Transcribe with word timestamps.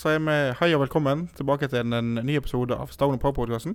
Da 0.00 0.08
sier 0.08 0.22
vi 0.24 0.34
hei 0.56 0.66
og 0.72 0.80
velkommen 0.80 1.26
tilbake 1.36 1.66
til 1.68 1.92
en 1.92 2.14
ny 2.24 2.38
episode 2.38 2.72
av 2.72 2.88
Stavne 2.88 3.20
Pop-podkasten. 3.20 3.74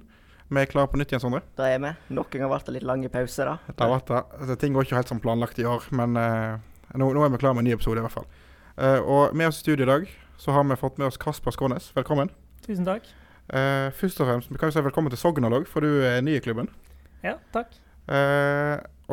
Vi 0.49 0.57
er 0.57 0.69
klare 0.71 0.89
på 0.89 0.97
nytt 0.97 1.11
igjen, 1.11 1.21
Sondre. 1.21 1.43
Da 1.53 1.67
er 1.69 1.77
vi. 1.83 1.91
Nok 2.17 2.33
en 2.33 2.41
gang 2.41 2.49
ble 2.49 2.57
det 2.65 2.73
litt 2.73 2.87
lang 2.89 3.03
pause, 3.13 3.45
da. 3.45 3.53
Det 3.67 3.75
har 3.77 3.91
vært 3.91 4.09
det. 4.09 4.21
Altså, 4.39 4.55
ting 4.63 4.73
går 4.73 4.87
ikke 4.87 4.97
helt 4.97 5.11
som 5.13 5.21
planlagt 5.21 5.61
i 5.61 5.67
år, 5.69 5.85
men 5.93 6.17
uh, 6.17 6.57
nå, 6.97 7.11
nå, 7.13 7.21
er 7.21 7.29
vi 7.29 7.41
klare 7.43 7.53
med 7.53 7.61
en 7.61 7.69
ny 7.69 7.75
episode, 7.77 8.01
i 8.01 8.05
hvert 8.07 8.15
fall. 8.15 8.25
Uh, 8.73 8.97
og 9.03 9.37
med 9.37 9.51
oss 9.51 9.61
i 9.61 9.67
studio 9.67 9.85
i 9.85 9.91
dag 9.91 10.09
så 10.41 10.57
har 10.57 10.65
vi 10.65 10.81
fått 10.81 10.97
med 10.97 11.11
oss 11.11 11.21
Kasper 11.21 11.53
Skånes. 11.53 11.91
Velkommen. 11.93 12.33
Tusen 12.65 12.89
takk. 12.89 13.05
Uh, 13.45 13.93
først 13.93 14.25
og 14.25 14.31
fremst 14.31 14.49
vi 14.49 14.57
kan 14.57 14.73
vi 14.73 14.79
si 14.79 14.85
velkommen 14.89 15.13
til 15.13 15.21
Sognalog, 15.21 15.69
for 15.69 15.85
du 15.85 16.01
er 16.09 16.25
ny 16.25 16.39
i 16.39 16.41
klubben. 16.41 16.73
Ja, 17.21 17.37
takk. 17.53 17.77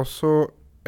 og 0.00 0.08
så 0.08 0.32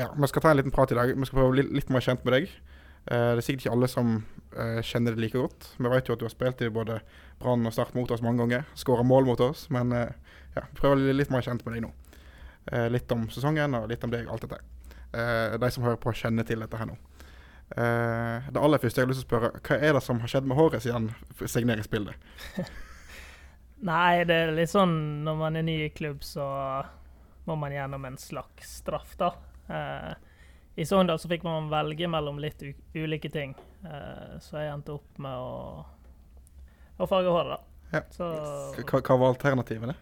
ja, 0.01 0.09
Vi 0.09 0.33
skal 0.33 0.41
ta 0.41 0.57
en 0.57 0.57
liten 0.57 0.73
prat 0.73 0.89
i 0.89 0.97
dag. 0.97 1.13
Vi 1.13 1.29
skal 1.29 1.43
prøve 1.43 1.53
å 1.53 1.59
bli 1.59 1.69
litt 1.69 1.93
mer 1.93 2.01
kjent 2.01 2.25
med 2.25 2.39
deg. 2.39 2.57
Uh, 3.05 3.35
det 3.35 3.43
er 3.43 3.45
sikkert 3.45 3.67
ikke 3.67 3.75
alle 3.75 3.89
som 3.93 4.13
uh, 4.57 4.81
kjenner 4.81 5.15
det 5.15 5.25
like 5.25 5.41
godt. 5.41 5.71
Vi 5.77 5.91
vet 5.93 6.09
jo 6.09 6.17
at 6.17 6.23
du 6.23 6.27
har 6.27 6.33
spilt 6.33 6.63
i 6.65 6.71
både 6.73 7.01
Brann 7.43 7.67
og 7.69 7.75
Start 7.77 7.97
mot 7.97 8.11
oss 8.11 8.23
mange 8.25 8.41
ganger. 8.41 8.69
Skåra 8.81 9.05
mål 9.05 9.29
mot 9.29 9.43
oss. 9.45 9.67
Men 9.75 9.93
uh, 9.93 10.07
ja, 10.57 10.65
prøver 10.79 10.97
å 10.97 11.03
bli 11.03 11.17
litt 11.19 11.33
mer 11.35 11.45
kjent 11.45 11.65
med 11.67 11.77
deg 11.77 11.85
nå. 11.85 11.93
litt 12.95 13.11
om 13.13 13.27
sesongen 13.29 13.75
og 13.77 13.91
litt 13.91 14.05
om 14.07 14.13
deg, 14.13 14.29
alt 14.31 14.47
dette. 14.47 14.61
de 15.61 15.69
som 15.75 15.83
hører 15.85 15.99
på, 16.01 16.15
kjenner 16.17 16.47
til 16.49 16.63
dette 16.63 16.79
her 16.79 16.87
nå. 16.89 16.95
det 17.75 18.61
aller 18.63 18.81
første 18.81 19.01
jeg 19.01 19.05
har 19.05 19.11
lyst 19.11 19.21
til 19.21 19.27
å 19.27 19.29
spørre, 19.29 19.51
hva 19.67 19.77
er 19.77 19.93
det 19.99 20.03
som 20.07 20.21
har 20.23 20.31
skjedd 20.31 20.47
med 20.49 20.57
håret 20.57 20.87
siden 20.87 21.11
signeringsbildet? 21.43 22.15
Nei, 23.91 24.25
det 24.25 24.39
er 24.39 24.55
litt 24.57 24.73
sånn 24.73 24.95
når 25.27 25.41
man 25.43 25.59
er 25.59 25.67
ny 25.67 25.77
i 25.89 25.91
klubb, 25.93 26.23
så 26.25 26.47
må 27.45 27.59
man 27.61 27.75
gjennom 27.75 28.07
en 28.09 28.17
slags 28.17 28.79
straff, 28.79 29.13
da. 29.21 29.35
Uh, 29.69 30.15
i 30.77 30.87
Sogndal 30.87 31.19
så 31.19 31.29
fikk 31.31 31.45
man 31.47 31.69
velge 31.71 32.09
mellom 32.11 32.41
litt 32.43 32.63
ulike 32.95 33.31
ting. 33.31 33.55
Uh, 33.85 34.41
så 34.43 34.59
jeg 34.59 34.73
endte 34.73 34.97
opp 34.97 35.21
med 35.23 35.39
å, 35.39 35.85
å 36.99 37.09
farge 37.11 37.31
håret, 37.31 37.55
da. 37.55 37.61
Ja. 37.95 38.03
Så, 38.11 38.31
hva, 38.81 38.99
hva, 38.99 39.19
var 39.21 39.31
alternativene? 39.37 39.95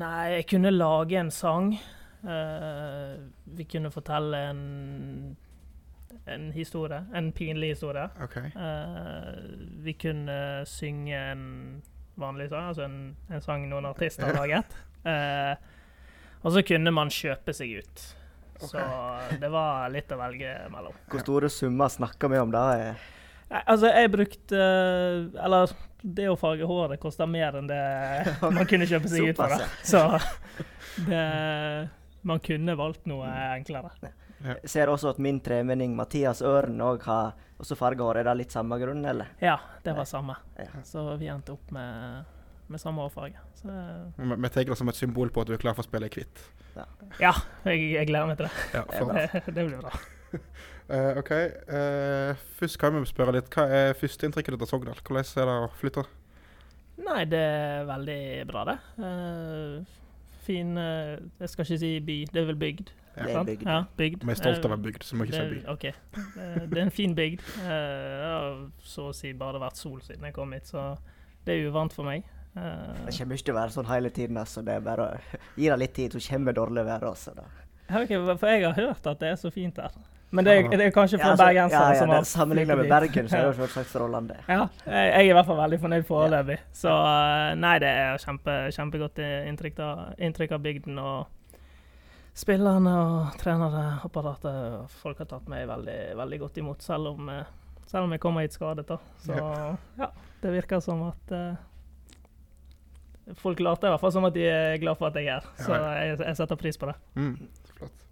Nei, 0.00 0.40
jeg 0.40 0.48
kunne 0.50 0.74
lage 0.74 1.20
en 1.20 1.30
sang. 1.34 1.70
Uh, 2.24 3.14
vi 3.54 3.68
kunne 3.70 3.94
fortelle 3.94 4.42
en, 4.50 4.60
en 6.26 6.50
historie. 6.56 7.04
En 7.14 7.30
pinlig 7.30 7.76
historie. 7.76 8.10
Okay. 8.26 8.50
Uh, 8.58 9.54
vi 9.86 9.94
kunne 9.94 10.40
synge 10.66 11.14
en 11.14 11.44
vanlig 12.20 12.50
sang, 12.50 12.72
altså 12.72 12.88
en, 12.88 13.02
en 13.30 13.44
sang 13.44 13.70
noen 13.70 13.86
artister 13.88 14.26
har 14.26 14.42
laget. 14.42 14.74
og 16.44 16.52
så 16.52 16.60
kunne 16.66 16.90
man 16.92 17.08
kjøpe 17.14 17.54
seg 17.56 17.78
ut. 17.80 18.10
Så 18.60 18.82
det 19.40 19.48
var 19.52 19.88
litt 19.92 20.12
å 20.12 20.18
velge 20.20 20.56
mellom. 20.72 20.96
Hvor 21.10 21.24
store 21.24 21.50
summer 21.52 21.92
snakker 21.92 22.32
vi 22.32 22.40
om 22.42 22.52
da? 22.52 22.64
Nei, 23.50 23.62
altså, 23.64 23.90
jeg 23.90 24.10
brukte 24.12 24.58
Eller 25.44 25.72
det 26.00 26.30
å 26.32 26.36
farge 26.40 26.64
håret 26.64 27.00
koster 27.02 27.28
mer 27.28 27.58
enn 27.58 27.66
det 27.68 27.80
man 28.56 28.64
kunne 28.68 28.88
kjøpe 28.88 29.10
seg 29.12 29.30
ut 29.30 29.40
for. 29.40 29.52
Det. 29.52 29.66
Så 29.84 30.00
det, 31.08 31.24
man 32.24 32.40
kunne 32.44 32.76
valgt 32.78 33.04
noe 33.10 33.28
enklere. 33.50 33.92
Ja. 34.00 34.14
Jeg 34.40 34.72
ser 34.72 34.88
også 34.88 35.10
at 35.12 35.18
min 35.20 35.42
tremenning 35.44 35.92
Mathias 35.96 36.40
Ørn 36.40 36.80
òg 36.80 37.04
har 37.04 37.34
også 37.60 37.76
fargehår. 37.76 38.22
Er 38.22 38.30
det 38.30 38.38
litt 38.38 38.54
samme 38.56 38.78
grunn, 38.80 39.04
eller? 39.04 39.34
Ja, 39.44 39.58
det 39.84 39.92
var 39.96 40.08
samme. 40.08 40.38
Ja. 40.56 40.80
Så 40.88 41.04
vi 41.20 41.28
endte 41.28 41.52
opp 41.58 41.74
med 41.76 42.24
med 42.70 42.80
samme 42.80 43.02
hårfarge. 43.02 43.38
Vi 44.16 44.48
tar 44.48 44.64
det 44.64 44.78
som 44.78 44.88
et 44.88 44.98
symbol 44.98 45.30
på 45.30 45.42
at 45.42 45.50
du 45.50 45.54
er 45.54 45.62
klar 45.62 45.74
for 45.76 45.84
å 45.84 45.88
spille 45.88 46.08
kvitt. 46.12 46.30
hvitt? 46.30 46.76
Ja, 46.76 46.86
ja 47.20 47.32
jeg, 47.64 47.92
jeg, 47.96 48.06
gleder 48.10 48.30
meg 48.30 48.38
til 48.38 48.48
det. 48.48 48.52
Ja, 48.74 48.84
det, 48.86 49.42
det, 49.56 49.66
blir 49.66 49.80
bra. 49.80 49.92
uh, 50.90 51.18
OK. 51.20 51.32
Uh, 51.70 52.46
først 52.60 52.78
kan 52.80 52.94
vi 52.96 53.04
spørre 53.10 53.34
litt. 53.36 53.50
Hva 53.54 53.66
er 53.66 53.98
førsteinntrykket 53.98 54.56
ditt 54.56 54.66
av 54.66 54.70
Sogndal? 54.70 55.02
Hvordan 55.02 55.26
er 55.42 55.50
det 55.50 55.58
å 55.66 55.68
flytte? 55.80 56.06
Nei, 57.00 57.24
det 57.32 57.40
er 57.40 57.84
veldig 57.88 58.22
bra, 58.50 58.64
det. 58.70 58.78
Uh, 59.00 59.98
fin 60.44 60.72
Jeg 60.76 61.52
skal 61.52 61.66
ikke 61.66 61.78
si 61.82 61.92
by, 62.04 62.18
det 62.32 62.42
er 62.42 62.50
vel 62.52 62.58
bygd. 62.60 62.96
Ja. 63.16 63.24
Det 63.26 63.34
er 63.34 63.46
bygd. 63.48 63.62
Ja, 63.66 63.78
bygd. 63.98 64.24
Vi 64.24 64.32
er 64.32 64.38
stolte 64.38 64.70
av 64.70 64.76
en 64.76 64.84
bygd, 64.84 65.04
så 65.04 65.16
må 65.18 65.26
ikke 65.26 65.40
si 65.40 65.46
by. 65.56 65.62
Okay. 65.74 65.92
det 66.14 66.78
er 66.78 66.84
en 66.86 66.94
fin 66.94 67.16
bygd. 67.16 67.42
Jeg 67.66 68.28
har 68.30 68.60
så 68.86 69.10
å 69.10 69.16
si 69.16 69.32
bare 69.36 69.60
vært 69.60 69.80
sol 69.80 69.98
siden 70.06 70.28
jeg 70.28 70.36
kom 70.36 70.54
hit, 70.54 70.70
så 70.70 70.92
det 71.44 71.56
er 71.56 71.70
uvant 71.70 71.92
for 71.92 72.06
meg. 72.06 72.28
Uh, 72.56 73.06
det 73.06 73.14
kommer 73.14 73.36
ikke 73.38 73.46
til 73.46 73.54
å 73.54 73.60
være 73.60 73.74
sånn 73.76 73.90
hele 73.90 74.10
tiden. 74.14 74.38
altså. 74.40 74.62
Det 74.66 74.74
er 74.74 74.86
bare 74.86 75.06
å 75.06 75.40
gi 75.56 75.68
det 75.70 75.82
litt 75.82 75.94
tid, 75.96 76.14
så 76.16 76.22
kommer 76.32 76.56
dårlig 76.56 76.86
vær 76.88 77.10
også. 77.12 77.34
da. 77.36 77.46
Okay, 77.90 78.16
for 78.38 78.46
jeg 78.46 78.64
har 78.64 78.74
hørt 78.78 79.06
at 79.06 79.20
det 79.20 79.32
er 79.32 79.38
så 79.38 79.50
fint 79.54 79.76
der. 79.76 79.94
Men 80.30 80.46
det, 80.46 80.52
det 80.70 80.84
er 80.84 80.92
kanskje 80.94 81.18
for 81.18 81.26
ja, 81.26 81.30
altså, 81.32 81.44
bergensere 81.44 81.82
ja, 81.82 81.94
ja, 81.94 81.98
som 81.98 82.12
har 82.14 82.26
Sammenlignet 82.28 82.78
med 82.78 82.88
Bergen, 82.90 83.28
så 83.28 83.36
er 83.36 83.48
det 83.48 83.56
selvsagt 83.58 83.90
strålende. 83.90 84.36
Ja, 84.46 84.68
jeg, 84.86 85.08
er 85.10 85.24
i 85.26 85.32
hvert 85.34 85.48
fall 85.48 85.58
veldig 85.58 85.78
fornøyd 85.82 86.06
foreløpig. 86.06 86.58
Så 86.82 86.92
uh, 86.94 87.50
nei, 87.58 87.72
det 87.82 87.90
er 87.90 88.22
kjempe, 88.22 88.56
kjempegodt 88.76 89.18
inntrykk 89.24 89.80
av, 89.82 90.04
inntrykk 90.22 90.54
av 90.54 90.62
bygden. 90.66 91.00
og 91.02 91.56
Spillerne 92.38 92.92
og 92.94 93.40
trenere, 93.42 93.82
apparatet, 94.06 94.94
folk 95.02 95.18
har 95.18 95.30
tatt 95.32 95.50
meg 95.50 95.66
veldig, 95.68 95.98
veldig 96.22 96.38
godt 96.44 96.62
imot, 96.62 96.86
selv 96.86 97.10
om, 97.10 97.26
uh, 97.26 97.82
selv 97.90 98.06
om 98.06 98.14
jeg 98.14 98.22
kommer 98.22 98.46
hit 98.46 98.54
skadet. 98.54 98.86
da. 98.86 99.00
Så 99.26 99.34
ja, 99.98 100.12
det 100.44 100.54
virker 100.60 100.84
som 100.84 101.02
at 101.10 101.34
folk 103.38 103.60
later 103.62 103.88
i 103.88 103.94
hvert 103.94 104.02
fall 104.02 104.12
som 104.14 104.26
at 104.28 104.34
de 104.36 104.44
er 104.48 104.76
glad 104.82 104.98
for 104.98 105.10
at 105.10 105.18
jeg 105.20 105.30
er 105.30 105.40
her. 105.40 105.48
Så 105.60 105.76
jeg, 105.76 106.18
jeg, 106.18 106.36
setter 106.40 106.60
pris 106.60 106.80
på 106.80 106.90
det. 106.90 106.96
Mm, 107.14 107.34
flott. 107.78 108.04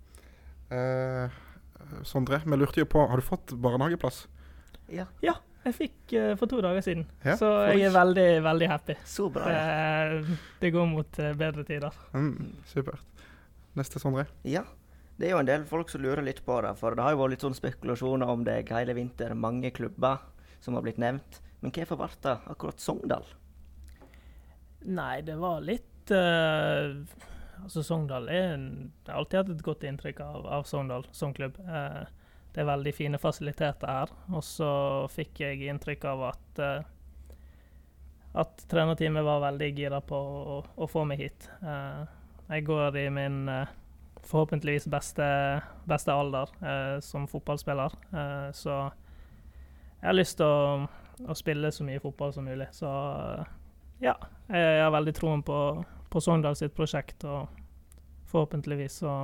Eh, 0.75 1.37
Sondre, 2.05 2.43
vi 2.45 2.57
lurte 2.61 2.83
jo 2.83 2.89
på 2.91 3.01
Har 3.09 3.17
du 3.17 3.25
fått 3.25 3.55
barnehageplass? 3.57 4.27
Ja. 4.93 5.07
ja 5.25 5.39
jeg 5.67 5.77
fikk 5.77 6.15
uh, 6.17 6.33
for 6.39 6.49
to 6.51 6.61
dager 6.65 6.85
siden. 6.85 7.05
Ja, 7.25 7.35
så 7.37 7.49
jeg 7.73 7.89
er 7.89 7.95
veldig, 7.95 8.29
veldig 8.47 8.69
happy. 8.71 8.97
Så 9.09 9.29
bra. 9.33 9.49
Det, 9.51 10.39
det 10.63 10.73
går 10.73 10.87
mot 10.89 11.19
uh, 11.21 11.33
bedre 11.37 11.65
tider. 11.69 11.97
Mm, 12.15 12.55
supert. 12.71 13.03
Neste, 13.79 14.01
Sondre? 14.01 14.29
Ja. 14.49 14.65
Det 15.19 15.27
er 15.27 15.35
jo 15.35 15.43
en 15.43 15.49
del 15.49 15.67
folk 15.67 15.91
som 15.91 16.03
lurer 16.05 16.23
litt 16.25 16.41
på 16.47 16.61
det. 16.63 16.73
For 16.79 16.95
det 16.95 17.05
har 17.05 17.15
jo 17.15 17.21
vært 17.21 17.35
litt 17.35 17.45
sånn 17.45 17.59
spekulasjoner 17.59 18.31
om 18.31 18.47
deg 18.47 18.71
hele 18.73 18.95
vinter. 18.97 19.35
Mange 19.35 19.73
klubber 19.75 20.23
som 20.63 20.79
har 20.79 20.87
blitt 20.87 21.01
nevnt. 21.03 21.41
Men 21.61 21.75
hvorfor 21.75 21.99
ble 22.01 22.11
det 22.23 22.37
akkurat 22.55 22.83
Sogndal? 22.83 23.27
Nei, 24.89 25.21
det 25.23 25.37
var 25.37 25.61
litt 25.65 26.13
uh, 26.15 26.97
Altså, 27.59 27.83
Sogndal 27.83 28.29
er 28.33 28.55
Jeg 28.55 29.09
har 29.09 29.19
alltid 29.21 29.41
hatt 29.41 29.51
et 29.53 29.65
godt 29.67 29.85
inntrykk 29.89 30.23
av, 30.25 30.47
av 30.59 30.69
Sogndal 30.69 31.05
som 31.13 31.35
klubb. 31.37 31.59
Uh, 31.67 32.07
det 32.55 32.63
er 32.63 32.71
veldig 32.71 32.93
fine 32.97 33.19
fasiliteter 33.21 33.91
her. 33.91 34.13
Og 34.33 34.45
så 34.47 34.71
fikk 35.13 35.43
jeg 35.45 35.67
inntrykk 35.69 36.07
av 36.13 36.23
at 36.31 36.63
uh, 36.63 36.95
at 38.39 38.61
trenerteamet 38.71 39.25
var 39.25 39.41
veldig 39.43 39.69
gira 39.75 39.99
på 40.05 40.17
å, 40.17 40.57
å, 40.77 40.87
få 40.87 41.03
meg 41.09 41.19
hit. 41.25 41.47
jeg 41.59 42.65
går 42.69 42.99
i 43.01 43.07
min 43.11 43.39
forhåpentligvis 44.29 44.87
beste, 44.93 45.27
beste 45.89 46.13
alder 46.13 46.53
som 47.03 47.25
fotballspiller, 47.27 47.97
så 48.55 48.77
jeg 49.99 50.07
har 50.07 50.15
lyst 50.15 50.37
til 50.39 50.47
å, 50.47 50.87
å, 51.25 51.35
spille 51.35 51.73
så 51.75 51.89
mye 51.89 52.05
fotball 52.05 52.37
som 52.37 52.47
mulig. 52.47 52.69
Så 52.77 52.87
ja, 54.05 54.15
jeg 54.49 54.83
har 54.83 54.93
veldig 54.95 55.15
troen 55.17 55.43
på, 55.47 55.59
på 56.11 56.23
Sogndal 56.23 56.57
sitt 56.59 56.75
prosjekt, 56.77 57.25
og 57.25 57.49
forhåpentligvis 58.29 59.01
så 59.03 59.19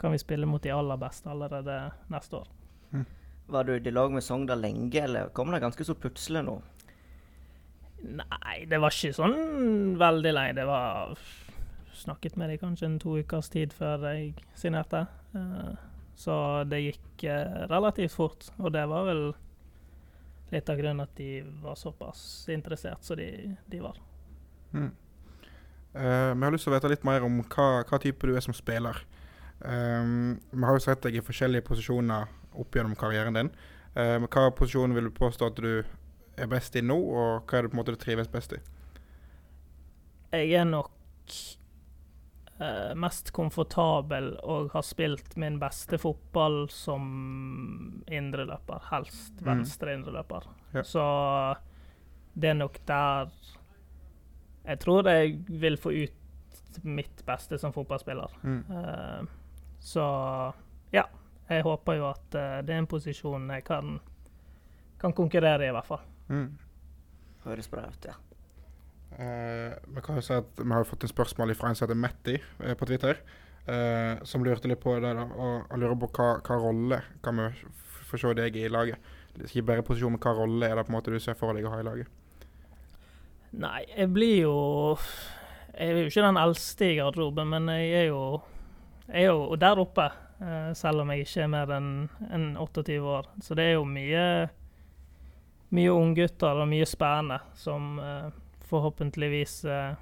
kan 0.00 0.12
vi 0.12 0.20
spille 0.20 0.46
mot 0.46 0.62
de 0.62 0.72
aller 0.74 1.00
beste 1.00 1.30
allerede 1.30 1.78
neste 2.12 2.42
år. 2.42 2.48
Mm. 2.92 3.04
Var 3.46 3.64
du 3.64 3.74
i 3.76 3.90
lag 3.90 4.12
med 4.12 4.24
Sogndal 4.24 4.60
lenge, 4.60 5.02
eller 5.02 5.28
kom 5.36 5.52
det 5.52 5.62
ganske 5.64 5.84
så 5.84 5.96
plutselig 5.96 6.44
nå? 6.46 6.58
Nei, 8.04 8.56
det 8.68 8.80
var 8.82 8.92
ikke 8.92 9.16
sånn 9.16 9.96
veldig 10.00 10.32
lenge. 10.36 10.56
Det 10.58 10.66
var 10.68 11.16
snakket 11.96 12.36
med 12.36 12.52
dem 12.52 12.60
kanskje 12.60 12.88
en 12.90 13.00
to 13.00 13.16
ukers 13.20 13.48
tid 13.52 13.72
før 13.72 14.10
jeg 14.10 14.34
signerte. 14.58 15.06
Uh, 15.36 15.72
så 16.18 16.36
det 16.68 16.82
gikk 16.82 17.24
uh, 17.28 17.64
relativt 17.70 18.12
fort, 18.16 18.50
og 18.58 18.74
det 18.76 18.84
var 18.90 19.08
vel 19.08 19.24
litt 20.54 20.70
av 20.70 20.78
grunnen 20.78 21.04
at 21.04 21.16
de 21.18 21.42
var 21.62 21.78
såpass 21.78 22.46
interessert 22.52 23.04
som 23.04 23.18
de, 23.18 23.28
de, 23.66 23.80
var. 23.82 23.98
Mm. 24.74 24.92
Uh, 25.94 26.30
vi 26.34 26.44
har 26.46 26.54
lyst 26.54 26.66
til 26.66 26.72
å 26.72 26.76
vite 26.76 26.90
litt 26.90 27.06
mer 27.06 27.26
om 27.26 27.42
hva, 27.42 27.68
hva 27.86 28.00
type 28.02 28.26
du 28.26 28.34
er 28.34 28.44
som 28.44 28.56
spiller. 28.56 29.02
Um, 29.60 30.40
vi 30.50 30.64
har 30.66 30.78
jo 30.78 30.84
sett 30.84 31.04
deg 31.06 31.18
i 31.18 31.24
forskjellige 31.24 31.66
posisjoner 31.68 32.30
opp 32.58 32.76
gjennom 32.76 32.96
karrieren 32.98 33.38
din. 33.38 33.52
Uh, 33.94 34.22
hva 34.26 34.48
posisjon 34.54 34.94
vil 34.96 35.10
du 35.10 35.14
påstå 35.14 35.50
at 35.50 35.60
du 35.62 35.70
er 36.34 36.50
best 36.50 36.74
i 36.76 36.82
nå, 36.82 36.96
og 36.98 37.46
hva 37.46 37.58
er 37.58 37.66
det 37.66 37.72
på 37.72 37.78
en 37.78 37.82
måte 37.82 37.94
du 37.94 38.00
trives 38.00 38.30
best 38.30 38.56
i? 38.56 38.62
Jeg 40.34 40.56
er 40.58 40.66
nok 40.66 40.90
mest 42.94 43.32
komfortabel 43.34 44.28
og 44.46 44.68
har 44.76 44.84
spilt 44.86 45.32
min 45.42 45.56
beste 45.58 45.98
fotball 45.98 46.68
som 46.70 47.08
indreløper. 48.06 48.84
Helst 48.92 49.40
mm. 49.40 49.48
venstre 49.48 49.96
indreløper. 49.98 50.46
Ja. 50.76 50.84
Så 50.86 51.04
det 52.38 52.52
er 52.52 52.60
nok 52.60 52.78
der 52.86 53.32
jeg 54.64 54.80
tror 54.80 55.08
jeg 55.08 55.38
vil 55.48 55.76
få 55.76 55.92
ut 55.92 56.78
mitt 56.82 57.22
beste 57.26 57.58
som 57.60 57.72
fotballspiller. 57.72 58.32
Mm. 58.42 58.64
Uh, 58.70 59.26
så 59.80 60.04
ja. 60.92 61.04
Jeg 61.48 61.62
håper 61.62 61.98
jo 61.98 62.06
at 62.08 62.36
uh, 62.38 62.58
det 62.64 62.72
er 62.72 62.80
en 62.80 62.88
posisjon 62.88 63.50
jeg 63.52 63.64
kan, 63.66 63.98
kan 65.00 65.12
konkurrere 65.12 65.66
i, 65.66 65.68
i 65.68 65.74
hvert 65.76 65.88
fall. 65.88 66.06
Mm. 66.28 66.48
Høres 67.44 67.68
bra 67.68 67.84
ut, 67.90 68.08
ja. 68.08 68.16
Eh, 69.18 69.74
vi 69.94 70.02
kan 70.02 70.18
jo 70.18 70.22
si 70.24 70.34
at 70.34 70.58
vi 70.58 70.70
har 70.72 70.86
fått 70.88 71.04
en 71.06 71.12
spørsmål 71.12 71.54
fra 71.54 71.70
en 71.70 71.78
som 71.78 71.86
heter 71.86 71.98
Matti 71.98 72.34
eh, 72.36 72.76
på 72.78 72.90
Twitter, 72.90 73.22
Uh, 73.64 74.20
som 74.28 74.42
lurte 74.44 74.68
litt 74.68 74.82
på 74.82 74.92
det. 75.00 75.08
da, 75.16 75.22
Og, 75.24 75.62
og 75.72 75.78
lurer 75.80 75.96
på 75.96 76.08
hva, 76.18 76.24
hva 76.44 76.56
rolle 76.60 76.98
kan 77.24 77.38
vi 77.38 77.46
få 78.10 78.18
se 78.20 78.32
deg 78.36 78.58
i 78.60 78.66
laget? 78.68 79.00
Ikke 79.40 79.62
bare 79.64 79.84
posisjon, 79.86 80.12
men 80.12 80.20
hva 80.20 80.34
rolle 80.36 80.68
er 80.68 80.76
det 80.76 80.84
på 80.84 80.92
en 80.92 80.96
måte 80.98 81.14
du 81.14 81.16
ser 81.16 81.38
for 81.38 81.56
deg 81.56 81.64
å 81.64 81.72
ha 81.72 81.78
i 81.80 81.86
laget? 81.86 82.10
Nei, 83.56 83.86
jeg 83.88 84.10
blir 84.12 84.34
jo 84.42 84.58
Jeg 85.78 85.94
er 85.94 86.02
jo 86.02 86.12
ikke 86.12 86.26
den 86.26 86.42
eldste 86.42 86.90
i 86.90 86.98
garderoben, 86.98 87.54
men 87.54 87.72
jeg 87.72 87.96
er 88.02 88.06
jo, 88.10 88.20
jeg 89.08 89.24
er 89.24 89.32
jo 89.32 89.56
der 89.56 89.80
oppe. 89.80 90.10
selv 90.76 91.00
om 91.00 91.10
jeg 91.14 91.24
ikke 91.24 91.42
er 91.46 91.52
mer 91.56 91.72
enn 91.78 91.90
en 92.28 92.46
28 92.60 93.00
år. 93.00 93.32
Så 93.40 93.56
det 93.56 93.64
er 93.64 93.78
jo 93.78 93.88
mye 93.88 94.28
mye 95.74 95.90
unggutter 95.90 96.60
og 96.60 96.68
mye 96.68 96.84
spennende 96.84 97.40
som 97.56 97.96
forhåpentligvis 98.74 99.60
eh, 99.70 99.94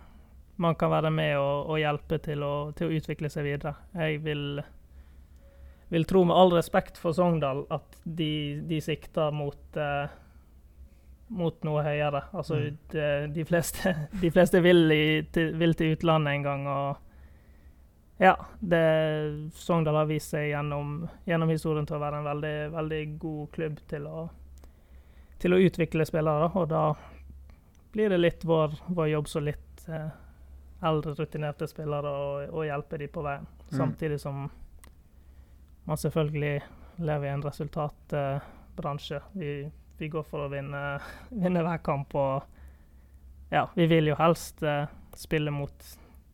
man 0.63 0.77
kan 0.81 0.93
være 0.93 1.13
med 1.15 1.37
og, 1.39 1.71
og 1.73 1.81
hjelpe 1.81 2.19
til 2.25 2.43
å, 2.45 2.55
til 2.77 2.89
å 2.89 2.97
utvikle 2.99 3.31
seg 3.33 3.47
videre. 3.47 3.77
Jeg 3.97 4.21
vil, 4.25 4.63
vil 5.93 6.09
tro, 6.09 6.25
med 6.29 6.37
all 6.37 6.53
respekt 6.57 7.01
for 7.01 7.17
Sogndal, 7.17 7.65
at 7.73 8.03
de, 8.05 8.33
de 8.69 8.81
sikter 8.85 9.33
mot 9.37 9.81
eh, 9.81 10.19
mot 11.33 11.65
noe 11.65 11.83
høyere. 11.85 12.27
Altså, 12.33 12.59
Mm. 12.61 12.77
de, 12.93 13.07
de, 13.35 13.45
fleste, 13.49 13.95
de 14.23 14.31
fleste 14.31 14.61
vil, 14.63 14.85
i, 14.93 15.23
til, 15.33 15.55
vil 15.59 15.75
til 15.75 15.97
utlandet 15.97 16.37
en 16.37 16.43
gang, 16.47 16.67
og 16.69 18.23
ja, 18.23 18.37
det, 18.61 18.83
Sogndal 19.57 19.97
har 20.03 20.11
vist 20.11 20.35
seg 20.35 20.51
gjennom, 20.53 21.09
gjennom 21.27 21.51
historien 21.51 21.89
til 21.89 21.97
å 21.97 22.03
være 22.03 22.21
en 22.21 22.29
veldig, 22.29 22.57
veldig 22.77 23.01
god 23.23 23.49
klubb 23.57 23.81
til 23.91 24.07
å, 24.07 24.27
til 25.43 25.57
å 25.57 25.63
utvikle 25.65 26.07
spillere, 26.07 26.53
og 26.55 26.69
da 26.71 26.85
blir 27.93 28.11
det 28.11 28.19
litt 28.19 28.45
vår, 28.45 28.75
vår 28.87 29.09
jobb 29.09 29.29
som 29.29 29.45
litt 29.45 29.89
eh, 29.89 30.09
eldre, 30.83 31.15
rutinerte 31.15 31.69
spillere 31.69 32.13
å, 32.49 32.65
hjelpe 32.65 32.99
dem 32.99 33.13
på 33.13 33.25
veien. 33.25 33.47
Mm. 33.47 33.77
Samtidig 33.77 34.21
som 34.21 34.49
man 35.85 35.99
selvfølgelig 35.99 36.63
lever 37.03 37.27
i 37.27 37.33
en 37.33 37.43
resultatbransje. 37.43 39.21
vi, 39.33 39.71
vi 39.99 40.09
går 40.09 40.27
for 40.27 40.47
å 40.47 40.51
vinne, 40.53 40.83
vinne 41.45 41.65
hver 41.65 41.83
kamp, 41.85 42.15
og 42.15 43.53
ja, 43.53 43.69
vi 43.75 43.87
vil 43.87 44.09
jo 44.13 44.19
helst 44.19 44.63
eh, 44.63 44.87
spille 45.15 45.53
mot 45.53 45.89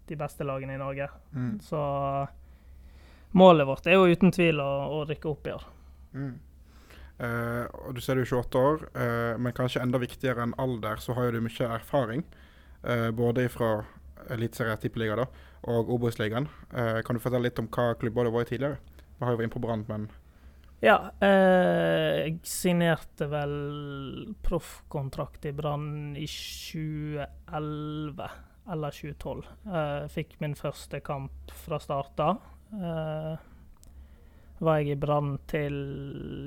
de 0.09 0.17
beste 0.17 0.45
lagene 0.45 0.75
i 0.75 0.81
Norge. 0.81 1.09
Mm. 1.35 1.59
Så 1.61 1.81
målet 3.31 3.67
vårt 3.67 3.87
er 3.87 3.99
jo 3.99 4.07
uten 4.09 4.33
tvil 4.33 4.63
å, 4.63 4.71
å 4.95 5.03
rykke 5.09 5.29
opp 5.29 5.47
i 5.47 5.53
år. 5.53 5.67
Mm. 6.15 6.37
Eh, 7.19 7.65
og 7.85 7.97
Du 7.97 8.01
ser 8.01 8.15
du 8.15 8.23
er 8.23 8.31
28 8.31 8.59
år, 8.59 8.85
uh, 8.95 9.35
men 9.41 9.57
kanskje 9.57 9.83
enda 9.83 9.99
viktigere 9.99 10.45
enn 10.45 10.55
alder, 10.59 11.01
så 11.03 11.17
har 11.17 11.29
jo 11.29 11.39
du 11.39 11.47
mye 11.47 11.71
erfaring. 11.75 12.25
Uh, 12.85 13.11
både 13.11 13.49
fra 13.51 13.85
Eliteserien, 14.31 14.79
Tippeliga 14.79 15.17
da, 15.19 15.27
og 15.71 15.91
Obos-ligaen. 15.95 16.49
Kan 16.71 17.17
du 17.17 17.23
fortelle 17.23 17.47
litt 17.47 17.61
om 17.63 17.69
hva 17.73 17.93
klubber 17.99 18.27
du 18.27 18.33
var 18.35 18.45
i 18.45 18.49
tidligere? 18.51 18.81
Vi 19.19 19.25
har 19.25 19.33
jo 19.33 19.39
vært 19.39 19.47
inne 19.47 19.55
på 19.55 19.63
Brann, 19.63 19.85
men 19.89 20.09
Ja, 20.83 20.97
jeg 21.23 22.41
signerte 22.47 23.29
vel 23.31 23.55
proffkontrakt 24.45 25.47
i 25.49 25.55
Brann 25.57 26.19
i 26.19 26.27
2011 26.27 28.29
eller 28.73 28.93
2012. 28.93 29.47
Eh, 29.67 30.07
fikk 30.13 30.37
min 30.43 30.57
første 30.59 31.01
kamp 31.05 31.53
fra 31.65 31.81
start 31.83 32.15
da. 32.19 32.31
Eh, 32.73 33.48
var 34.59 34.81
jeg 34.81 34.95
i 34.95 35.01
Brann 35.01 35.37
til 35.51 35.77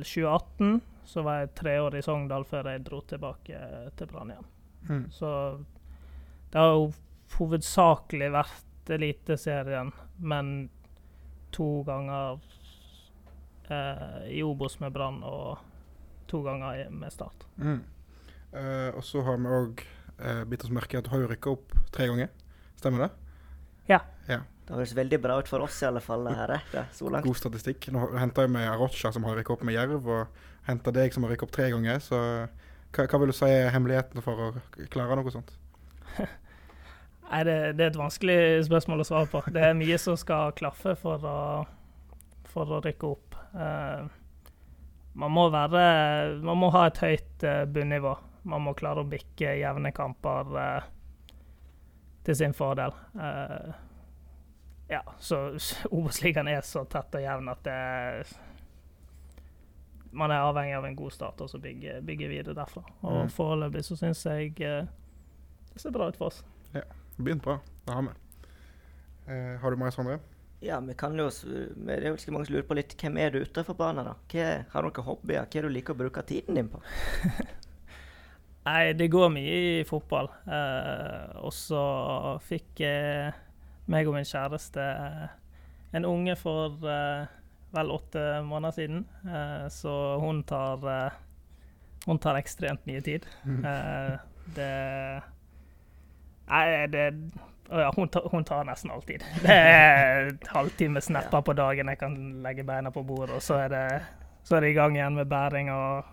2018. 0.03 0.81
Så 1.11 1.23
var 1.25 1.41
jeg 1.41 1.53
tre 1.57 1.75
år 1.81 1.97
i 1.97 2.03
Sogndal 2.05 2.45
før 2.47 2.71
jeg 2.71 2.83
dro 2.87 3.01
tilbake 3.07 3.61
til 3.97 4.11
Brann 4.11 4.33
igjen. 4.33 4.49
mm. 4.89 5.05
Så 5.11 5.31
det 6.51 6.59
har 6.59 6.73
jo 6.75 6.91
hovedsakelig 7.37 8.27
vært 8.33 8.91
Eliteserien, 8.91 9.91
men 10.17 10.69
to 11.55 11.83
ganger 11.87 12.41
eh, 13.69 14.27
i 14.35 14.41
Obos 14.43 14.79
med 14.81 14.91
Brann 14.91 15.21
og 15.23 15.61
to 16.27 16.41
ganger 16.43 16.89
med 16.89 17.13
Start. 17.13 17.45
Mm. 17.55 17.79
Eh, 18.51 18.89
og 18.95 19.03
så 19.03 19.23
har 19.23 19.39
vi 19.39 19.53
òg 19.55 19.83
eh, 20.19 20.43
bitt 20.49 20.65
oss 20.65 20.73
merke 20.75 20.97
i 20.97 20.99
at 20.99 21.07
du 21.07 21.13
har 21.13 21.27
rykka 21.31 21.53
opp 21.55 21.75
tre 21.95 22.09
ganger. 22.11 22.31
Stemmer 22.79 23.05
det? 23.05 23.11
Det 24.71 24.77
høres 24.79 24.94
veldig 24.95 25.18
bra 25.19 25.35
ut 25.44 25.50
for 25.51 25.65
oss 25.65 25.81
i 25.83 25.88
alle 25.89 26.00
fall, 26.00 26.21
det 26.29 26.38
her, 26.38 26.51
eh, 26.56 26.91
så 26.95 27.09
langt. 27.12 27.25
God 27.27 27.35
statistikk. 27.35 27.89
Nå 27.91 28.06
henta 28.15 28.45
med 28.47 28.69
Arocha, 28.71 29.12
som 29.12 29.25
har 29.27 29.35
rykka 29.35 29.57
opp 29.57 29.65
med 29.68 29.75
Jerv, 29.75 30.07
og 30.07 30.45
henta 30.63 30.94
deg, 30.95 31.12
som 31.12 31.25
har 31.27 31.33
rykka 31.33 31.44
opp 31.44 31.51
tre 31.57 31.65
ganger. 31.73 32.00
Så 32.00 32.15
hva, 32.95 33.03
hva 33.03 33.19
vil 33.19 33.33
du 33.33 33.35
si 33.35 33.50
er 33.51 33.68
hemmeligheten 33.75 34.23
for 34.23 34.39
å 34.39 34.47
klare 34.94 35.18
noe 35.19 35.33
sånt? 35.33 35.51
Nei, 36.21 37.41
det, 37.47 37.57
det 37.75 37.83
er 37.83 37.91
et 37.91 38.00
vanskelig 38.00 38.39
spørsmål 38.69 39.03
å 39.03 39.09
svare 39.12 39.29
på. 39.33 39.44
Det 39.51 39.68
er 39.68 39.75
mye 39.75 40.00
som 40.00 40.15
skal 40.19 40.56
klaffe 40.56 40.95
for 41.03 41.27
å, 41.27 41.38
for 42.53 42.71
å 42.71 42.79
rykke 42.88 43.12
opp. 43.12 43.35
Uh, 43.51 44.07
man 45.19 45.35
må 45.35 45.50
være 45.51 46.39
Man 46.39 46.56
må 46.62 46.69
ha 46.71 46.85
et 46.88 47.03
høyt 47.03 47.44
uh, 47.44 47.65
bunnivå. 47.68 48.15
Man 48.47 48.63
må 48.63 48.71
klare 48.79 49.03
å 49.03 49.12
bikke 49.12 49.57
jevne 49.59 49.91
kamper 49.95 50.56
uh, 50.56 50.89
til 52.25 52.38
sin 52.38 52.53
fordel. 52.53 52.94
Eh, 53.15 53.71
ja, 54.91 55.01
så 55.23 55.38
Obos-ligaen 55.95 56.49
er 56.51 56.61
så 56.67 56.83
tett 56.91 57.15
og 57.17 57.23
jevn 57.23 57.49
at 57.53 57.63
det 57.67 57.77
man 60.11 60.31
er 60.35 60.43
avhengig 60.43 60.73
av 60.75 60.85
en 60.89 60.95
god 60.99 61.13
start 61.15 61.39
og 61.45 61.47
så 61.47 61.59
bygge, 61.63 62.01
bygge 62.03 62.27
videre 62.27 62.55
derfra. 62.57 62.81
Og 63.07 63.21
Mm. 63.25 63.29
foreløpig 63.31 63.83
så 63.88 63.95
syns 63.95 64.25
jeg 64.27 64.57
eh, 64.59 64.89
det 65.71 65.79
ser 65.79 65.93
bra 65.95 66.09
ut 66.11 66.17
for 66.19 66.27
oss. 66.27 66.41
Ja, 66.75 66.81
Begynt 67.17 67.43
bra. 67.45 67.59
Det 67.85 67.93
har 67.95 68.01
vi. 68.03 68.11
Eh, 69.31 69.55
har 69.61 69.71
du 69.71 69.77
mer, 69.79 69.93
Sondre? 69.95 70.17
Ja, 70.61 70.79
vi 70.83 70.94
kan 70.99 71.15
jo, 71.17 71.29
det 71.29 71.95
er 71.95 72.09
jo 72.11 72.17
ikke 72.19 72.33
mange 72.35 72.45
som 72.49 72.55
lurer 72.57 72.67
på 72.67 72.75
litt, 72.77 72.94
hvem 72.99 73.17
er 73.17 73.31
du 73.33 73.39
utenfor 73.45 73.73
banen 73.79 74.05
da? 74.05 74.13
Hva, 74.29 74.49
har 74.73 74.83
du 74.83 74.89
noen 74.91 75.07
hobbyer? 75.07 75.47
Hva 75.47 75.57
er 75.61 75.65
du 75.65 75.69
liker 75.73 75.95
å 75.95 76.01
bruke 76.04 76.21
tiden 76.27 76.59
din 76.59 76.68
på? 76.69 76.81
Nei, 78.68 78.92
det 78.94 79.07
går 79.09 79.31
mye 79.33 79.56
i 79.80 79.85
fotball. 79.89 80.27
Eh, 80.45 81.31
og 81.42 81.54
så 81.56 81.81
fikk 82.45 82.83
eh, 82.85 83.31
meg 83.92 84.10
og 84.10 84.18
min 84.18 84.28
kjæreste 84.28 84.81
eh, 84.81 85.28
en 85.98 86.07
unge 86.07 86.36
for 86.40 86.88
eh, 86.88 87.30
vel 87.76 87.92
åtte 87.94 88.24
måneder 88.48 88.78
siden. 88.78 89.06
Eh, 89.28 89.68
så 89.74 89.94
hun 90.24 90.44
tar 90.44 91.14
Hun 92.06 92.18
tar 92.18 92.40
ekstremt 92.40 92.86
mye 92.90 93.02
tid. 93.06 93.28
Eh, 93.45 94.16
det 94.56 94.74
Nei, 96.52 96.88
det 96.92 97.04
å 97.71 97.80
ja, 97.80 97.92
hun, 97.95 98.10
tar, 98.12 98.26
hun 98.31 98.44
tar 98.44 98.66
nesten 98.68 98.92
all 98.92 99.04
tid. 99.07 99.24
Det 99.45 99.54
er 99.56 100.33
halvtime 100.52 101.00
snapper 101.02 101.45
på 101.48 101.54
dagen 101.56 101.88
jeg 101.88 102.00
kan 102.02 102.18
legge 102.44 102.66
beina 102.68 102.92
på 102.92 103.04
bordet, 103.07 103.38
og 103.38 103.45
så 103.45 103.62
er 103.64 103.71
det, 103.71 103.86
så 104.44 104.57
er 104.57 104.66
det 104.66 104.74
i 104.74 104.76
gang 104.76 104.98
igjen 104.98 105.16
med 105.16 105.30
bæring 105.31 105.71
og 105.71 106.10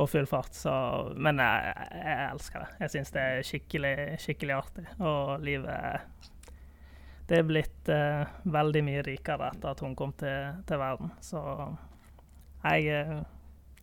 og 0.00 0.08
full 0.08 0.26
fart. 0.30 0.54
Så, 0.56 0.72
men 1.18 1.40
jeg, 1.42 1.74
jeg 1.92 2.28
elsker 2.30 2.62
det. 2.64 2.68
Jeg 2.80 2.92
syns 2.94 3.10
det 3.12 3.22
er 3.26 3.46
skikkelig, 3.46 3.94
skikkelig 4.22 4.54
artig. 4.56 4.84
Og 5.02 5.42
livet 5.44 6.22
Det 7.30 7.38
er 7.38 7.46
blitt 7.46 7.88
eh, 7.94 8.24
veldig 8.50 8.80
mye 8.82 9.02
rikere 9.06 9.52
etter 9.52 9.70
at 9.70 9.80
hun 9.84 9.92
kom 9.94 10.10
til, 10.18 10.56
til 10.66 10.80
verden. 10.80 11.12
Så 11.22 11.38
jeg, 12.64 12.88
eh, 12.90 13.20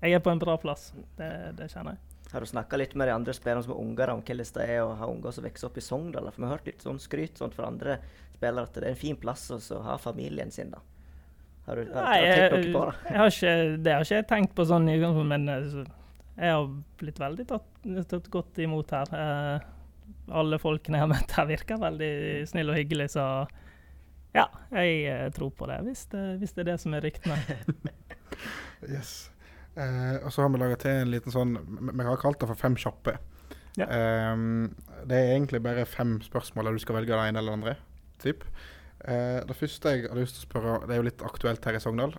jeg 0.01 0.17
er 0.17 0.23
på 0.25 0.33
en 0.33 0.41
bra 0.41 0.57
plass. 0.59 0.89
Det, 1.15 1.29
det 1.55 1.69
kjenner 1.71 1.95
jeg. 1.95 2.03
Har 2.33 2.43
du 2.43 2.49
snakka 2.49 2.75
litt 2.75 2.95
med 2.99 3.07
de 3.07 3.13
andre 3.15 3.31
spillerne 3.31 3.63
som 3.63 3.71
er 3.71 3.79
unger, 3.79 4.11
om 4.11 4.19
hvordan 4.19 4.51
det 4.57 4.65
er 4.67 4.81
å 4.83 4.97
ha 4.99 5.07
unger 5.07 5.31
som 5.31 5.47
vokser 5.47 5.69
opp 5.69 5.79
i 5.79 5.83
Sogndal? 5.85 6.27
For 6.33 6.43
vi 6.43 6.49
har 6.49 6.57
hørt 6.57 6.67
litt 6.67 6.83
sånn 6.83 6.99
skryt 6.99 7.39
sånn 7.39 7.55
fra 7.55 7.69
andre 7.71 8.01
spillere 8.35 8.67
at 8.67 8.75
det 8.75 8.83
er 8.83 8.91
en 8.91 8.99
fin 8.99 9.15
plass 9.21 9.47
å 9.55 9.79
ha 9.85 9.95
familien 10.01 10.51
sin, 10.51 10.75
da. 10.75 10.83
Har 11.67 11.79
du, 11.79 11.87
har, 11.93 12.03
Nei, 12.03 12.19
har 12.27 12.35
du 12.35 12.55
tenkt 12.57 12.67
noe 12.67 12.75
på 12.75 12.83
det? 12.89 12.99
jeg 13.07 13.21
har 13.21 13.31
ikke, 13.31 13.55
det 13.83 13.95
har 13.95 14.05
ikke 14.05 14.19
jeg 14.19 14.27
tenkt 14.27 14.53
på 14.59 14.67
sånn 14.67 14.91
i 14.91 14.97
utgangspunktet, 14.99 15.31
men 15.31 15.49
eh, 15.55 15.95
jeg 16.37 16.53
har 16.57 16.69
blitt 16.99 17.23
veldig 17.23 17.47
tatt, 17.47 17.73
tatt 18.11 18.29
godt 18.35 18.61
imot 18.67 18.93
her. 18.95 19.15
Eh, 19.23 19.71
alle 20.29 20.59
folkene 20.59 20.99
jeg 20.99 21.05
har 21.05 21.11
møtt 21.11 21.33
her, 21.37 21.47
virker 21.49 21.79
veldig 21.81 22.11
snille 22.49 22.73
og 22.73 22.79
hyggelige, 22.81 23.13
så 23.15 23.25
ja, 24.35 24.45
jeg 24.75 24.99
eh, 25.07 25.25
tror 25.33 25.49
på 25.55 25.67
det, 25.69 25.79
hvis 25.87 26.05
det, 26.11 26.25
hvis 26.41 26.53
det 26.53 26.65
er 26.65 26.71
det 26.73 26.77
som 26.83 26.97
er 26.97 27.07
ryktene. 27.07 27.39
Yes. 28.85 29.31
Eh, 29.73 30.25
og 30.25 30.29
så 30.33 30.43
har 30.43 30.51
vi 30.53 30.59
laga 30.61 30.75
til 30.77 30.91
en 30.93 31.09
liten 31.09 31.33
sånn 31.33 31.55
Vi 31.57 32.05
har 32.05 32.19
kalt 32.21 32.37
det 32.37 32.49
for 32.49 32.59
Fem 32.59 32.75
kjappe. 32.77 33.15
Ja. 33.77 33.87
Ehm, 33.93 34.75
det 35.09 35.17
er 35.17 35.31
egentlig 35.35 35.61
bare 35.65 35.85
fem 35.89 36.15
spørsmål 36.21 36.69
der 36.69 36.77
du 36.77 36.81
skal 36.81 36.97
velge 36.97 37.13
det 37.13 37.29
ene 37.29 37.41
eller 37.41 37.53
det 37.53 37.57
andre. 37.57 37.73
Typ. 38.21 38.45
Eh, 39.05 39.41
det 39.45 39.57
første 39.57 39.93
jeg 39.93 40.07
har 40.09 40.17
lyst 40.17 40.37
til 40.37 40.43
å 40.43 40.47
spørre, 40.47 40.77
det 40.85 40.95
er 40.95 41.01
jo 41.01 41.07
litt 41.09 41.25
aktuelt 41.25 41.65
her 41.65 41.77
i 41.77 41.81
Sogndal. 41.81 42.15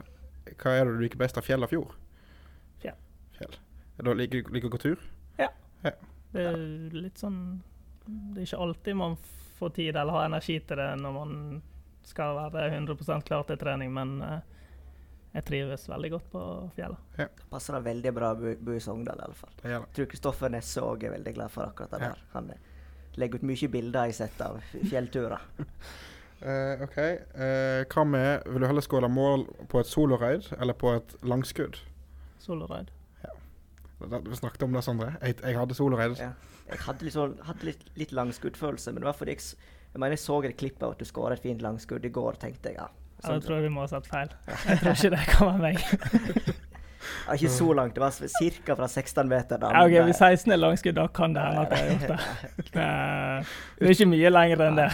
Hva 0.54 0.74
er 0.74 0.86
det 0.86 0.94
du 0.94 1.02
liker 1.02 1.22
best 1.22 1.38
av 1.38 1.46
fjell 1.46 1.66
og 1.66 1.72
fjord? 1.72 1.96
Fjell. 2.82 2.98
Fjell. 3.38 3.58
Det 3.98 4.18
liker 4.20 4.52
like 4.54 4.70
å 4.70 4.74
gå 4.74 4.82
tur? 4.82 5.02
Ja. 5.38 5.50
Det 5.82 6.44
er 6.44 6.62
litt 6.94 7.18
sånn 7.18 7.40
Det 8.08 8.42
er 8.42 8.46
ikke 8.46 8.62
alltid 8.64 8.96
man 8.96 9.16
får 9.58 9.74
tid 9.76 9.96
eller 9.96 10.14
har 10.14 10.28
energi 10.28 10.60
til 10.60 10.80
det 10.80 10.88
når 11.00 11.12
man 11.16 11.32
skal 12.08 12.38
være 12.52 12.70
100 12.72 13.20
klar 13.26 13.44
til 13.44 13.58
trening, 13.60 13.92
men 13.92 14.22
eh, 14.24 14.38
jeg 15.34 15.44
trives 15.44 15.84
veldig 15.90 16.10
godt 16.14 16.30
på 16.32 16.42
fjellet. 16.76 17.02
Det 17.16 17.28
Passer 17.50 17.76
det 17.76 17.82
veldig 17.84 18.12
bra 18.16 18.32
å 18.32 18.38
bo, 18.40 18.54
bo 18.64 18.76
i 18.76 18.80
Sogndal, 18.80 19.20
iallfall. 19.20 19.52
Jeg 19.62 19.82
tror 19.96 20.08
Kristoffer 20.08 20.52
Nesse 20.54 20.84
òg 20.84 21.04
er 21.04 21.12
veldig 21.18 21.34
glad 21.36 21.52
for 21.52 21.68
akkurat 21.68 21.92
det 21.92 22.00
Ja. 22.02 22.12
der. 22.14 22.22
Han 22.32 22.50
eh, 22.54 22.62
legger 23.20 23.42
ut 23.42 23.48
mye 23.50 23.68
bilder 23.68 24.08
jeg 24.08 24.14
har 24.14 24.20
sett 24.22 24.40
av 24.40 24.60
fjellturer. 24.88 25.44
uh, 25.60 26.82
OK. 26.86 26.98
Uh, 27.36 27.84
hva 27.92 28.04
med 28.06 28.46
Vil 28.46 28.62
du 28.62 28.66
heller 28.70 28.86
skåle 28.86 29.08
mål 29.12 29.44
på 29.68 29.80
et 29.82 29.90
soloraid 29.90 30.48
eller 30.58 30.72
på 30.78 30.94
et 30.96 31.16
langskudd? 31.22 31.80
Soloraid. 32.38 32.90
Det- 34.00 34.22
Vi 34.28 34.36
snakket 34.36 34.62
om 34.62 34.72
det, 34.72 34.84
Sondre. 34.84 35.16
Jeg, 35.22 35.36
jeg 35.42 35.56
hadde 35.58 35.74
soloraid. 35.74 36.18
Ja. 36.18 36.32
Jeg 36.68 36.78
hadde 36.84 37.10
sånn, 37.10 37.38
hadde 37.42 37.64
litt, 37.64 37.84
litt 37.96 38.12
langskuddfølelse, 38.12 38.92
men 38.92 39.02
det 39.02 39.08
var 39.08 39.16
fordi 39.18 39.34
jeg, 39.34 39.40
jeg 39.94 40.00
mener 40.00 40.14
jeg 40.14 40.22
så 40.22 40.44
et 40.44 40.56
klipp 40.56 40.82
av 40.82 40.92
at 40.94 40.98
du 40.98 41.04
skåra 41.08 41.32
et 41.32 41.42
fint 41.42 41.62
langskudd 41.64 42.04
i 42.04 42.08
går, 42.12 42.38
tenkte 42.38 42.70
jeg. 42.72 42.76
ja. 42.78 42.88
Ja, 43.18 43.28
Sånn, 43.32 43.40
da 43.40 43.46
tror 43.48 43.56
jeg 43.58 43.62
vi 43.66 43.74
må 43.74 43.80
ha 43.82 43.86
satt 43.90 44.06
feil. 44.06 44.28
Jeg 44.46 44.78
tror 44.78 44.92
ikke 44.94 45.10
det 45.10 45.22
kan 45.26 45.48
være 45.48 45.58
meg. 45.58 45.78
ja, 47.26 47.34
ikke 47.34 47.50
så 47.50 47.72
langt, 47.74 47.94
det 47.96 48.02
var 48.04 48.12
ca. 48.14 48.76
fra 48.78 48.86
16 48.86 49.28
meter. 49.28 49.58
Da, 49.58 49.70
Ja, 49.74 49.80
ok, 49.88 49.96
Hvis 50.06 50.20
16 50.22 50.52
er 50.54 50.60
langskudd, 50.60 50.94
da 50.94 51.06
kan 51.08 51.34
det 51.34 51.42
hende 51.42 51.64
at 51.64 51.72
jeg 51.74 51.80
har 51.80 51.90
gjort 51.96 52.70
det. 52.76 52.76
Det 53.80 53.88
er 53.88 53.96
ikke 53.96 54.06
mye 54.12 54.30
lenger 54.30 54.62
enn 54.68 54.78
det. 54.78 54.86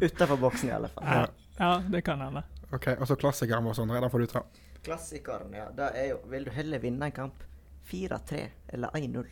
Utafor 0.00 0.40
boksen, 0.40 0.70
i 0.70 0.72
alle 0.78 0.88
fall. 0.94 1.04
Ja, 1.04 1.26
ja 1.58 1.74
det 1.92 2.02
kan 2.06 2.20
hende. 2.24 2.42
OK. 2.72 2.88
Og 2.96 3.06
så 3.08 3.16
klassikeren 3.20 3.64
vår, 3.68 3.76
Sondre. 3.76 4.00
Den 4.00 4.10
får 4.12 4.24
du 4.24 4.32
ta. 4.32 4.42
Klassikeren, 4.88 5.52
ja. 5.52 5.68
Da 5.76 5.90
er 5.96 6.14
jo 6.14 6.18
Vil 6.32 6.44
du 6.48 6.50
heller 6.54 6.80
vinne 6.80 7.08
en 7.10 7.12
kamp 7.12 7.44
4-3 7.90 8.48
eller 8.68 8.88
1-0? 8.98 9.26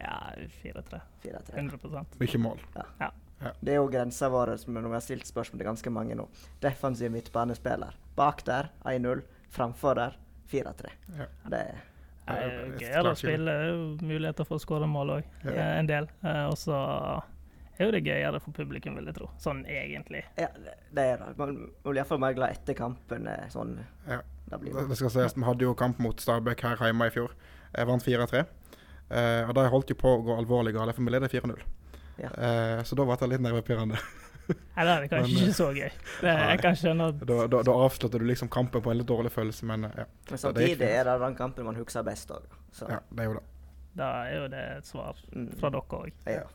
Ja, 0.00 0.32
4-3. 0.62 1.00
4-3. 1.22 1.54
100% 1.56 2.18
Mye 2.18 2.38
mål. 2.42 2.58
Det 3.60 3.72
er 3.72 3.76
jo 3.80 3.88
grensa 3.90 4.28
vår, 4.30 4.56
som 4.62 4.74
når 4.74 4.86
vi 4.88 4.96
har 4.96 5.02
stilt 5.04 5.26
spørsmål 5.26 5.58
til 5.58 5.66
ganske 5.66 5.90
mange 5.94 6.14
nå. 6.18 6.28
Defensiv 6.62 7.10
midtbanespiller. 7.10 7.94
Bak 8.16 8.44
der 8.46 8.68
1-0, 8.86 9.22
framfor 9.50 9.98
der 9.98 10.16
4-3. 10.52 10.92
Ja. 11.18 11.26
Det 11.50 11.62
er 11.66 11.80
Ja, 12.22 12.34
er 12.36 12.50
er 12.52 12.76
gøyere 12.78 13.10
å 13.10 13.18
spille. 13.18 13.50
Er 13.50 14.02
muligheter 14.06 14.46
for 14.46 14.54
å 14.60 14.62
skåre 14.62 14.86
mål 14.86 15.10
òg. 15.16 15.24
Ja. 15.44 15.64
En 15.80 15.88
del. 15.90 16.06
Eh, 16.22 16.44
Og 16.46 16.54
så 16.56 16.76
er 17.78 17.84
jo 17.88 17.90
det 17.96 18.04
gøyere 18.06 18.38
for 18.40 18.52
publikum, 18.54 18.94
vil 18.94 19.06
jeg 19.10 19.16
tro. 19.16 19.26
Sånn 19.42 19.64
egentlig. 19.66 20.22
Ja, 20.38 20.46
det- 20.54 20.76
er 21.02 21.16
det. 21.18 21.36
Man 21.38 21.56
man 21.56 21.70
blir 21.82 21.96
iallfall 22.04 22.20
mer 22.20 22.32
glad 22.34 22.50
etter 22.50 22.74
kampen. 22.74 23.26
eh, 23.26 23.48
Sånn. 23.48 23.84
Ja. 24.06 24.20
Det 24.52 24.58
blir 24.60 24.74
Det 24.76 24.88
det 24.90 24.98
skal 25.00 25.12
sies, 25.14 25.36
Vi 25.36 25.44
hadde 25.46 25.64
jo 25.64 25.74
kamp 25.74 26.00
mot 26.02 26.20
Stabæk 26.20 26.64
her 26.66 26.82
hjemme 26.88 27.08
i 27.08 27.14
fjor. 27.14 27.32
Jeg 27.72 27.88
vant 27.88 28.04
4-3. 28.04 28.42
Eh, 29.12 29.48
og 29.48 29.54
de 29.56 29.68
holdt 29.72 29.92
jo 29.92 29.96
på 29.96 30.10
å 30.12 30.24
gå 30.24 30.36
alvorlig 30.36 30.74
galt, 30.76 30.94
for 30.96 31.04
vi 31.04 31.14
leder 31.14 31.32
4-0. 31.32 31.62
Ja. 32.20 32.28
Eh, 32.28 32.82
så 32.84 32.96
da 32.96 33.06
ble 33.08 33.16
det 33.20 33.30
litt 33.32 33.44
nervepirrende. 33.44 34.00
Nei, 34.76 34.84
det 34.84 34.92
er 34.92 35.06
kanskje 35.08 35.32
Men, 35.32 35.44
ikke 35.46 35.56
så 35.56 35.68
gøy. 35.72 35.90
Det, 36.20 36.32
jeg 36.32 36.60
kan 36.60 36.76
skjønne 36.76 37.08
at 37.12 37.20
Da, 37.30 37.36
da, 37.48 37.60
da 37.68 37.76
avslørte 37.86 38.20
du 38.20 38.26
liksom 38.28 38.50
kampen 38.52 38.84
på 38.84 38.92
en 38.92 38.98
litt 39.00 39.08
dårlig 39.08 39.32
følelse, 39.32 39.68
men 39.70 39.88
eh, 39.88 39.98
ja. 40.02 40.06
Men 40.08 40.34
det 40.34 40.40
samtidig 40.44 40.88
er 40.88 41.08
det 41.08 41.16
den 41.24 41.38
kampen 41.38 41.68
man 41.68 41.78
husker 41.80 42.04
best 42.06 42.32
òg. 42.34 42.48
Ja. 42.82 43.00
Det 43.08 43.24
er 43.24 43.30
jo 43.30 43.38
det. 43.38 43.44
da 44.00 44.08
er 44.26 44.36
jo 44.36 44.48
det 44.52 44.64
et 44.78 44.88
svar 44.88 45.20
mm, 45.32 45.50
fra 45.60 45.72
dere 45.72 46.00
òg. 46.02 46.12
Ja. 46.28 46.48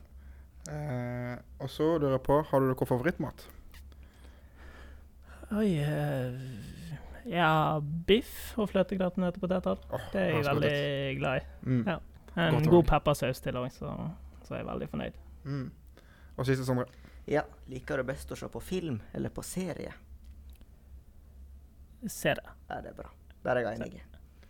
Eh, 0.67 1.35
og 1.63 1.71
så 1.71 1.93
lurer 1.95 2.17
jeg 2.17 2.25
på, 2.27 2.41
har 2.49 2.61
du 2.61 2.69
noe 2.69 2.89
favorittmat? 2.89 3.47
Oi 5.55 5.69
eh, 5.79 6.97
Ja, 7.27 7.79
biff 8.07 8.53
og 8.59 8.69
fløtegratinerte 8.71 9.39
poteter. 9.43 9.81
Åh, 9.91 10.05
Det 10.13 10.21
er 10.21 10.29
jeg 10.31 10.43
godt 10.43 10.49
veldig 10.55 11.17
glad 11.19 11.41
i. 11.41 11.45
Mm. 11.67 11.81
Ja. 11.87 11.97
En 12.37 12.53
Godt 12.53 12.69
god 12.69 12.83
peppersaus 12.87 13.41
til 13.41 13.57
òg, 13.57 13.71
så, 13.73 13.91
så 14.45 14.53
er 14.53 14.61
jeg 14.61 14.67
veldig 14.69 14.87
fornøyd. 14.91 15.15
Mm. 15.43 15.65
Og 16.37 16.45
siste, 16.45 16.65
Sondre. 16.67 16.85
ja. 17.27 17.41
Liker 17.67 17.97
du 17.97 18.03
best 18.07 18.31
å 18.31 18.37
se 18.39 18.47
på 18.53 18.61
film 18.63 18.99
eller 19.17 19.29
på 19.33 19.41
serie? 19.43 19.91
Serie. 22.07 22.53
Ja, 22.69 22.81
det 22.81 22.91
er 22.93 22.97
bra. 23.01 23.09
Der 23.43 23.55
er 23.59 23.65
jeg 23.65 23.79
enig. 23.81 24.01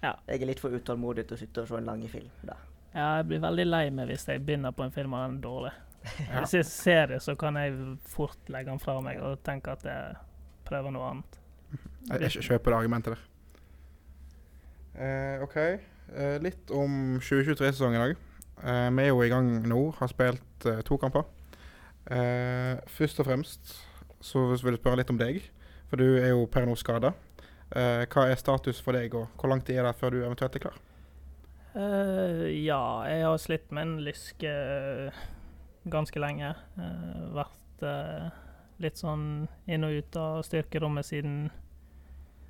Ja. 0.04 0.14
Jeg 0.28 0.42
er 0.44 0.50
litt 0.52 0.60
for 0.62 0.70
utålmodig 0.76 1.26
til 1.28 1.38
å 1.38 1.40
sitte 1.40 1.64
og 1.64 1.70
se 1.72 1.78
en 1.80 1.88
lang 1.90 2.04
film. 2.12 2.30
Da. 2.46 2.58
Ja, 2.94 3.08
jeg 3.20 3.28
blir 3.32 3.42
veldig 3.44 3.66
lei 3.68 3.84
meg 3.94 4.12
hvis 4.12 4.28
jeg 4.30 4.44
begynner 4.46 4.76
på 4.76 4.86
en 4.86 4.94
film 4.94 5.16
og 5.18 5.24
den 5.26 5.38
er 5.40 5.46
dårlig. 5.48 5.74
Ja. 6.28 6.40
Hvis 6.44 6.54
jeg 6.56 6.66
ser 6.70 7.08
det, 7.12 7.18
så 7.26 7.34
kan 7.36 7.58
jeg 7.60 7.74
fort 8.08 8.48
legge 8.54 8.70
den 8.72 8.80
fra 8.80 8.94
meg 9.04 9.18
og 9.20 9.42
tenke 9.44 9.74
at 9.74 9.82
jeg 9.84 10.14
prøver 10.68 10.94
noe 10.96 11.10
annet. 11.10 11.40
Jeg, 12.08 12.22
jeg 12.22 12.46
kjøper 12.48 12.72
det 12.72 12.78
argumentet 12.78 13.16
der. 13.16 13.26
Eh, 14.98 15.44
OK. 15.44 15.58
Eh, 15.58 16.38
litt 16.42 16.72
om 16.74 17.18
2023-sesongen 17.22 18.06
òg. 18.06 18.16
Eh, 18.64 18.88
vi 18.96 19.04
er 19.04 19.12
jo 19.12 19.22
i 19.26 19.32
gang 19.32 19.50
nå, 19.68 19.82
har 20.00 20.12
spilt 20.12 20.68
eh, 20.70 20.82
to 20.88 20.98
kamper. 21.02 21.28
Eh, 22.08 22.80
først 22.96 23.20
og 23.22 23.28
fremst 23.28 23.76
så 24.24 24.48
vil 24.48 24.74
jeg 24.74 24.82
spørre 24.82 25.02
litt 25.02 25.12
om 25.14 25.20
deg, 25.20 25.44
for 25.92 26.02
du 26.02 26.18
er 26.18 26.32
jo 26.32 26.48
per 26.52 26.66
nå 26.66 26.76
skada. 26.80 27.14
Eh, 27.76 28.06
hva 28.08 28.28
er 28.32 28.40
status 28.40 28.80
for 28.82 28.96
deg, 28.98 29.14
og 29.14 29.28
hvor 29.38 29.52
lang 29.52 29.62
tid 29.66 29.82
er 29.82 29.90
det 29.90 29.98
før 30.00 30.16
du 30.16 30.22
eventuelt 30.24 30.56
er 30.56 30.64
klar? 30.64 30.80
Eh, 31.78 32.46
ja, 32.64 32.82
jeg 33.06 33.26
har 33.28 33.42
slitt 33.44 33.70
med 33.76 33.84
en 33.84 33.98
lyske 34.08 34.54
ganske 35.92 36.24
lenge. 36.24 36.56
Eh, 36.80 37.22
vært 37.36 37.86
litt 38.84 39.00
sånn 39.00 39.48
inn 39.66 39.86
og 39.88 39.98
ut 39.98 40.18
av 40.22 40.42
styrkerommet 40.46 41.06
siden 41.06 41.38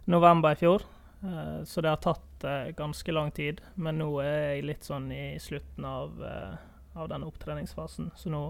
november 0.08 0.56
i 0.56 0.60
fjor. 0.60 0.84
Eh, 1.24 1.64
så 1.64 1.82
det 1.82 1.90
har 1.90 1.96
tatt 1.98 2.44
eh, 2.44 2.68
ganske 2.78 3.12
lang 3.12 3.32
tid. 3.32 3.62
Men 3.76 3.98
nå 3.98 4.10
er 4.22 4.38
jeg 4.38 4.66
litt 4.68 4.88
sånn 4.88 5.12
i 5.12 5.38
slutten 5.42 5.86
av, 5.86 6.24
eh, 6.24 6.56
av 6.94 7.10
den 7.10 7.26
opptreningsfasen. 7.28 8.12
Så 8.16 8.32
nå, 8.34 8.44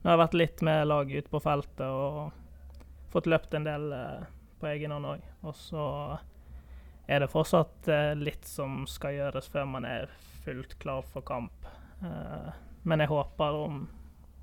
nå 0.00 0.08
har 0.08 0.16
jeg 0.16 0.24
vært 0.24 0.38
litt 0.38 0.64
med 0.66 0.88
laget 0.88 1.24
ute 1.24 1.34
på 1.34 1.42
feltet 1.44 1.86
og 1.86 2.32
fått 3.10 3.26
løpt 3.26 3.54
en 3.54 3.66
del 3.66 3.90
på 4.60 4.68
egen 4.70 4.94
hånd 4.94 5.08
òg. 5.16 5.24
Og 5.42 5.56
så 5.58 5.84
er 7.10 7.24
det 7.24 7.32
fortsatt 7.32 7.88
litt 8.20 8.46
som 8.46 8.84
skal 8.86 9.16
gjøres 9.16 9.48
før 9.50 9.66
man 9.66 9.86
er 9.88 10.12
fullt 10.44 10.76
klar 10.78 11.02
for 11.02 11.26
kamp. 11.26 11.66
Men 12.86 13.02
jeg 13.02 13.10
håper 13.10 13.56
om, 13.64 13.80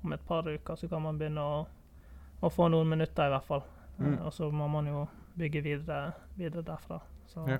om 0.04 0.12
et 0.12 0.26
par 0.28 0.44
uker 0.44 0.76
så 0.76 0.90
kan 0.90 1.00
man 1.06 1.16
begynne 1.16 1.40
å, 1.40 1.62
å 2.42 2.50
få 2.52 2.68
noen 2.70 2.88
minutter, 2.88 3.26
i 3.26 3.30
hvert 3.34 3.44
fall. 3.48 3.64
Eh, 3.98 4.04
Mm. 4.06 4.20
og 4.26 4.32
så 4.32 4.46
må 4.52 4.68
man 4.70 4.86
jo 4.86 5.08
bygge 5.36 5.62
videre, 5.62 6.12
videre 6.38 6.62
derfra. 6.62 7.00
Så 7.26 7.48
Ja. 7.48 7.58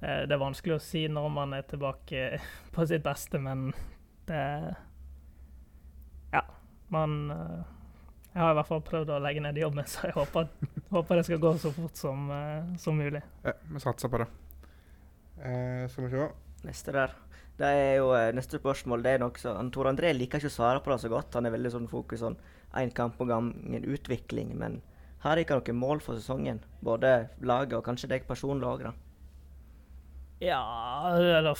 det, 0.00 0.28
det 0.28 0.32
er 0.32 0.38
vanskelig 0.42 0.74
å 0.76 0.80
si 0.80 1.06
når 1.08 1.30
man 1.32 1.54
er 1.54 1.62
tilbake 1.62 2.38
på 2.72 2.86
sitt 2.86 3.02
beste, 3.02 3.38
men 3.40 3.72
det 4.26 4.76
Ja. 6.32 6.42
Man 6.90 7.30
eh, 7.30 7.64
Jeg 8.34 8.42
har 8.42 8.50
i 8.52 8.56
hvert 8.58 8.68
fall 8.68 8.82
prøvd 8.84 9.08
å 9.14 9.20
legge 9.24 9.40
ned 9.40 9.56
jobben, 9.56 9.84
så 9.88 10.02
jeg 10.10 10.12
håper, 10.18 10.48
håper 10.92 11.16
det 11.16 11.24
skal 11.24 11.38
gå 11.40 11.54
så 11.58 11.70
fort 11.72 11.96
som, 11.96 12.26
eh, 12.30 12.74
som 12.76 12.98
mulig. 12.98 13.22
Ja, 13.46 13.52
vi 13.72 13.80
satser 13.80 14.08
på 14.12 14.18
det. 14.20 14.26
Eh, 15.40 15.86
skal 15.88 16.04
vi 16.04 16.10
se. 16.10 16.26
Neste 16.66 16.92
der. 16.92 17.14
Det 17.56 17.64
er 17.72 17.94
jo 18.02 18.10
Neste 18.36 18.58
spørsmål 18.60 19.02
det 19.02 19.14
er 19.14 19.18
noe 19.22 19.32
så 19.40 19.54
han, 19.56 19.70
Tor 19.72 19.88
André 19.88 20.10
liker 20.12 20.36
ikke 20.42 20.50
å 20.52 20.56
svare 20.58 20.82
på 20.84 20.92
det 20.92 21.00
så 21.00 21.08
godt. 21.08 21.32
Han 21.38 21.46
er 21.48 21.54
veldig 21.54 21.70
sånn 21.72 21.88
fokus 21.88 22.20
sånn 22.20 22.36
én 22.80 22.92
kamp 22.94 23.20
om 23.20 23.28
gangen, 23.30 23.84
utvikling. 23.84 24.54
Men 24.58 24.80
har 25.24 25.40
dere 25.40 25.58
noen 25.60 25.80
mål 25.80 26.02
for 26.04 26.18
sesongen? 26.18 26.62
Både 26.84 27.28
laget 27.40 27.78
og 27.78 27.84
kanskje 27.86 28.10
deg 28.12 28.28
personlig 28.28 28.68
òg, 28.68 28.86
da? 28.88 28.94
Ja, 30.44 30.62
eller 31.16 31.54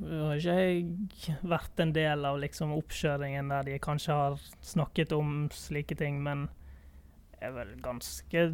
Nå 0.00 0.30
har 0.30 0.38
ikke 0.38 0.54
jeg 0.56 1.34
vært 1.44 1.80
en 1.82 1.90
del 1.92 2.24
av 2.24 2.38
liksom 2.40 2.70
oppkjøringen 2.72 3.50
der 3.52 3.66
de 3.66 3.74
kanskje 3.84 4.14
har 4.16 4.38
snakket 4.64 5.12
om 5.12 5.50
slike 5.52 5.98
ting, 6.00 6.22
men 6.24 6.46
det 7.34 7.50
er 7.50 7.52
vel 7.52 7.74
ganske 7.84 8.44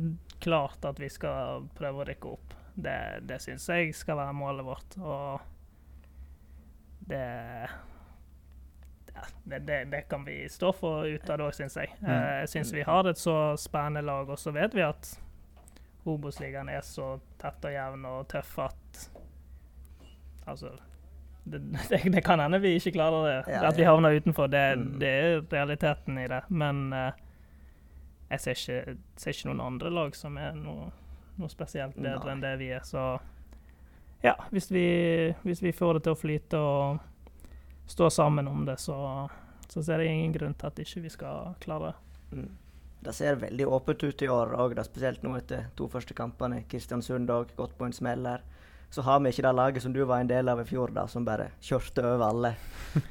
klart 0.43 0.87
at 0.89 0.99
vi 0.99 1.11
skal 1.13 1.69
prøve 1.79 2.03
å 2.03 2.07
rykke 2.09 2.33
opp. 2.33 2.57
Det, 2.75 2.97
det 3.31 3.39
syns 3.45 3.69
jeg 3.71 3.95
skal 3.95 4.19
være 4.19 4.35
målet 4.37 4.67
vårt, 4.67 4.99
og 4.99 5.41
det 7.07 7.23
det, 9.45 9.59
det, 9.67 9.79
det 9.91 10.01
kan 10.11 10.25
vi 10.27 10.49
stå 10.51 10.73
for 10.77 11.07
ut 11.07 11.31
av 11.31 11.39
det 11.39 11.45
òg, 11.47 11.55
syns 11.57 11.77
jeg. 11.77 11.93
Eh, 12.03 12.41
Jeg 12.43 12.49
syns 12.53 12.73
vi 12.75 12.83
har 12.87 13.07
et 13.11 13.19
så 13.19 13.37
spennende 13.61 14.03
lag, 14.07 14.29
og 14.29 14.39
så 14.39 14.53
vet 14.55 14.75
vi 14.75 14.83
at 14.87 15.13
Obos-ligaen 16.07 16.69
er 16.71 16.85
så 16.87 17.17
tett 17.41 17.65
og 17.67 17.73
jevn 17.75 18.05
og 18.07 18.29
tøff 18.31 18.59
at 18.63 19.07
Altså 20.47 20.71
det, 21.45 21.61
det, 22.15 22.21
kan 22.25 22.39
hende 22.41 22.61
vi 22.63 22.75
ikke 22.79 22.93
klarer 22.95 23.25
det. 23.27 23.53
Ja, 23.55 23.65
at 23.69 23.79
vi 23.79 23.83
havner 23.87 24.15
utenfor. 24.15 24.47
Det, 24.51 24.63
Mm. 24.79 24.99
det 24.99 25.09
er 25.09 25.41
realiteten 25.53 26.19
i 26.19 26.27
det. 26.31 26.41
Men 26.49 26.93
eh, 26.93 27.13
jeg 28.31 28.41
ser 28.41 28.51
ikke, 28.55 28.97
ser 29.17 29.31
ikke 29.35 29.49
noen 29.51 29.61
andre 29.67 29.91
lag 29.91 30.15
som 30.19 30.37
er 30.39 30.53
noe, 30.59 30.89
noe 31.39 31.49
spesielt 31.51 31.95
bedre 31.97 32.25
Nei. 32.25 32.33
enn 32.33 32.41
det 32.43 32.55
vi 32.59 32.71
er. 32.75 32.83
Så 32.87 33.19
ja, 34.25 34.35
hvis 34.51 34.71
vi, 34.75 34.87
hvis 35.45 35.63
vi 35.63 35.73
får 35.73 35.95
det 35.99 36.03
til 36.07 36.15
å 36.17 36.19
flyte 36.19 36.59
og 36.59 36.99
stå 37.87 38.11
sammen 38.11 38.49
om 38.49 38.65
det, 38.67 38.79
så, 38.83 38.97
så 39.69 39.83
ser 39.83 40.03
jeg 40.05 40.15
ingen 40.15 40.37
grunn 40.37 40.55
til 40.55 40.71
at 40.71 40.79
ikke 40.83 41.05
vi 41.07 41.13
skal 41.13 41.55
klare 41.63 41.93
det. 41.93 42.39
Mm. 42.39 42.55
Det 43.07 43.13
ser 43.15 43.39
veldig 43.39 43.67
åpent 43.71 44.03
ut 44.03 44.23
i 44.23 44.29
år 44.29 44.55
òg, 44.59 44.79
spesielt 44.85 45.23
nå 45.23 45.37
etter 45.39 45.69
to 45.79 45.87
første 45.91 46.15
kampene. 46.17 46.65
Kristiansund 46.71 47.31
òg 47.31 47.53
gått 47.59 47.77
på 47.79 47.87
en 47.87 47.95
smell 47.95 48.27
her. 48.27 48.43
Så 48.91 49.03
har 49.07 49.21
vi 49.21 49.31
ikke 49.31 49.45
det 49.47 49.53
laget 49.55 49.85
som 49.85 49.93
du 49.95 50.01
var 50.07 50.23
en 50.23 50.31
del 50.31 50.49
av 50.49 50.63
i 50.63 50.67
fjor, 50.67 50.91
da, 50.95 51.07
som 51.11 51.27
bare 51.27 51.51
kjørte 51.63 52.03
over 52.07 52.25
alle. 52.31 52.55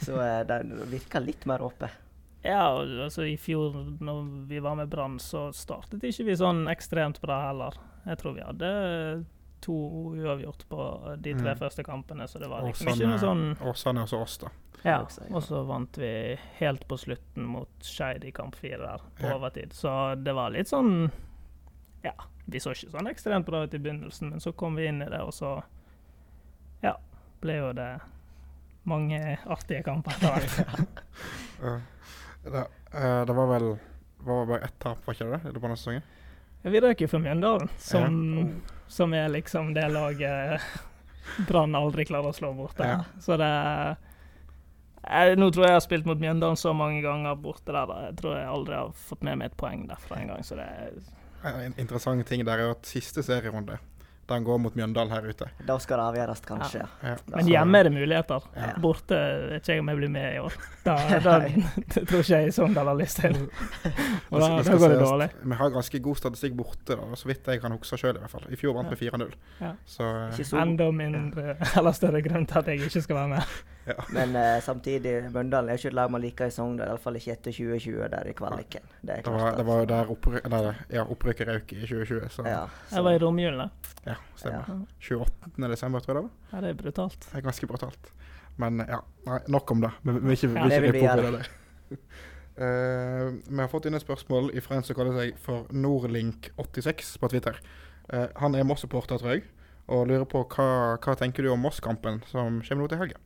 Så 0.04 0.18
eh, 0.20 0.42
det 0.50 0.60
virker 0.92 1.24
litt 1.24 1.46
mer 1.48 1.64
åpent. 1.64 2.02
Ja, 2.46 2.68
altså 2.78 3.24
i 3.26 3.38
fjor 3.42 3.74
når 4.06 4.26
vi 4.50 4.60
var 4.62 4.76
med 4.78 4.92
Brann, 4.92 5.18
så 5.20 5.48
startet 5.56 6.04
ikke 6.06 6.28
vi 6.28 6.36
sånn 6.38 6.68
ekstremt 6.70 7.18
bra 7.24 7.40
heller. 7.48 7.80
Jeg 8.06 8.20
tror 8.22 8.36
vi 8.36 8.44
hadde 8.46 8.70
to 9.66 9.76
uavgjort 10.16 10.64
på 10.70 10.86
de 11.24 11.34
tre 11.34 11.54
Mm. 11.56 11.60
første 11.64 11.84
kampene, 11.88 12.28
så 12.30 12.40
det 12.40 12.50
var 12.52 12.64
liksom 12.68 12.88
ikke 12.94 13.10
noe 13.10 13.18
sånn 13.24 13.44
Åsane 13.72 14.04
og 14.06 14.10
så 14.12 14.22
oss, 14.22 14.38
da. 14.44 14.52
Ja, 14.86 15.00
ja. 15.02 15.36
og 15.36 15.42
så 15.44 15.64
vant 15.66 15.98
vi 15.98 16.12
helt 16.60 16.84
på 16.88 16.98
slutten 17.02 17.46
mot 17.50 17.70
Skeid 17.82 18.24
i 18.28 18.32
kamp 18.32 18.56
fire 18.56 18.78
der, 18.84 19.02
på 19.18 19.28
Ja. 19.32 19.36
overtid. 19.40 19.74
Så 19.74 19.90
det 20.24 20.34
var 20.38 20.52
litt 20.54 20.68
sånn 20.70 21.10
Ja, 22.06 22.14
vi 22.46 22.60
så 22.62 22.70
ikke 22.76 22.92
sånn 22.94 23.10
ekstremt 23.10 23.46
bra 23.48 23.64
ut 23.66 23.74
i 23.74 23.80
begynnelsen, 23.82 24.30
men 24.30 24.40
så 24.40 24.52
kom 24.56 24.76
vi 24.78 24.86
inn 24.88 25.02
i 25.02 25.10
det, 25.10 25.22
og 25.22 25.34
så 25.34 25.64
Ja, 26.84 26.96
ble 27.42 27.58
jo 27.58 27.74
det 27.74 28.00
mange 28.86 29.38
artige 29.48 29.82
kamper 29.84 30.12
etter 30.12 30.30
hvert. 30.30 30.88
Det, 32.46 32.62
eh, 32.94 33.26
det 33.26 33.34
var 33.34 33.48
vel 33.50 33.72
var 34.20 34.46
bare 34.46 34.60
ett 34.68 34.76
tap, 34.80 35.00
var 35.08 35.14
ikke 35.16 35.32
det? 35.32 35.40
det? 35.48 35.54
på 35.60 35.66
denne 35.66 35.78
sesongen? 35.78 36.04
Vi 36.66 36.80
røk 36.82 37.02
jo 37.02 37.08
for 37.10 37.20
Mjøndalen, 37.22 37.70
som, 37.82 38.20
som 38.88 39.14
er 39.14 39.30
liksom 39.34 39.74
det 39.74 39.88
laget 39.92 40.62
Brann 41.48 41.76
aldri 41.76 42.06
klarer 42.06 42.30
å 42.30 42.36
slå 42.38 42.52
borte. 42.54 42.86
Ja. 42.86 43.00
Så 43.22 43.38
det 43.42 43.50
jeg, 45.06 45.38
Nå 45.38 45.50
tror 45.54 45.66
jeg 45.66 45.74
jeg 45.74 45.80
har 45.80 45.86
spilt 45.86 46.08
mot 46.10 46.22
Mjøndalen 46.22 46.58
så 46.58 46.74
mange 46.74 47.02
ganger 47.06 47.38
borte 47.38 47.74
der. 47.74 47.86
Da. 47.90 47.98
Jeg 48.10 48.18
tror 48.22 48.38
jeg 48.38 48.48
aldri 48.50 48.78
har 48.78 48.94
fått 49.08 49.26
med 49.26 49.42
meg 49.42 49.52
et 49.52 49.58
poeng 49.60 49.86
derfra 49.90 50.22
en 50.22 50.32
gang. 50.34 50.46
Så 50.46 50.58
det 50.60 50.70
En 51.46 51.76
interessant 51.78 52.26
ting 52.26 52.42
der 52.46 52.62
er 52.64 52.72
at 52.74 52.88
siste 52.90 53.22
serierunde, 53.26 53.78
den 54.30 54.44
går 54.44 54.58
mot 54.58 54.76
Mjøndal 54.76 55.12
her 55.14 55.26
ute. 55.30 55.48
Da 55.68 55.76
skal 55.82 56.00
det 56.02 56.06
avgjøres, 56.10 56.40
kanskje. 56.48 56.82
Ja. 56.82 57.12
Ja. 57.12 57.16
Men 57.36 57.50
hjemme 57.52 57.80
er 57.80 57.88
det 57.88 57.92
muligheter. 57.94 58.48
Ja. 58.58 58.72
Borte 58.82 59.20
vet 59.52 59.62
ikke 59.62 59.76
jeg 59.76 59.84
om 59.84 59.92
jeg 59.92 60.00
blir 60.00 60.12
med 60.16 60.26
i 60.34 60.40
år. 60.42 60.58
Da, 60.86 60.96
da 61.28 61.36
tror 62.10 62.24
ikke 62.24 62.40
jeg 62.40 62.56
Sogndal 62.56 62.90
har 62.90 62.98
lyst 62.98 63.22
til. 63.22 63.38
Og 64.32 64.42
da, 64.42 64.50
da 64.66 64.80
går 64.82 64.96
det 64.96 65.00
dårlig. 65.04 65.30
Vi 65.44 65.60
har 65.62 65.76
ganske 65.78 66.02
god 66.10 66.22
statistikk 66.24 66.58
borte, 66.58 66.98
da, 66.98 67.20
så 67.22 67.30
vidt 67.30 67.54
jeg 67.54 67.62
kan 67.62 67.78
huske 67.78 68.02
sjøl 68.02 68.16
i 68.16 68.24
hvert 68.24 68.34
fall. 68.34 68.50
I 68.50 68.60
fjor 68.60 68.78
vant 68.80 68.90
vi 68.96 69.00
4-0. 69.06 69.38
Ja. 69.62 69.72
Så 69.86 70.10
eh, 70.26 70.42
så, 70.42 70.58
Enda 70.64 70.90
mindre 70.96 71.58
eller 71.76 71.94
større 71.94 72.24
grunn 72.26 72.50
til 72.50 72.64
at 72.64 72.74
jeg 72.74 72.90
ikke 72.90 73.06
skal 73.06 73.22
være 73.22 73.36
med. 73.38 73.56
men 74.18 74.36
eh, 74.40 74.58
samtidig, 74.66 75.14
Mjøndalen 75.30 75.70
er 75.70 75.80
ikke 75.80 75.92
et 75.92 75.98
lag 75.98 76.12
man 76.12 76.24
liker 76.24 76.50
i 76.50 76.54
Sogndal, 76.54 76.90
iallfall 76.94 77.20
ikke 77.20 77.36
etter 77.36 77.54
2020 77.54 78.10
der 78.16 78.30
i 78.30 78.36
kvaliken. 78.38 78.88
Det 79.02 79.20
er 79.20 79.26
det 79.26 79.34
var, 79.34 79.58
det 79.60 79.66
var 79.68 79.82
jo 79.82 79.90
der 79.92 80.14
opprykket 80.16 80.70
ja, 80.98 81.04
opprykket 81.06 81.52
røk 81.52 81.74
i 81.76 81.82
2020. 81.84 82.30
Så 82.34 82.46
ja, 82.50 82.64
Jeg 82.92 83.08
var 83.08 83.18
i 83.18 83.22
romjulene. 83.22 83.70
ja, 84.06 84.16
stemmer. 84.36 84.70
Ja. 84.70 85.20
28. 85.22 85.70
desember, 85.76 86.00
tror 86.06 86.16
jeg 86.16 86.22
det 86.22 86.30
var. 86.30 86.54
Ja, 86.54 86.64
det 86.66 86.72
er 86.74 86.80
brutalt. 86.84 87.20
Det 87.28 87.42
er 87.42 87.46
ganske 87.46 87.70
brutalt. 87.70 88.14
Men 88.58 88.80
ja, 88.88 89.02
nei, 89.28 89.42
nok 89.52 89.76
om 89.76 89.84
det. 89.84 89.92
Vi 90.04 90.12
vi 90.12 90.20
vil 90.20 90.38
ikke, 90.38 90.48
vi 90.48 90.70
vi 90.70 90.80
rippe 90.88 90.90
opp 90.90 90.96
i 90.96 91.06
gjøre. 91.06 91.28
det 91.28 91.44
der. 91.44 92.02
Eh, 92.56 93.34
vi 93.50 93.60
har 93.60 93.68
fått 93.68 93.90
inn 93.90 93.98
et 93.98 94.04
spørsmål 94.06 94.46
fra 94.64 94.78
en 94.78 94.86
som 94.88 94.96
kaller 94.96 95.18
seg 95.18 95.40
for 95.44 95.68
Nordlink86 95.76 97.18
på 97.20 97.28
Twitter. 97.34 97.58
Uh, 98.08 98.30
han 98.40 98.56
er 98.56 98.64
Moss-supporter, 98.64 99.20
tror 99.20 99.34
jeg, 99.34 99.44
og 99.92 100.06
lurer 100.08 100.24
på 100.30 100.46
hva, 100.54 100.68
hva 100.96 101.16
tenker 101.20 101.44
du 101.44 101.50
om 101.52 101.60
Moss-kampen 101.60 102.22
som 102.30 102.62
kommer 102.64 102.86
nå 102.86 102.88
til 102.94 103.02
helga? 103.02 103.20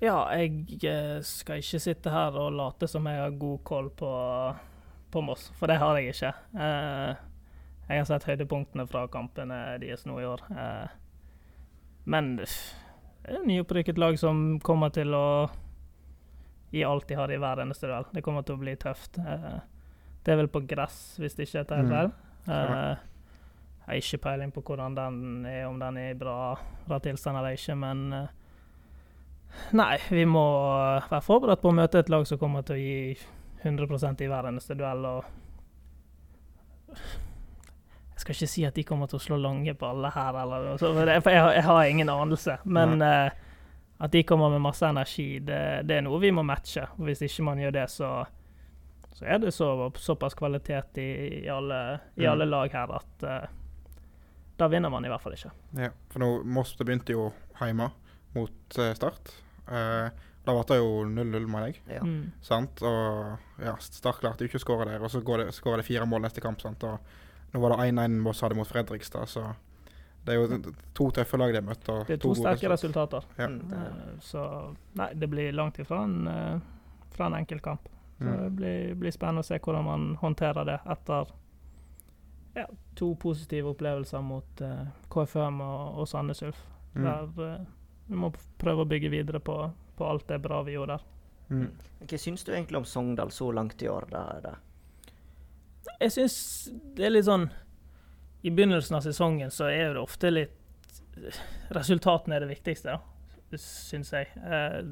Ja, 0.00 0.16
jeg 0.36 0.76
eh, 0.84 1.20
skal 1.24 1.62
ikke 1.62 1.80
sitte 1.80 2.12
her 2.12 2.34
og 2.36 2.52
late 2.52 2.88
som 2.90 3.06
jeg 3.08 3.16
har 3.22 3.30
god 3.40 3.62
koll 3.64 3.88
på, 3.96 4.10
på 5.10 5.22
Moss, 5.24 5.46
for 5.56 5.70
det 5.72 5.78
har 5.80 5.96
jeg 5.96 6.12
ikke. 6.12 6.32
Eh, 6.60 7.14
jeg 7.88 8.02
har 8.02 8.08
sett 8.10 8.26
høydepunktene 8.28 8.84
fra 8.90 9.06
kampene 9.08 9.78
deres 9.80 10.04
nå 10.08 10.18
i 10.20 10.26
år. 10.28 10.42
Eh, 10.52 10.96
men 12.12 12.34
det 12.36 12.48
er 13.24 13.38
et 13.40 13.46
nyopprykket 13.48 13.98
lag 13.98 14.18
som 14.20 14.58
kommer 14.62 14.92
til 14.94 15.14
å 15.16 15.24
gi 16.74 16.84
alt 16.84 17.08
de 17.08 17.16
har 17.16 17.32
i 17.32 17.38
hver 17.40 17.62
eneste 17.64 17.88
duell. 17.88 18.04
Det 18.12 18.22
kommer 18.26 18.44
til 18.46 18.58
å 18.58 18.62
bli 18.66 18.76
tøft. 18.76 19.16
Eh, 19.22 19.60
det 20.26 20.34
er 20.34 20.40
vel 20.42 20.50
på 20.52 20.64
gress, 20.68 21.16
hvis 21.22 21.38
det 21.38 21.48
ikke 21.48 21.62
er 21.64 21.76
helt 21.80 21.88
Mm. 21.88 21.94
feil. 21.96 22.12
Eh, 22.46 22.96
jeg 23.86 23.86
har 23.86 23.94
ikke 24.02 24.22
peiling 24.28 24.52
på 24.52 24.62
hvordan 24.66 24.94
den 24.98 25.46
er, 25.46 25.64
om 25.70 25.78
den 25.78 25.96
er 25.96 26.10
i 26.10 26.18
bra, 26.18 26.56
bra 26.86 26.98
tilstand 27.00 27.38
eller 27.38 27.54
ikke, 27.56 27.74
men 27.78 28.12
eh, 28.12 28.26
Nei, 29.76 29.96
vi 30.10 30.24
må 30.28 30.44
være 31.10 31.22
forberedt 31.24 31.62
på 31.62 31.72
å 31.72 31.76
møte 31.76 32.00
et 32.00 32.10
lag 32.12 32.26
som 32.28 32.38
kommer 32.40 32.62
til 32.66 32.76
å 32.76 32.80
gi 32.80 33.16
100% 33.66 34.22
i 34.22 34.28
hver 34.30 34.50
eneste 34.50 34.76
duell. 34.78 35.04
og 35.04 35.24
Jeg 38.14 38.22
skal 38.22 38.36
ikke 38.36 38.50
si 38.50 38.64
at 38.68 38.76
de 38.76 38.84
kommer 38.86 39.10
til 39.10 39.18
å 39.18 39.24
slå 39.24 39.40
lange 39.40 39.74
baller 39.78 40.14
her, 40.14 40.38
eller 40.42 40.70
noe 40.70 40.78
sånt, 40.80 41.02
jeg, 41.02 41.24
jeg 41.26 41.66
har 41.66 41.82
ingen 41.90 42.12
anelse. 42.12 42.58
Men 42.64 43.02
uh, 43.02 43.28
at 43.98 44.12
de 44.12 44.22
kommer 44.28 44.50
med 44.54 44.64
masse 44.64 44.86
energi, 44.86 45.38
det, 45.40 45.60
det 45.88 45.98
er 45.98 46.06
noe 46.06 46.20
vi 46.22 46.32
må 46.34 46.44
matche. 46.46 46.86
Og 46.96 47.08
hvis 47.08 47.24
ikke 47.26 47.46
man 47.48 47.60
gjør 47.60 47.76
det, 47.78 47.86
så, 47.92 48.10
så 49.16 49.24
er 49.24 49.40
det 49.42 49.54
så, 49.56 49.70
såpass 50.00 50.36
kvalitet 50.38 51.00
i, 51.02 51.10
i, 51.42 51.46
alle, 51.52 52.00
i 52.16 52.28
alle 52.28 52.48
lag 52.48 52.72
her 52.72 52.98
at 53.00 53.26
uh, 53.26 53.46
da 54.56 54.68
vinner 54.72 54.92
man 54.92 55.04
i 55.04 55.10
hvert 55.12 55.24
fall 55.24 55.36
ikke. 55.36 55.52
Ja, 55.76 55.90
for 56.12 56.22
nå, 56.22 56.30
Moss 56.48 56.76
begynte 56.80 57.16
jo 57.16 57.30
hjemme 57.60 57.90
mot 58.36 58.78
uh, 58.80 58.92
Start. 58.96 59.34
Eh, 59.68 60.10
da 60.46 60.52
ble 60.54 60.62
det 60.68 60.76
jo 60.78 60.90
0-0, 61.10 61.46
mener 61.50 61.66
jeg. 61.72 61.80
ja. 61.90 62.02
Mm. 62.06 62.32
Sant? 62.40 62.82
Og 62.82 63.38
ja, 63.58 63.72
Start 63.82 64.20
klarte 64.20 64.44
jo 64.44 64.48
ikke 64.50 64.60
å 64.60 64.64
skåre 64.64 64.84
der, 64.92 65.02
og 65.02 65.10
så 65.10 65.20
går 65.26 65.38
det, 65.44 65.54
skårer 65.54 65.82
det 65.82 65.86
fire 65.88 66.06
mål 66.06 66.22
neste 66.22 66.40
kamp. 66.40 66.60
Sant? 66.62 66.84
Og 66.84 66.98
nå 67.54 67.60
var 67.60 67.74
det 67.76 67.88
1-1 67.92 68.20
Moss 68.22 68.40
hadde 68.44 68.54
mot 68.58 68.68
Fredrikstad, 68.68 69.26
så 69.28 69.54
det 70.26 70.34
er 70.34 70.40
jo 70.40 70.60
to 70.94 71.10
tøffe 71.14 71.38
lag 71.38 71.50
de 71.52 71.60
har 71.60 71.66
møtt. 71.66 71.88
og 71.88 72.06
Det 72.06 72.14
er 72.18 72.22
to 72.22 72.34
to 72.34 72.40
sterke 72.42 72.70
resultat. 72.70 73.12
resultater. 73.26 73.42
Ja. 73.42 73.48
Mm. 73.48 73.72
Eh, 73.72 74.20
Så 74.20 74.76
nei, 74.94 75.12
det 75.14 75.28
blir 75.30 75.52
langt 75.52 75.78
ifra 75.78 76.04
en, 76.04 76.26
eh, 76.28 76.60
fra 77.10 77.26
en 77.26 77.34
enkel 77.34 77.60
kamp. 77.60 77.88
Så 78.18 78.24
Mm. 78.24 78.42
det 78.44 78.52
blir, 78.56 78.94
blir 78.94 79.10
spennende 79.12 79.40
å 79.42 79.44
se 79.44 79.58
hvordan 79.58 79.84
man 79.84 80.16
håndterer 80.16 80.64
det 80.64 80.80
etter 80.86 81.26
ja, 82.56 82.66
to 82.94 83.14
positive 83.14 83.68
opplevelser 83.74 84.22
mot 84.24 84.60
uh, 84.62 84.86
KFM 85.12 85.60
og, 85.60 85.98
og 86.00 86.08
Sandnes 86.08 86.40
Ulf. 86.42 86.56
Mm. 86.94 87.04
Der 87.04 87.44
eh, 87.52 87.66
vi 88.06 88.18
må 88.18 88.30
prøve 88.58 88.84
å 88.84 88.88
bygge 88.88 89.10
videre 89.12 89.40
på, 89.40 89.58
på 89.96 90.06
alt 90.06 90.28
det 90.28 90.38
bra 90.44 90.62
vi 90.66 90.76
gjorde 90.76 90.96
der. 90.96 91.12
Mm. 91.48 91.68
Hva 92.02 92.18
syns 92.18 92.44
du 92.44 92.52
egentlig 92.52 92.80
om 92.80 92.86
Sogndal 92.88 93.30
så 93.30 93.50
langt 93.54 93.82
i 93.82 93.88
år? 93.88 94.08
da? 94.10 94.24
da? 94.42 94.54
Jeg 96.00 96.14
syns 96.14 96.36
det 96.96 97.06
er 97.06 97.12
litt 97.14 97.28
sånn 97.28 97.46
I 98.42 98.50
begynnelsen 98.50 98.98
av 98.98 99.04
sesongen 99.04 99.52
så 99.54 99.70
er 99.70 99.94
det 99.94 100.02
ofte 100.02 100.32
litt 100.32 100.62
Resultatene 101.72 102.36
er 102.36 102.44
det 102.44 102.50
viktigste, 102.50 102.92
da, 102.92 103.58
syns 103.58 104.10
jeg. 104.12 104.28
Eh, 104.36 104.82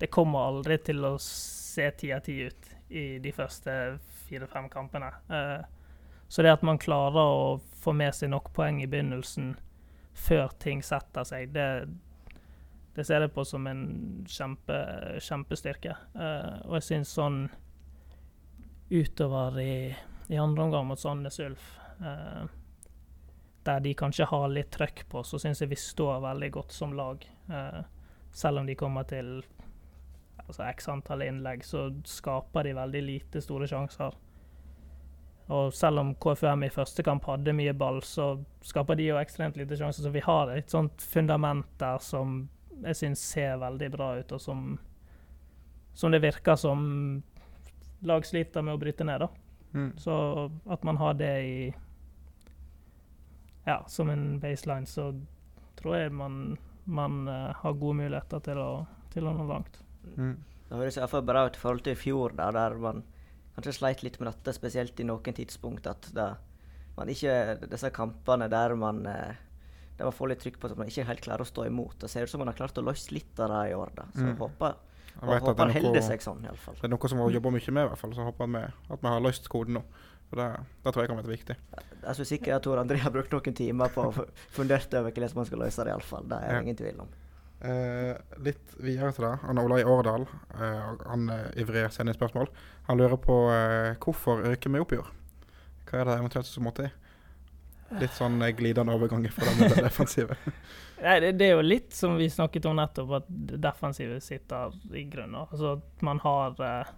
det 0.00 0.10
kommer 0.12 0.50
aldri 0.50 0.76
til 0.84 1.00
å 1.08 1.14
se 1.20 1.86
ti 1.96 2.10
av 2.12 2.20
ti 2.26 2.34
ut 2.44 2.68
i 2.92 3.04
de 3.24 3.32
første 3.32 3.72
fire-fem 4.26 4.68
kampene. 4.68 5.08
Eh, 5.32 5.62
så 6.28 6.44
det 6.44 6.52
at 6.52 6.66
man 6.66 6.78
klarer 6.78 7.20
å 7.20 7.56
få 7.80 7.94
med 7.96 8.14
seg 8.14 8.30
nok 8.34 8.52
poeng 8.56 8.82
i 8.84 8.88
begynnelsen 8.90 9.54
før 10.12 10.52
ting 10.60 10.84
setter 10.84 11.24
seg, 11.24 11.54
det, 11.56 11.88
det 12.94 13.06
ser 13.06 13.22
jeg 13.22 13.32
på 13.34 13.44
som 13.46 13.66
en 13.70 13.82
kjempe, 14.28 14.78
kjempestyrke. 15.22 15.94
Uh, 16.16 16.56
og 16.66 16.78
jeg 16.78 16.86
syns 16.88 17.12
sånn 17.14 17.44
utover 18.90 19.60
i, 19.62 19.74
i 20.28 20.40
andre 20.40 20.66
omgang 20.66 20.88
mot 20.88 20.98
Sandnes 20.98 21.38
Ulf, 21.44 21.68
uh, 22.02 22.48
der 23.66 23.84
de 23.84 23.94
kanskje 23.94 24.26
har 24.30 24.48
litt 24.50 24.72
trøkk 24.74 25.04
på, 25.12 25.22
så 25.22 25.38
syns 25.38 25.62
jeg 25.62 25.70
vi 25.70 25.78
står 25.78 26.22
veldig 26.24 26.50
godt 26.58 26.74
som 26.74 26.96
lag. 26.98 27.24
Uh, 27.50 27.82
selv 28.34 28.62
om 28.62 28.66
de 28.66 28.78
kommer 28.78 29.06
til 29.10 29.38
altså 30.46 30.66
x 30.66 30.88
antall 30.90 31.22
innlegg, 31.22 31.62
så 31.66 31.88
skaper 32.08 32.66
de 32.66 32.74
veldig 32.74 33.02
lite 33.06 33.42
store 33.44 33.68
sjanser. 33.70 34.16
Og 35.50 35.74
selv 35.74 36.02
om 36.02 36.12
KFUM 36.14 36.62
i 36.66 36.70
første 36.70 37.02
kamp 37.06 37.26
hadde 37.26 37.54
mye 37.54 37.74
ball, 37.74 37.98
så 38.06 38.32
skaper 38.66 38.98
de 38.98 39.08
jo 39.08 39.18
ekstremt 39.18 39.58
lite 39.58 39.78
sjanser. 39.78 40.06
Så 40.06 40.12
vi 40.14 40.22
har 40.22 40.50
et 40.54 40.70
sånt 40.70 41.02
fundament 41.02 41.66
der 41.78 41.98
som 42.02 42.44
jeg 42.84 42.96
syns 42.96 43.22
ser 43.32 43.58
veldig 43.60 43.90
bra 43.92 44.12
ut, 44.20 44.32
og 44.32 44.40
som, 44.42 44.64
som 45.94 46.14
det 46.14 46.22
virker 46.24 46.58
som 46.60 46.82
lag 48.06 48.26
sliter 48.26 48.64
med 48.64 48.76
å 48.76 48.80
bryte 48.80 49.04
ned. 49.04 49.26
da. 49.26 49.28
Mm. 49.72 49.92
Så 50.00 50.14
at 50.66 50.82
man 50.86 50.98
har 50.98 51.14
det 51.14 51.34
i 51.46 51.74
Ja, 53.66 53.84
som 53.86 54.08
en 54.10 54.40
baseline, 54.40 54.88
så 54.88 55.12
tror 55.78 55.96
jeg 55.96 56.12
man, 56.16 56.56
man 56.84 57.28
uh, 57.28 57.52
har 57.54 57.76
gode 57.78 58.00
muligheter 58.00 58.40
til 58.42 58.58
å, 58.58 58.70
til 59.12 59.28
å 59.28 59.34
nå 59.36 59.44
langt. 59.46 59.76
Mm. 60.16 60.38
Det 60.70 60.78
høres 60.78 60.96
iallfall 60.96 61.26
bra 61.28 61.44
ut 61.46 61.58
i 61.58 61.60
forhold 61.60 61.84
til 61.84 61.94
i 61.94 62.00
fjor, 62.00 62.34
da, 62.38 62.48
der 62.56 62.78
man 62.80 63.04
kanskje 63.54 63.76
sleit 63.76 64.02
litt 64.02 64.16
med 64.18 64.30
dette, 64.30 64.54
spesielt 64.56 65.00
i 65.02 65.06
noen 65.06 65.36
tidspunkt. 65.36 65.86
At 65.90 66.08
da 66.16 66.32
man 66.96 67.12
ikke 67.12 67.58
Disse 67.70 67.92
kampene 67.94 68.48
der 68.50 68.74
man 68.78 69.04
eh, 69.08 69.38
der 70.00 70.08
man 70.08 70.16
får 70.16 70.30
litt 70.32 70.40
trykk 70.42 70.58
på 70.62 70.70
at 70.70 70.76
man 70.80 70.88
ikke 70.90 71.04
helt 71.06 71.20
klarer 71.24 71.44
å 71.44 71.48
stå 71.50 71.66
imot. 71.68 71.98
Det 72.00 72.08
ser 72.10 72.24
ut 72.24 72.32
som 72.32 72.40
man 72.40 72.48
har 72.48 72.56
klart 72.58 72.78
å 72.80 72.84
løse 72.86 73.12
litt 73.12 73.38
av 73.44 73.50
det 73.52 73.70
i 73.70 73.74
år. 73.76 73.90
da. 73.94 74.06
Så 74.16 74.24
Mm. 74.24 74.36
håper, 74.40 74.74
Jeg 75.20 75.40
håper 75.42 75.54
det 75.54 75.58
han 75.60 75.70
er 75.70 75.82
holder 75.82 76.00
seg 76.06 76.20
sånn, 76.24 76.42
iallfall. 76.46 76.74
det 76.80 76.84
er 76.84 76.88
noe 76.94 77.08
som 77.08 77.18
vi 77.18 77.34
jobber 77.34 77.50
mye 77.52 77.72
med, 77.76 77.84
i 77.84 77.88
hvert 77.90 77.98
fall. 77.98 78.14
Så 78.14 78.24
håper 78.24 78.46
vi 78.48 78.62
at 78.94 79.00
vi 79.02 79.08
har 79.08 79.20
løst 79.20 79.48
koden 79.52 79.74
nå. 79.74 79.82
For 80.30 80.36
det, 80.36 80.60
det 80.84 80.92
tror 80.94 81.02
jeg 81.02 81.08
kan 81.10 81.16
være 81.18 81.36
viktig. 81.36 81.56
Jeg 81.74 82.08
er 82.08 82.14
så 82.14 82.24
sikker 82.24 82.54
at 82.56 82.62
Tor 82.62 82.78
André 82.78 82.96
har 83.02 83.10
brukt 83.10 83.32
noen 83.32 83.54
timer 83.54 83.88
på 83.90 84.04
å 84.08 84.26
fundere 84.56 85.00
over 85.00 85.10
hvordan 85.10 85.34
man 85.34 85.44
skal 85.44 85.58
løse 85.58 85.84
det, 85.84 85.92
iallfall. 85.92 86.28
Det 86.28 86.38
er 86.40 86.52
Ja. 86.54 86.60
ingen 86.62 86.76
tvil 86.76 87.00
om. 87.00 87.08
Eh, 87.62 88.16
litt 88.38 88.74
videre 88.80 89.12
til 89.12 89.24
det. 89.26 89.38
Han 89.42 89.58
Olai 89.58 89.82
Årdal, 89.84 90.22
eh, 90.54 90.96
han 91.10 91.28
er 91.28 91.50
ivrig 91.60 91.92
sender 91.92 92.14
spørsmål. 92.14 92.48
Han 92.88 92.96
lurer 92.96 93.18
på 93.20 93.36
eh, 93.52 93.94
hvorfor 94.00 94.40
ryker 94.46 94.70
vi 94.72 94.78
opp 94.80 94.92
i 94.92 94.96
år? 95.02 95.10
Hva 95.90 96.00
er 96.00 96.04
det 96.04 96.18
eventuelt 96.20 96.46
som 96.46 96.64
må 96.64 96.72
til? 96.72 96.90
Litt 97.98 98.14
sånn 98.14 98.38
eh, 98.42 98.52
glidende 98.54 98.94
overganger 98.94 99.32
fra 99.34 99.50
det 99.58 99.82
defensive. 99.82 100.36
Nei, 101.04 101.16
det, 101.24 101.32
det, 101.40 101.48
er 101.48 101.56
jo 101.56 101.64
litt 101.64 101.94
som 101.96 102.14
vi 102.20 102.28
snakket 102.30 102.68
om 102.70 102.76
nettopp, 102.78 103.16
at 103.22 103.30
defensivet 103.64 104.22
sitter 104.22 104.74
i 104.94 105.06
grunnen. 105.10 105.40
Altså 105.46 105.74
at 105.78 106.04
man 106.06 106.20
har 106.22 106.60
uh, 106.60 106.92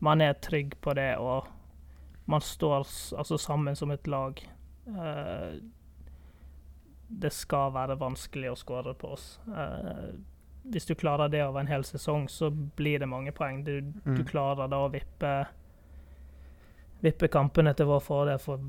Man 0.00 0.22
er 0.24 0.38
trygg 0.40 0.78
på 0.80 0.94
det, 0.96 1.18
og 1.20 1.44
man 2.24 2.40
står 2.40 2.86
altså 3.18 3.36
sammen 3.36 3.76
som 3.76 3.90
et 3.90 4.06
lag. 4.08 4.40
Uh, 4.88 5.58
det 7.10 7.32
skal 7.34 7.74
være 7.74 7.98
vanskelig 8.00 8.52
å 8.52 8.56
skåre 8.56 8.94
på 8.96 9.10
oss. 9.12 9.34
Uh, 9.50 10.14
hvis 10.70 10.86
du 10.86 10.94
klarer 10.94 11.28
det 11.28 11.42
over 11.44 11.60
en 11.60 11.68
hel 11.68 11.84
sesong, 11.84 12.28
så 12.28 12.50
blir 12.50 13.02
det 13.02 13.08
mange 13.10 13.32
poeng. 13.32 13.64
Du, 13.66 13.80
mm. 13.82 14.16
du 14.16 14.24
klarer 14.24 14.70
da 14.70 14.84
å 14.86 14.92
vippe, 14.92 15.32
vippe 17.04 17.28
kampene 17.28 17.74
til 17.76 17.90
vår 17.90 18.00
fordel, 18.06 18.40
for 18.40 18.62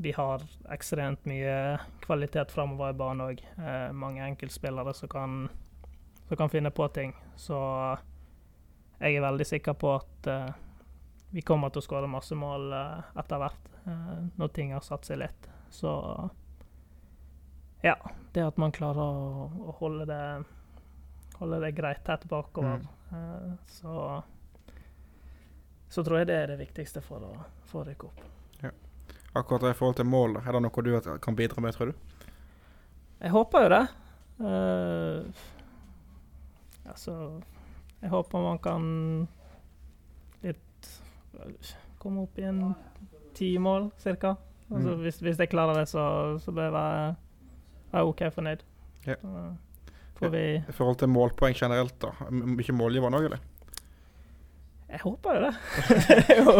vi 0.00 0.12
har 0.16 0.42
ekstremt 0.72 1.24
mye 1.28 1.78
kvalitet 2.00 2.52
framover 2.54 2.94
i 2.94 2.96
banen 2.96 3.26
òg. 3.26 3.42
Eh, 3.58 3.92
mange 3.92 4.24
enkeltspillere 4.24 4.94
som 4.96 5.08
kan, 5.12 5.34
som 6.28 6.36
kan, 6.36 6.50
finne 6.50 6.70
på 6.70 6.88
ting. 6.88 7.12
Så 7.36 7.58
jeg 8.98 9.16
er 9.16 9.26
veldig 9.26 9.46
sikker 9.46 9.76
på 9.76 9.92
at 9.98 10.30
eh, 10.32 10.48
vi 11.30 11.44
kommer 11.44 11.68
til 11.68 11.82
å 11.82 11.84
skåre 11.84 12.08
masse 12.10 12.38
mål 12.38 12.72
eh, 12.72 13.12
etter 13.20 13.42
hvert, 13.42 13.68
eh, 13.84 14.16
når 14.40 14.54
ting 14.56 14.72
har 14.72 14.86
satt 14.86 15.04
seg 15.04 15.20
litt. 15.20 15.50
Så 15.70 15.92
ja. 17.84 17.96
Det 18.32 18.46
at 18.46 18.58
man 18.60 18.72
klarer 18.72 19.04
å, 19.04 19.46
å 19.68 19.76
holde, 19.82 20.08
det, 20.08 20.24
holde 21.40 21.60
det 21.64 21.74
greit 21.76 22.04
tett 22.08 22.28
bakover, 22.30 22.80
mm. 22.80 22.96
Eh, 23.10 23.54
så 23.66 24.22
så 25.90 26.04
tror 26.06 26.20
jeg 26.20 26.28
det 26.30 26.36
er 26.38 26.52
det 26.52 26.60
viktigste 26.60 27.00
for 27.02 27.24
å 27.26 27.30
få 27.66 27.82
rykke 27.88 28.06
opp. 28.06 28.20
Akkurat 29.32 29.70
i 29.70 29.78
forhold 29.78 29.96
til 30.00 30.08
mål, 30.10 30.40
er 30.42 30.56
det 30.56 30.62
noe 30.64 30.82
du 30.82 31.18
kan 31.22 31.36
bidra 31.38 31.62
med, 31.62 31.74
tror 31.76 31.92
du? 31.92 32.20
Jeg 33.20 33.30
håper 33.30 33.66
jo 33.66 33.70
det. 33.70 33.84
Uh, 34.40 35.20
altså 36.88 37.14
Jeg 38.00 38.10
håper 38.10 38.40
man 38.40 38.58
kan 38.64 38.84
litt 40.40 40.88
Komme 42.00 42.24
opp 42.24 42.38
i 42.40 42.46
en 42.48 42.62
ti 43.36 43.52
mål, 43.60 43.90
cirka. 44.00 44.34
Altså, 44.70 44.94
mm. 44.94 45.02
hvis, 45.04 45.18
hvis, 45.20 45.38
jeg 45.38 45.50
klarer 45.52 45.76
det, 45.76 45.88
så, 45.90 46.02
så 46.40 46.52
bør 46.54 46.68
jeg 46.70 46.72
være, 46.72 47.14
være 47.92 48.08
OK 48.08 48.22
fornøyd. 48.34 48.64
Ja. 49.06 49.16
får 50.18 50.32
vi 50.32 50.42
I 50.56 50.74
forhold 50.76 50.98
til 51.00 51.12
målpoeng 51.12 51.56
generelt, 51.56 51.96
da. 52.02 52.12
Mye 52.30 52.76
målgiveren 52.76 53.16
òg, 53.18 53.28
eller? 53.28 53.44
Jeg 54.90 55.00
håper 55.04 55.36
jo 55.36 55.40
det. 55.44 55.50
det 56.08 56.36
jo 56.40 56.54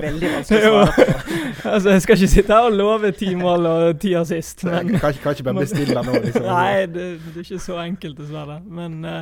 veldig 0.00 0.28
vanskelig 0.32 0.68
å 0.70 0.76
svare 0.76 0.92
på. 0.92 1.24
altså, 1.74 1.90
jeg 1.90 2.04
skal 2.04 2.16
ikke 2.16 2.30
sitte 2.32 2.56
her 2.56 2.68
og 2.70 2.78
love 2.78 3.10
ti 3.16 3.34
mål 3.36 3.68
og 3.70 3.98
ti 4.00 4.14
assist. 4.16 4.64
Men, 4.64 4.94
kan, 4.96 5.10
ikke, 5.12 5.24
kan 5.24 5.36
ikke 5.36 5.48
bare 5.50 5.64
bestille 5.66 6.04
nå, 6.06 6.14
liksom. 6.24 6.46
nei, 6.48 6.86
det, 6.88 7.08
det, 7.26 7.34
er 7.34 7.42
ikke 7.44 7.60
så 7.66 7.76
enkelt, 7.82 8.16
dessverre. 8.22 8.56
Men 8.64 8.96
uh, 9.04 9.20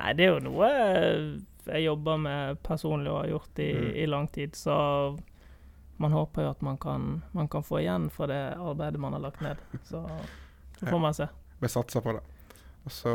nei, 0.00 0.14
det 0.16 0.28
er 0.28 0.32
jo 0.32 0.40
noe 0.48 0.70
jeg 1.66 1.82
jobber 1.82 2.20
med 2.22 2.60
personlig 2.62 3.10
og 3.10 3.18
har 3.20 3.32
gjort 3.34 3.60
i, 3.62 3.72
mm. 3.74 3.90
i 4.02 4.06
lang 4.06 4.28
tid. 4.32 4.56
Så 4.56 4.76
man 5.96 6.14
håper 6.14 6.46
jo 6.46 6.52
at 6.54 6.62
man 6.62 6.78
kan, 6.78 7.22
man 7.32 7.48
kan, 7.48 7.64
få 7.66 7.80
igjen 7.82 8.08
for 8.12 8.30
det 8.30 8.40
arbeidet 8.54 9.00
man 9.02 9.16
har 9.16 9.24
lagt 9.26 9.42
ned. 9.44 9.60
Så, 9.88 10.04
så 10.78 10.86
får 10.86 11.02
man 11.02 11.16
se. 11.16 11.28
Vi 11.58 11.72
satser 11.72 12.04
på 12.04 12.14
det. 12.16 12.22
Og 12.86 12.92
så 12.94 13.14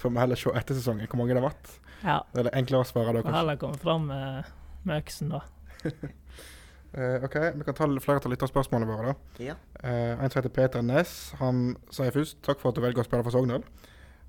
får 0.00 0.10
vi 0.10 0.20
heller 0.20 0.40
se 0.40 0.52
etter 0.60 0.76
sesongen 0.76 1.08
hvor 1.08 1.22
mange 1.22 1.34
det 1.34 1.42
har 1.42 1.48
vært. 1.48 1.76
Ja. 2.04 2.22
Det 2.32 2.42
er 2.42 2.48
det 2.48 2.54
enklere 2.58 2.84
å 2.84 2.88
svare 2.88 3.12
da, 3.12 3.22
kanskje. 3.22 3.36
Heller 3.40 3.60
komme 3.60 3.82
fram 3.82 4.08
med, 4.10 4.50
med 4.86 5.02
øksen, 5.02 5.32
da. 5.34 5.40
uh, 5.84 7.16
OK, 7.26 7.36
vi 7.58 7.66
kan 7.66 7.78
ta 7.78 7.88
flere 8.04 8.22
av 8.22 8.32
lytterspørsmålene 8.34 8.90
våre. 8.90 9.14
da. 9.14 9.48
Ja. 9.50 9.56
Uh, 9.82 10.14
en 10.14 10.30
som 10.30 10.40
heter 10.40 10.54
Peter 10.54 10.84
Næss, 10.84 11.16
han 11.42 11.72
sier 11.94 12.14
først 12.14 12.40
takk 12.46 12.62
for 12.62 12.70
at 12.72 12.78
du 12.78 12.84
velger 12.84 13.02
å 13.02 13.08
spille 13.08 13.26
for 13.26 13.34
Sogndal. 13.34 13.66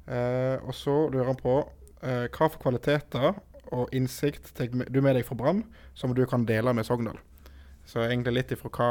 Uh, 0.09 0.57
og 0.65 0.73
så 0.73 0.95
lurer 1.13 1.29
han 1.29 1.39
på 1.39 1.59
uh, 1.61 2.25
hva 2.25 2.49
for 2.49 2.59
kvaliteter 2.63 3.37
og 3.69 3.91
innsikt 3.93 4.53
tar 4.57 4.71
du 4.73 5.01
med 5.05 5.13
deg 5.13 5.27
fra 5.27 5.37
Brann 5.37 5.61
som 5.97 6.15
du 6.17 6.23
kan 6.29 6.47
dele 6.49 6.73
med 6.73 6.87
Sogndal. 6.87 7.19
Så 7.85 8.01
egentlig 8.05 8.33
litt 8.33 8.53
ifra 8.53 8.71
hva, 8.73 8.89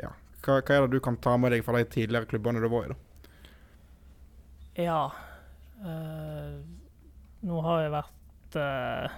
ja, 0.00 0.12
hva, 0.44 0.58
hva 0.60 0.76
er 0.76 0.84
det 0.84 0.96
du 0.96 1.00
kan 1.04 1.16
ta 1.24 1.36
med 1.40 1.52
deg 1.56 1.64
fra 1.64 1.76
de 1.78 1.88
tidligere 1.88 2.28
klubbene 2.28 2.60
du 2.60 2.68
var 2.72 2.88
i? 2.88 2.92
da? 2.92 2.98
Ja. 4.78 5.00
Nå 7.46 7.60
har 7.62 7.82
jeg 7.82 7.94
vært 7.94 8.58
uh, 8.58 9.16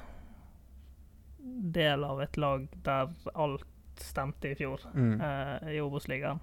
del 1.77 2.05
av 2.05 2.21
et 2.23 2.37
lag 2.41 2.67
der 2.85 3.13
alt 3.33 3.67
stemte 4.01 4.53
i 4.53 4.57
fjor, 4.59 4.85
mm. 4.93 5.15
uh, 5.21 5.71
i 5.73 5.81
Obos-ligaen. 5.81 6.41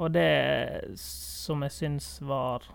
Og 0.00 0.12
det 0.14 0.96
som 1.00 1.62
jeg 1.66 1.74
syns 1.74 2.12
var 2.22 2.66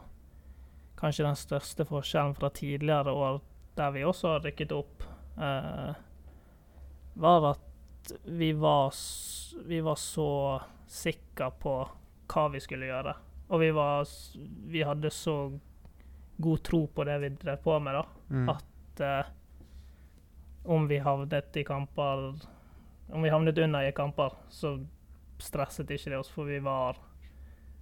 kanskje 0.99 1.25
den 1.28 1.39
største 1.39 1.86
forskjellen 1.88 2.36
fra 2.38 2.51
tidligere 2.56 3.12
år, 3.12 3.41
der 3.75 3.91
vi 3.95 4.04
også 4.08 4.36
har 4.36 4.45
rykket 4.47 4.75
opp, 4.75 5.04
uh, 5.39 5.91
var 7.19 7.51
at 7.51 8.15
vi 8.23 8.54
var, 8.54 8.93
vi 9.65 9.80
var 9.84 9.99
så 9.99 10.30
sikre 10.88 11.49
på 11.60 11.78
hva 12.32 12.47
vi 12.54 12.62
skulle 12.63 12.89
gjøre. 12.89 13.15
Og 13.51 13.62
vi, 13.62 13.69
var, 13.75 14.08
vi 14.71 14.84
hadde 14.86 15.12
så 15.13 15.36
god 16.37 16.63
tro 16.63 16.87
på 16.87 17.03
det 17.03 17.17
vi 17.19 17.29
drev 17.29 17.57
på 17.63 17.79
med, 17.79 17.95
da. 17.95 18.05
Mm. 18.29 18.49
At 18.49 19.01
uh, 19.01 19.31
om 20.65 20.87
vi 20.87 20.99
havnet 20.99 21.57
i 21.57 21.63
kamper 21.63 22.31
Om 23.07 23.21
vi 23.21 23.29
havnet 23.29 23.57
unna 23.57 23.83
i 23.87 23.91
kamper, 23.91 24.33
så 24.49 24.79
stresset 25.37 25.91
ikke 25.91 26.09
det 26.09 26.17
oss, 26.17 26.31
for 26.33 26.49
vi 26.49 26.57
var 26.63 26.97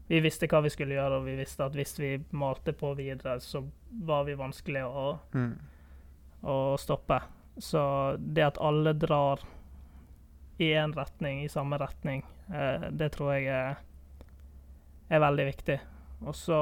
Vi 0.10 0.20
visste 0.20 0.50
hva 0.52 0.60
vi 0.66 0.72
skulle 0.74 0.98
gjøre, 0.98 1.22
og 1.22 1.28
vi 1.30 1.38
visste 1.40 1.64
at 1.64 1.76
hvis 1.78 1.96
vi 2.00 2.18
malte 2.36 2.74
på 2.76 2.92
videre, 2.98 3.38
så 3.40 3.64
var 4.04 4.26
vi 4.28 4.36
vanskelig 4.36 4.82
å, 4.84 5.06
mm. 5.32 5.54
å 6.44 6.58
stoppe. 6.78 7.22
Så 7.58 7.82
det 8.20 8.44
at 8.44 8.60
alle 8.60 8.92
drar 9.00 9.40
i 10.60 10.74
én 10.76 10.92
retning, 10.94 11.46
i 11.46 11.50
samme 11.50 11.80
retning, 11.80 12.26
eh, 12.52 12.90
det 12.92 13.14
tror 13.16 13.32
jeg 13.38 13.48
er, 13.48 13.80
er 15.08 15.24
veldig 15.24 15.46
viktig. 15.48 15.80
Og 16.28 16.36
så 16.36 16.60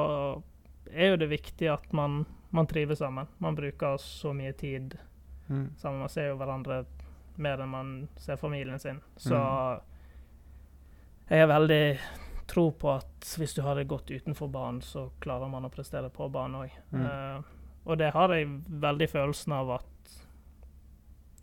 er 0.90 1.12
jo 1.12 1.20
det 1.20 1.30
viktig 1.30 1.68
at 1.72 1.92
man, 1.92 2.24
man 2.50 2.66
trives 2.66 2.98
sammen. 2.98 3.26
Man 3.38 3.56
bruker 3.58 3.96
så 4.00 4.32
mye 4.36 4.52
tid 4.52 4.96
mm. 5.48 5.76
sammen. 5.76 6.00
Man 6.00 6.12
ser 6.12 6.32
jo 6.32 6.38
hverandre 6.40 6.82
mer 7.42 7.62
enn 7.62 7.72
man 7.72 7.94
ser 8.20 8.36
familien 8.36 8.80
sin. 8.80 9.00
Så 9.16 9.36
mm. 9.36 9.80
jeg 11.28 11.44
har 11.44 11.52
veldig 11.52 11.84
tro 12.52 12.66
på 12.76 12.90
at 12.92 13.32
hvis 13.38 13.54
du 13.56 13.62
har 13.64 13.78
det 13.78 13.88
godt 13.88 14.10
utenfor 14.10 14.50
banen, 14.52 14.82
så 14.84 15.08
klarer 15.22 15.48
man 15.48 15.64
å 15.64 15.72
prestere 15.72 16.10
på 16.12 16.28
banen 16.32 16.64
òg. 16.64 16.76
Mm. 16.92 17.06
Uh, 17.06 17.62
og 17.88 17.98
det 17.98 18.12
har 18.14 18.34
jeg 18.34 18.50
veldig 18.82 19.08
følelsen 19.10 19.54
av 19.56 19.72
at 19.78 19.88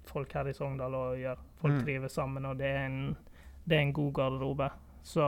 folk 0.09 0.31
her 0.33 0.49
i 0.49 0.53
Sogndal 0.57 0.95
òg 0.97 1.17
gjør. 1.21 1.41
Folk 1.61 1.79
mm. 1.79 1.81
trives 1.85 2.15
sammen, 2.17 2.45
og 2.49 2.59
det 2.61 2.69
er 2.69 2.85
en, 2.85 3.01
det 3.65 3.77
er 3.77 3.83
en 3.87 3.97
god 3.97 4.13
garderobe. 4.21 4.69
Så 5.05 5.25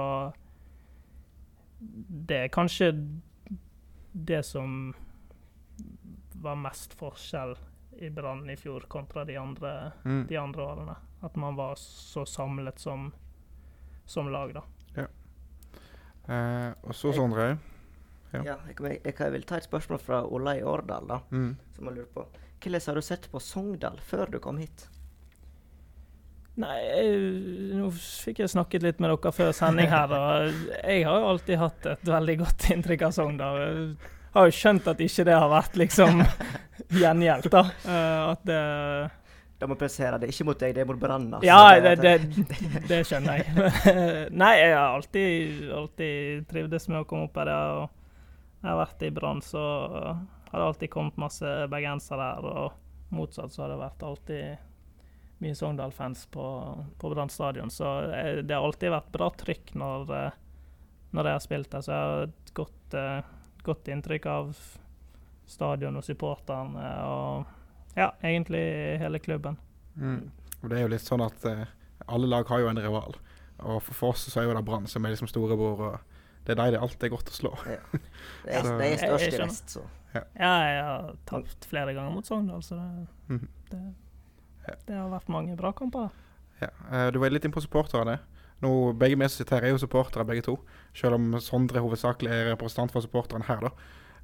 det 2.29 2.37
er 2.37 2.53
kanskje 2.53 2.91
det 4.11 4.43
som 4.43 4.93
var 6.41 6.55
mest 6.55 6.93
forskjell 6.93 7.55
i 8.01 8.09
Brann 8.09 8.49
i 8.49 8.57
fjor 8.57 8.81
kontra 8.91 9.25
de 9.25 9.37
andre, 9.37 9.91
mm. 10.03 10.25
de 10.29 10.37
andre, 10.37 10.63
årene. 10.63 10.95
At 11.21 11.35
man 11.35 11.55
var 11.55 11.75
så 11.75 12.25
samlet 12.25 12.79
som, 12.79 13.11
som 14.05 14.29
lag, 14.31 14.53
da. 14.53 14.63
Ja. 14.95 15.07
Eh, 16.33 16.71
og 16.81 16.95
så 16.95 17.13
Sondre. 17.13 17.57
Ja. 18.31 18.41
ja 18.45 18.55
jeg, 18.67 18.77
jeg, 18.79 19.01
jeg, 19.05 19.31
vil 19.35 19.45
ta 19.45 19.59
et 19.59 19.67
spørsmål 19.67 20.01
fra 20.01 20.23
Ola 20.25 20.55
i 20.57 20.63
Årdal, 20.63 21.07
da, 21.11 21.19
mm. 21.29 21.51
som 21.75 21.91
jeg 21.91 21.99
lurer 21.99 22.15
på. 22.15 22.25
Hvordan 22.61 22.87
har 22.87 22.97
du 22.97 23.05
sett 23.05 23.29
på 23.31 23.41
Sogndal 23.41 24.01
før 24.05 24.33
du 24.33 24.39
kom 24.41 24.61
hit? 24.61 24.87
Nei, 26.59 26.77
jeg, 26.83 27.11
nå 27.79 27.89
fikk 27.95 28.41
jeg 28.43 28.51
snakket 28.51 28.83
litt 28.83 28.97
med 28.99 29.13
dere 29.13 29.31
før 29.31 29.53
sending 29.55 29.87
her, 29.87 30.11
og 30.11 30.57
jeg 30.81 31.05
har 31.07 31.21
jo 31.21 31.29
alltid 31.29 31.59
hatt 31.61 31.85
et 31.93 32.09
veldig 32.11 32.35
godt 32.41 32.65
inntrykk 32.75 33.05
av 33.07 33.13
Sogndal. 33.15 33.59
Jeg 33.61 34.35
har 34.35 34.49
jo 34.49 34.57
skjønt 34.57 34.89
at 34.91 35.03
ikke 35.05 35.25
det 35.29 35.37
har 35.37 35.47
vært 35.51 35.77
liksom 35.79 36.19
gjengjeldt, 37.01 37.47
da. 37.53 37.61
Uh, 37.85 38.33
at 38.33 38.43
det 38.47 38.59
Da 39.61 39.69
må 39.69 39.77
presisere 39.79 40.19
det 40.19 40.31
ikke 40.33 40.49
mot 40.49 40.59
deg, 40.59 40.73
det 40.75 40.83
er 40.83 40.89
mot 40.89 40.99
Brann. 40.99 41.29
Altså. 41.37 41.47
Ja, 41.47 41.79
det, 41.79 41.95
det, 42.01 42.83
det, 42.89 42.99
skjønner 43.07 43.39
jeg. 43.39 43.71
Nei, 44.41 44.51
jeg 44.59 44.73
har 44.75 44.97
alltid, 44.97 45.63
alltid 45.77 46.49
trivdes 46.51 46.89
med 46.91 47.03
å 47.03 47.07
komme 47.07 47.29
opp 47.29 47.39
her. 47.39 47.53
Jeg 48.59 48.69
har 48.73 48.81
vært 48.81 49.07
i 49.07 49.13
Brann, 49.15 49.39
så 49.45 49.63
har 50.51 50.57
det 50.57 50.67
alltid 50.67 50.91
kommet 50.91 51.21
masse 51.21 51.55
bergensere 51.71 52.27
her. 52.33 52.49
Og 52.65 53.15
motsatt 53.15 53.55
så 53.55 53.63
har 53.63 53.71
det 53.71 53.79
vært 53.83 54.05
alltid 54.09 54.67
mye 55.41 55.55
Sogndal-fans 55.57 56.27
på, 56.33 56.45
på 57.01 57.11
Brann 57.13 57.31
stadion. 57.33 57.71
Så 57.73 57.89
det 58.45 58.53
har 58.53 58.61
alltid 58.63 58.93
vært 58.93 59.11
bra 59.13 59.29
trykk 59.41 59.73
når, 59.81 60.11
eh, 60.17 60.37
når 61.17 61.29
jeg 61.29 61.37
har 61.37 61.45
spilt 61.47 61.71
der. 61.73 61.85
Så 61.85 61.95
jeg 61.95 62.11
har 62.11 62.27
et 62.27 62.53
godt, 62.57 62.95
uh, 62.97 63.33
godt 63.65 63.89
inntrykk 63.93 64.27
av 64.31 64.53
stadion 65.51 65.97
og 65.99 66.05
supporterne 66.05 66.85
og 67.09 67.97
ja, 67.97 68.11
egentlig 68.23 68.61
hele 69.01 69.19
klubben. 69.19 69.57
Mm. 69.99 70.29
Og 70.61 70.69
det 70.69 70.77
er 70.77 70.85
jo 70.85 70.91
litt 70.93 71.03
sånn 71.03 71.25
at 71.25 71.43
alle 72.07 72.29
lag 72.29 72.47
har 72.47 72.61
jo 72.63 72.69
en 72.71 72.79
rival. 72.79 73.17
Og 73.61 73.81
for, 73.83 73.93
for 73.97 74.15
oss 74.15 74.23
så 74.31 74.41
er 74.41 74.47
jo 74.47 74.55
det 74.55 74.63
Brann 74.65 74.87
som 74.89 75.05
er 75.05 75.13
liksom 75.13 75.29
storebror, 75.29 75.81
og 75.89 76.45
det 76.47 76.53
er 76.55 76.61
de 76.61 76.75
det 76.77 76.81
alltid 76.81 77.09
er 77.09 77.13
godt 77.13 77.33
å 77.33 77.35
slå. 77.35 77.51
Det 77.65 77.75
er, 77.75 78.69
de 78.79 78.87
er 78.87 79.01
størst 79.01 79.35
i 79.35 79.41
vest, 79.43 79.75
så. 79.75 79.83
Ja, 80.15 80.23
jeg 80.35 80.79
har 80.83 81.11
tapt 81.29 81.67
flere 81.69 81.93
ganger 81.95 82.15
mot 82.15 82.27
Sogndal, 82.27 82.63
så 82.65 82.79
det, 82.79 82.87
Mhm. 83.35 83.47
det, 83.69 83.81
Ja. 84.67 84.75
det 84.87 84.97
har 84.97 85.09
vært 85.09 85.31
mange 85.33 85.55
bra 85.57 85.71
kamper. 85.73 86.11
Ja. 86.61 86.69
Eh, 86.91 87.11
Du 87.11 87.19
var 87.19 87.33
litt 87.33 87.45
inne 87.45 87.53
på 87.55 87.63
supporterne. 87.63 88.19
Nå, 88.61 88.93
begge 88.93 89.17
vi 89.17 89.27
som 89.27 89.41
sitter 89.41 89.57
her, 89.57 89.65
er 89.65 89.73
jo 89.73 89.81
supportere 89.81 90.25
begge 90.25 90.45
to. 90.45 90.59
Selv 90.93 91.17
om 91.17 91.39
Sondre 91.41 91.81
hovedsakelig 91.81 92.29
er 92.29 92.51
representant 92.51 92.93
for 92.93 93.01
supporterne 93.01 93.47
her, 93.47 93.63
da. 93.65 93.71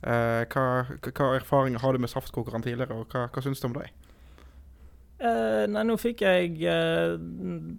Eh, 0.06 0.44
hva, 0.54 0.66
hva 1.02 1.32
erfaringer 1.40 1.82
har 1.82 1.94
du 1.94 2.04
med 2.04 2.12
saftkokerne 2.12 2.62
tidligere, 2.62 2.94
og 2.94 3.10
hva, 3.10 3.26
hva 3.34 3.42
syns 3.42 3.64
du 3.64 3.72
om 3.72 3.74
dem? 3.80 3.90
Eh, 5.18 5.66
nei, 5.74 5.84
nå 5.90 5.98
fikk 5.98 6.22
jeg 6.22 6.60
eh, 6.70 7.16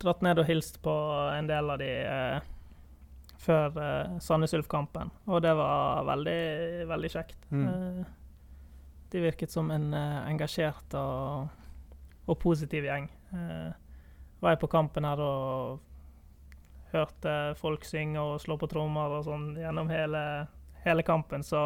dratt 0.02 0.24
ned 0.26 0.42
og 0.42 0.48
hilst 0.48 0.80
på 0.82 0.94
en 1.36 1.46
del 1.46 1.70
av 1.70 1.78
de 1.78 1.92
eh, 2.02 2.40
før 3.38 3.76
uh, 3.78 4.18
Sandnes 4.22 4.54
Ulf-kampen, 4.58 5.12
og 5.30 5.42
det 5.44 5.54
var 5.56 6.02
veldig, 6.08 6.40
veldig 6.90 7.10
kjekt. 7.12 7.38
Mm. 7.54 7.66
Eh, 7.68 8.00
de 9.12 9.22
virket 9.22 9.54
som 9.54 9.70
en 9.72 9.92
eh, 9.96 10.16
engasjert 10.28 10.96
og, 10.98 11.48
og 12.28 12.38
positiv 12.40 12.84
gjeng. 12.84 13.08
Eh, 13.32 13.70
var 14.38 14.54
jeg 14.54 14.60
på 14.62 14.70
kampen 14.70 15.04
her 15.08 15.20
og 15.22 15.80
hørte 16.92 17.34
folk 17.58 17.84
synge 17.84 18.20
og 18.20 18.40
slå 18.40 18.56
på 18.60 18.68
trommer 18.70 19.18
og 19.18 19.26
sånn 19.26 19.50
gjennom 19.58 19.90
hele, 19.92 20.22
hele 20.84 21.04
kampen, 21.06 21.42
så 21.44 21.62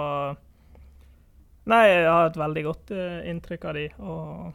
Nei, 1.62 1.84
jeg 1.86 2.08
har 2.10 2.24
et 2.26 2.36
veldig 2.40 2.62
godt 2.66 2.90
uh, 2.90 3.20
inntrykk 3.30 3.64
av 3.70 3.76
de, 3.76 3.84
og 4.02 4.50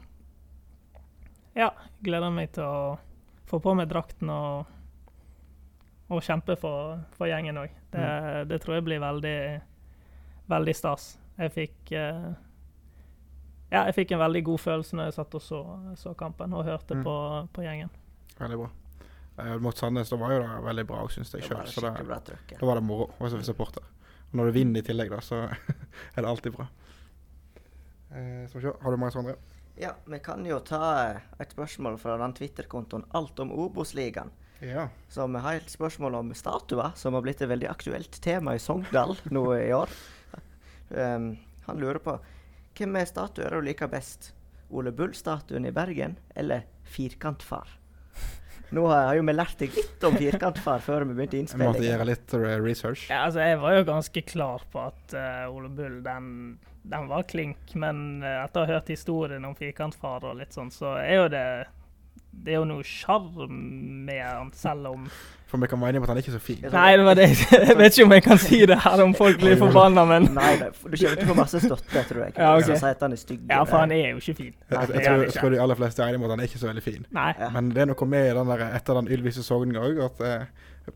ja, 1.56 1.70
gleder 2.04 2.34
meg 2.36 2.50
til 2.58 2.66
å 2.68 2.98
få 3.48 3.62
på 3.64 3.72
meg 3.80 3.88
drakten 3.88 4.28
og, 4.28 4.68
og 6.12 6.20
kjempe 6.20 6.58
for, 6.60 7.00
for 7.16 7.32
gjengen 7.32 7.62
òg. 7.64 7.72
Det, 7.96 8.10
det 8.52 8.60
tror 8.60 8.76
jeg 8.76 8.86
blir 8.90 9.00
veldig, 9.00 9.40
veldig 10.52 10.76
stas. 10.76 11.14
Jeg 11.40 11.54
fikk 11.56 11.96
eh, 11.96 12.28
ja, 13.72 13.84
jeg 13.90 13.96
fikk 13.98 14.12
en 14.16 14.20
veldig 14.24 14.44
god 14.48 14.60
følelse 14.64 14.96
når 14.96 15.10
jeg 15.10 15.16
satt 15.18 15.36
og 15.36 15.42
så, 15.44 15.62
så 16.00 16.14
kampen 16.16 16.54
og 16.54 16.66
hørte 16.66 16.96
Mm. 16.96 17.04
på, 17.04 17.16
på 17.54 17.66
gjengen. 17.66 17.90
Veldig 18.40 18.58
bra. 18.62 18.70
Eh, 19.44 19.58
mot 19.62 19.78
Sandnes 19.78 20.10
da 20.10 20.18
var 20.18 20.32
jo 20.34 20.40
det 20.42 20.64
veldig 20.66 20.86
bra, 20.88 21.04
syns 21.14 21.34
jeg 21.34 21.42
Det 21.44 21.50
sjøl. 21.50 21.84
ja. 21.84 22.58
da 22.60 22.66
var 22.66 22.76
det 22.80 22.84
moro 22.84 23.10
å 23.20 23.28
være 23.28 23.44
supporter. 23.44 23.84
Og 24.32 24.40
når 24.40 24.46
du 24.50 24.52
vinner 24.60 24.80
i 24.82 24.88
tillegg, 24.88 25.10
da, 25.14 25.20
så 25.22 25.44
er 26.16 26.22
det 26.22 26.26
alltid 26.28 26.56
bra. 26.56 26.68
Eh, 28.12 28.48
skal 28.50 28.62
vi 28.62 28.66
se, 28.68 28.74
har 28.82 28.92
du 28.92 28.98
mange 28.98 29.12
Sondre? 29.14 29.36
Ja, 29.78 29.92
vi 30.10 30.18
kan 30.26 30.46
jo 30.48 30.58
ta 30.66 30.82
eh, 31.12 31.20
et 31.44 31.52
spørsmål 31.54 32.00
fra 32.02 32.16
den 32.18 32.34
Twitter-kontoen 32.34 33.04
Alt 33.18 33.40
om 33.44 33.52
Obos-ligaen. 33.52 34.32
Ja. 34.64 34.88
Så 35.14 35.28
vi 35.30 35.38
har 35.44 35.60
et 35.60 35.70
spørsmål 35.70 36.16
om 36.18 36.32
statuer, 36.34 36.96
som 36.98 37.14
har 37.14 37.22
blitt 37.22 37.44
et 37.46 37.50
veldig 37.52 37.68
aktuelt 37.70 38.18
tema 38.24 38.56
i 38.58 38.62
Sogndal 38.64 39.14
nå 39.30 39.44
i 39.60 39.68
år. 39.76 39.92
Um, 40.90 41.28
han 41.68 41.78
lurer 41.84 42.00
på 42.02 42.16
hvem 42.78 43.00
er 43.00 43.10
statuer 43.10 43.58
du 43.58 43.66
liker 43.66 43.90
best? 43.92 44.32
Ole 44.70 44.92
Bull-statuen 44.92 45.66
i 45.66 45.74
Bergen 45.74 46.18
eller 46.36 46.66
Firkantfar? 46.84 47.70
Nå 48.76 48.84
har 48.92 49.14
jo 49.16 49.24
vi 49.24 49.34
lært 49.36 49.62
deg 49.62 49.76
litt 49.78 50.04
om 50.04 50.18
Firkantfar 50.20 50.82
før 50.84 51.06
vi 51.08 51.16
begynte 51.16 51.38
Jeg 51.38 51.48
måtte 51.48 51.56
innspillingen. 51.56 51.86
gjøre 51.88 52.08
litt 52.10 52.34
research. 52.66 53.06
Ja, 53.08 53.22
altså, 53.30 53.40
jeg 53.46 53.62
var 53.62 53.78
jo 53.78 53.86
ganske 53.88 54.24
klar 54.28 54.66
på 54.74 54.82
at 54.90 55.16
uh, 55.16 55.56
Ole 55.56 55.70
Bull, 55.72 56.02
den, 56.04 56.58
den 56.84 57.08
var 57.08 57.24
klink. 57.32 57.72
Men 57.80 58.20
uh, 58.26 58.44
etter 58.44 58.62
å 58.62 58.68
ha 58.68 58.76
hørt 58.76 58.92
historien 58.92 59.48
om 59.48 59.56
firkantfar 59.56 60.28
og 60.28 60.36
litt 60.42 60.58
sånn, 60.58 60.74
så 60.74 60.98
er 61.00 61.22
jo 61.22 61.30
det 61.32 61.46
Det 62.46 62.54
er 62.54 62.60
jo 62.62 62.68
noe 62.70 62.84
sjarm 62.86 63.48
med 64.08 64.22
han, 64.24 64.52
selv 64.56 64.88
om 64.92 65.08
For 65.50 65.60
vi 65.60 65.68
kan 65.72 65.80
være 65.82 65.90
enige 65.96 66.02
om 66.02 66.06
at 66.06 66.12
han 66.12 66.20
er 66.20 66.24
ikke 66.26 66.36
så 66.36 66.42
fin. 66.44 66.62
Nei, 66.74 66.92
det 67.00 67.06
var 67.08 67.18
det. 67.20 67.28
Jeg 67.52 67.78
vet 67.80 67.98
ikke 67.98 68.06
om 68.06 68.14
jeg 68.16 68.24
kan 68.24 68.40
si 68.44 68.60
det 68.70 68.78
her, 68.84 69.04
om 69.04 69.14
folk 69.18 69.40
blir 69.42 69.58
forbanna, 69.60 70.04
men 70.10 70.28
Nei, 70.36 70.54
nei, 70.60 70.70
du 70.70 70.96
kommer 70.96 71.18
til 71.18 71.26
å 71.26 71.28
få 71.32 71.38
masse 71.40 71.62
støtte, 71.64 72.04
tror 72.12 72.24
jeg. 72.26 72.36
Ja, 72.44 72.54
okay. 72.60 72.76
Som 72.78 72.90
at 72.92 73.04
han 73.08 73.16
er 73.16 73.22
stygg. 73.22 73.42
Ja, 73.50 73.62
for 73.68 73.84
han 73.84 73.94
er 73.96 74.10
jo 74.14 74.22
ikke 74.22 74.36
fin. 74.42 74.54
Jeg, 74.54 74.72
jeg, 74.72 74.82
er 75.02 75.08
tror, 75.08 75.24
jeg 75.26 75.36
tror 75.40 75.56
de 75.56 75.62
aller 75.66 75.80
fleste 75.82 76.04
er 76.04 76.12
enige 76.14 76.22
om 76.22 76.28
at 76.30 76.36
han 76.36 76.44
er 76.46 76.52
ikke 76.52 76.62
så 76.64 76.70
veldig 76.72 76.86
fin. 76.86 77.06
Nei. 77.16 77.30
Ja. 77.40 77.50
Men 77.56 77.72
det 77.76 77.84
er 77.86 77.92
noe 77.94 78.10
med 78.14 78.32
den 78.42 78.54
der, 78.54 78.66
etter 78.80 79.00
den 79.02 79.12
ylvise 79.18 79.44
sogninga 79.48 79.84
òg, 79.88 80.02
at 80.12 80.24
eh, 80.28 80.48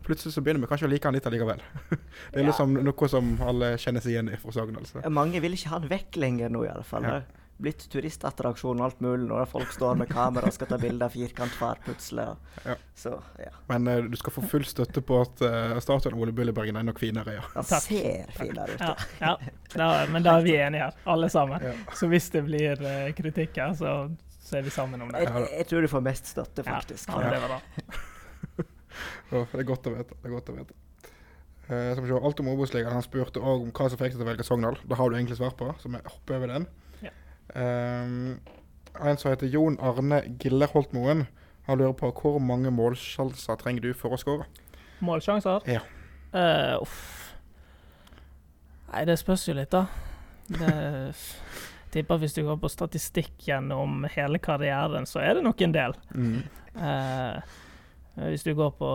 plutselig 0.04 0.32
så 0.36 0.44
begynner 0.44 0.64
vi 0.64 0.70
kanskje 0.72 0.88
å 0.88 0.92
like 0.92 1.08
han 1.08 1.16
litt 1.16 1.28
allikevel. 1.32 1.60
det 1.90 2.38
er 2.38 2.42
Ja. 2.44 2.48
liksom 2.48 2.76
noe 2.86 3.08
som 3.12 3.34
alle 3.48 3.74
kjenner 3.82 4.04
seg 4.04 4.14
igjen 4.16 4.32
i 4.32 4.40
fra 4.40 4.52
Sogndal. 4.56 4.84
Altså. 4.84 5.04
Mange 5.12 5.40
vil 5.44 5.56
ikke 5.56 5.72
ha 5.72 5.80
han 5.80 5.88
vekk 5.90 6.20
lenger 6.22 6.52
nå, 6.52 6.64
i 6.68 6.72
alle 6.72 6.84
fall. 6.86 7.08
Ja. 7.08 7.20
Blitt 7.62 7.84
turistattraksjon 7.92 8.80
og 8.80 8.86
alt 8.88 9.02
mulig 9.04 9.28
når 9.28 9.44
folk 9.50 9.70
står 9.74 9.98
med 10.00 10.08
kamera 10.10 10.48
og 10.48 10.54
skal 10.56 10.70
ta 10.72 10.78
bilde 10.82 11.06
av 11.06 11.14
firkantfar 11.14 11.78
plutselig. 11.84 12.24
Ja. 12.64 12.74
Så 12.98 13.12
ja. 13.38 13.52
Men 13.68 13.86
uh, 13.86 14.00
du 14.10 14.16
skal 14.18 14.34
få 14.34 14.42
full 14.50 14.64
støtte 14.66 15.02
på 15.04 15.20
at 15.22 15.44
uh, 15.44 15.76
statuen 15.84 16.16
av 16.16 16.24
Ole 16.24 16.34
Bull 16.34 16.50
i 16.50 16.56
Bergen 16.56 16.80
er 16.80 16.88
nok 16.88 16.98
finere, 17.02 17.36
ja. 17.38 17.46
Han 17.54 17.68
ser 17.70 18.32
finere 18.34 18.74
ut. 18.74 18.82
Ja, 18.82 18.96
ja. 19.20 19.36
Da, 19.76 19.88
men 20.10 20.26
da 20.26 20.38
er 20.40 20.46
vi 20.46 20.56
enige 20.58 20.88
her, 20.88 21.00
alle 21.14 21.30
sammen. 21.32 21.62
Ja. 21.62 21.76
Så 21.98 22.10
hvis 22.10 22.30
det 22.34 22.44
blir 22.48 22.82
uh, 22.82 23.10
kritikk 23.18 23.60
her, 23.62 23.76
så, 23.78 23.96
så 24.42 24.58
er 24.58 24.66
vi 24.66 24.74
sammen 24.74 25.04
om 25.04 25.12
det. 25.12 25.22
Jeg, 25.26 25.48
jeg 25.60 25.70
tror 25.70 25.86
du 25.86 25.92
får 25.92 26.06
mest 26.08 26.32
støtte, 26.34 26.66
faktisk. 26.66 27.14
ja, 27.14 27.34
det 27.36 27.42
var 27.44 27.54
bra. 27.54 27.60
oh, 29.36 29.44
det 29.44 29.62
er 29.62 29.68
godt 29.68 29.86
å 29.86 29.94
vite. 29.94 30.18
det 30.18 30.32
er 30.32 30.34
godt 30.40 30.50
å 30.50 30.58
vite. 30.58 30.82
Uh, 31.70 32.24
Alt 32.26 32.40
om 32.42 32.48
Obos-ligaen. 32.52 32.92
Han 32.92 33.04
spurte 33.04 33.40
òg 33.40 33.68
om 33.68 33.70
hva 33.72 33.88
som 33.88 34.00
fikk 34.00 34.12
deg 34.12 34.18
til 34.18 34.26
å 34.26 34.30
velge 34.32 34.46
Sogndal. 34.46 34.78
Det 34.82 34.98
har 34.98 35.10
du 35.10 35.16
egentlig 35.16 35.38
svar 35.38 35.54
på, 35.56 35.70
så 35.80 35.90
vi 35.92 36.00
hopper 36.04 36.40
over 36.40 36.56
den. 36.56 36.66
Um, 37.54 38.38
en 39.00 39.18
som 39.20 39.32
heter 39.32 39.50
Jon 39.52 39.78
Arne 39.80 40.22
Gillerholtmoen, 40.40 41.26
han 41.66 41.78
lurer 41.78 41.96
på 41.96 42.12
hvor 42.16 42.38
mange 42.42 42.72
målsjanser 42.74 43.58
trenger 43.60 43.88
du 43.88 43.92
for 43.96 44.16
å 44.16 44.20
skåre? 44.20 44.48
Målsjanser? 45.04 45.66
Ja. 45.70 45.82
Uh, 46.32 46.82
uff. 46.82 47.00
Nei, 48.92 49.04
det 49.08 49.16
spørs 49.20 49.46
jo 49.48 49.56
litt, 49.56 49.72
da. 49.72 49.86
Det 50.52 50.72
tipper 51.92 52.20
hvis 52.20 52.36
du 52.36 52.42
går 52.46 52.58
på 52.60 52.70
statistikk 52.72 53.34
gjennom 53.46 54.06
hele 54.12 54.40
karrieren, 54.42 55.06
så 55.08 55.22
er 55.24 55.38
det 55.38 55.44
nok 55.46 55.60
en 55.64 55.74
del. 55.76 55.96
Eh, 56.72 57.56
hvis 58.28 58.44
du 58.44 58.54
går 58.56 58.70
på 58.78 58.90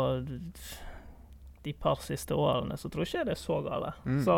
de 1.65 1.73
par 1.73 2.01
siste 2.05 2.35
årene, 2.37 2.77
så 2.77 2.89
tror 2.89 3.05
jeg 3.05 3.13
ikke 3.13 3.27
det 3.29 3.35
er 3.35 3.41
så 3.41 3.59
galt. 3.65 4.05
Mm. 4.05 4.21
Så 4.25 4.37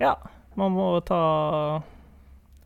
ja, 0.00 0.14
man 0.60 0.74
må 0.76 0.88
ta 1.06 1.22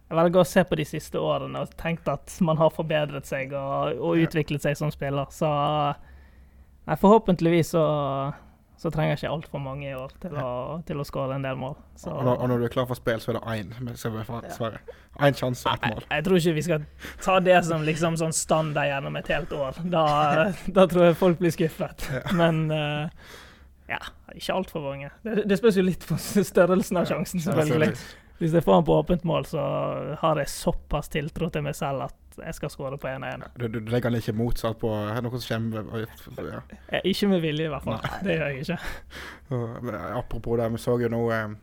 Jeg 0.09 0.17
velger 0.17 0.41
å 0.41 0.49
se 0.49 0.65
på 0.65 0.77
de 0.81 0.85
siste 0.89 1.21
årene 1.21 1.63
og 1.67 1.73
tenke 1.77 2.15
at 2.17 2.33
man 2.45 2.57
har 2.61 2.73
forbedret 2.73 3.29
seg 3.29 3.53
og, 3.53 3.99
og 4.01 4.21
utviklet 4.25 4.65
seg 4.65 4.77
som 4.79 4.93
spiller. 4.93 5.29
Så 5.35 5.49
nei, 6.89 6.97
forhåpentligvis 6.97 7.75
så, 7.75 7.83
så 8.81 8.93
trenger 8.95 9.13
jeg 9.13 9.21
ikke 9.21 9.33
altfor 9.35 9.61
mange 9.61 9.91
i 9.91 9.97
år 9.99 10.15
til 10.23 10.39
å, 10.41 10.53
til 10.89 11.03
å 11.03 11.05
skåre 11.05 11.37
en 11.37 11.45
del 11.45 11.59
mål. 11.61 11.75
Så 12.01 12.09
Og, 12.15 12.23
når, 12.25 12.39
og 12.41 12.49
når 12.49 12.63
du 12.63 12.65
er 12.71 12.73
klar 12.73 12.87
for 12.89 12.97
spill, 12.97 13.21
så 13.21 13.35
er 13.35 13.37
det 13.37 13.43
én. 13.53 13.75
er 13.99 14.79
Ja. 14.79 14.95
Én 15.29 15.37
sjanse, 15.37 15.75
ett 15.75 15.85
jeg, 15.85 15.97
mål. 15.99 16.07
jeg 16.15 16.25
tror 16.25 16.41
ikke 16.41 16.55
vi 16.57 16.65
skal 16.65 16.87
ta 17.27 17.35
det 17.43 17.59
som 17.67 17.85
liksom 17.85 18.17
sånn 18.21 18.33
standard 18.37 18.89
gjennom 18.89 19.19
et 19.21 19.29
helt 19.35 19.53
år. 19.59 19.83
Da, 19.93 20.07
da 20.79 20.87
tror 20.89 21.11
jeg 21.11 21.19
folk 21.21 21.43
blir 21.43 21.53
skuffet. 21.53 22.07
Men 22.39 22.65
uh, 22.73 23.29
ja, 23.93 24.01
ikke 24.33 24.57
altfor 24.57 24.87
mange. 24.89 25.13
Det, 25.27 25.45
det 25.51 25.61
spørs 25.61 25.77
jo 25.81 25.85
litt 25.85 26.09
på 26.09 26.17
størrelsen 26.17 27.03
av 27.03 27.13
sjansen, 27.13 27.45
selvfølgelig. 27.45 27.93
Hvis 28.39 28.55
jeg 28.55 28.63
får 28.63 28.77
han 28.79 28.87
på 28.87 28.95
åpent 28.95 29.25
mål, 29.27 29.47
så 29.51 29.63
har 30.21 30.39
jeg 30.39 30.51
såpass 30.53 31.11
tiltro 31.11 31.49
til 31.51 31.65
meg 31.67 31.75
selv 31.75 32.07
at 32.07 32.39
jeg 32.39 32.55
skal 32.55 32.71
skåre 32.71 32.99
på 33.01 33.11
1-1. 33.11 33.49
Du, 33.59 33.65
du 33.67 33.79
legger 33.91 34.13
han 34.13 34.19
ikke 34.21 34.35
motsatt 34.39 34.79
på 34.79 34.93
er 34.95 35.19
noe 35.25 35.41
som 35.43 35.73
kommer 35.75 36.53
ja. 36.53 36.61
Ikke 37.03 37.31
med 37.33 37.43
vilje, 37.43 37.67
i 37.67 37.73
hvert 37.73 37.87
fall. 37.87 37.99
Det 38.23 38.37
gjør 38.37 38.53
jeg 38.53 38.63
ikke. 38.63 38.79
Men, 39.89 39.97
Apropos 40.15 40.61
det, 40.61 40.71
vi 40.77 40.83
så 40.83 40.95
jo 41.03 41.11
nå 41.11 41.23
eh, 41.35 41.57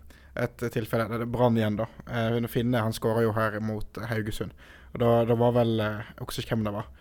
et 0.44 0.66
tilfelle 0.76 1.08
Det 1.14 1.22
er 1.24 1.32
Brann 1.32 1.56
igjen, 1.56 1.80
da. 1.80 1.88
Eh, 2.12 2.42
Finne 2.52 2.84
han 2.84 2.96
skåra 2.96 3.24
jo 3.24 3.32
her 3.38 3.56
mot 3.64 4.02
Haugesund. 4.12 4.52
Og 4.92 5.00
da, 5.04 5.14
da 5.32 5.40
var 5.40 5.56
vel 5.56 5.78
Jeg 5.80 6.26
husker 6.26 6.44
ikke 6.44 6.58
hvem 6.58 6.68
det 6.68 6.76
var. 6.76 6.92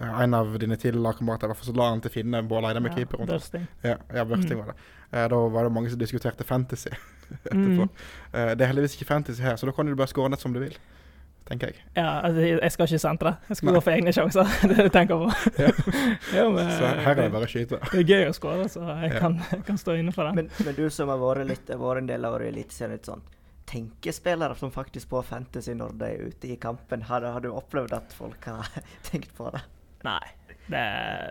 Eh, 0.00 0.20
en 0.22 0.34
av 0.34 0.54
dine 0.58 0.76
tidligere 0.76 1.02
lagkamerater 1.04 1.48
hvert 1.50 1.56
fall, 1.60 1.72
så 1.74 1.76
la 1.76 1.88
han 1.90 2.00
til 2.00 2.10
Finne 2.14 2.42
Bård 2.48 2.64
Eide 2.64 2.80
med 2.80 2.92
Ja, 2.92 2.96
keeper 3.02 3.18
rundt. 3.20 3.30
Bursting. 3.34 3.66
Ja, 3.84 3.96
ja 4.14 4.24
Børsting 4.24 4.56
Mm. 4.58 4.64
var 4.64 4.72
det. 4.72 4.78
Eh, 5.12 5.28
da 5.28 5.36
var 5.48 5.64
det 5.64 5.72
mange 5.72 5.90
som 5.90 5.98
diskuterte 5.98 6.44
fantasy 6.44 6.90
etterpå. 7.44 7.84
Mm. 7.84 7.90
Eh, 8.32 8.54
det 8.54 8.60
er 8.64 8.72
heldigvis 8.72 8.96
ikke 8.96 9.06
fantasy 9.10 9.42
her, 9.42 9.56
så 9.56 9.66
da 9.66 9.72
kan 9.72 9.86
du 9.86 9.94
bare 9.94 10.08
skåre 10.08 10.30
nett 10.30 10.40
som 10.40 10.52
du 10.52 10.60
vil. 10.60 10.74
Tenker 11.44 11.66
jeg. 11.72 11.76
Ja, 11.96 12.20
altså, 12.22 12.40
jeg 12.40 12.70
skal 12.72 12.86
ikke 12.86 12.98
sentre. 13.02 13.30
Jeg 13.48 13.56
skal 13.58 13.66
Nei. 13.68 13.74
gå 13.74 13.82
for 13.82 13.90
egne 13.90 14.12
sjanser. 14.14 14.44
Det 14.62 14.70
er 14.70 14.74
det 14.76 14.84
jeg 14.86 14.92
tenker 14.92 15.18
på. 15.18 15.28
jo, 16.36 16.50
men, 16.54 16.70
Så 16.70 16.86
her 17.02 17.10
er 17.10 17.14
det 17.18 17.32
bare 17.32 17.48
å 17.48 17.50
skyte. 17.50 17.80
det 17.90 17.98
er 17.98 18.04
gøy 18.14 18.28
å 18.30 18.34
skåre, 18.36 18.68
så 18.70 18.84
jeg 19.02 19.12
Ja. 19.12 19.18
kan, 19.20 19.38
kan 19.66 19.76
stå 19.76 19.96
inne 19.98 20.12
for 20.14 20.24
det. 20.24 20.34
Men, 20.38 20.48
men 20.64 20.74
du 20.78 20.88
som 20.88 21.08
har 21.10 21.18
vært 21.18 21.46
litt 21.50 21.66
vært 21.66 21.98
en 21.98 22.06
del 22.06 22.24
av 22.24 22.34
året 22.38 22.46
i 22.46 22.52
Eliteserien, 22.54 22.92
litt 22.94 23.10
sånn 23.10 23.22
tenkespillere 23.66 24.54
som 24.58 24.70
faktisk 24.74 25.08
på 25.10 25.22
fantasy 25.24 25.74
når 25.74 25.94
de 25.98 26.04
er 26.12 26.26
ute 26.30 26.48
i 26.52 26.56
kampen, 26.62 27.02
har, 27.08 27.22
har 27.24 27.40
du 27.40 27.50
opplevd 27.52 27.92
at 27.96 28.12
folk 28.16 28.44
har 28.44 28.68
tenkt 29.10 29.34
på 29.36 29.50
det? 29.54 29.62
Nei, 30.06 30.22
det, 30.68 30.84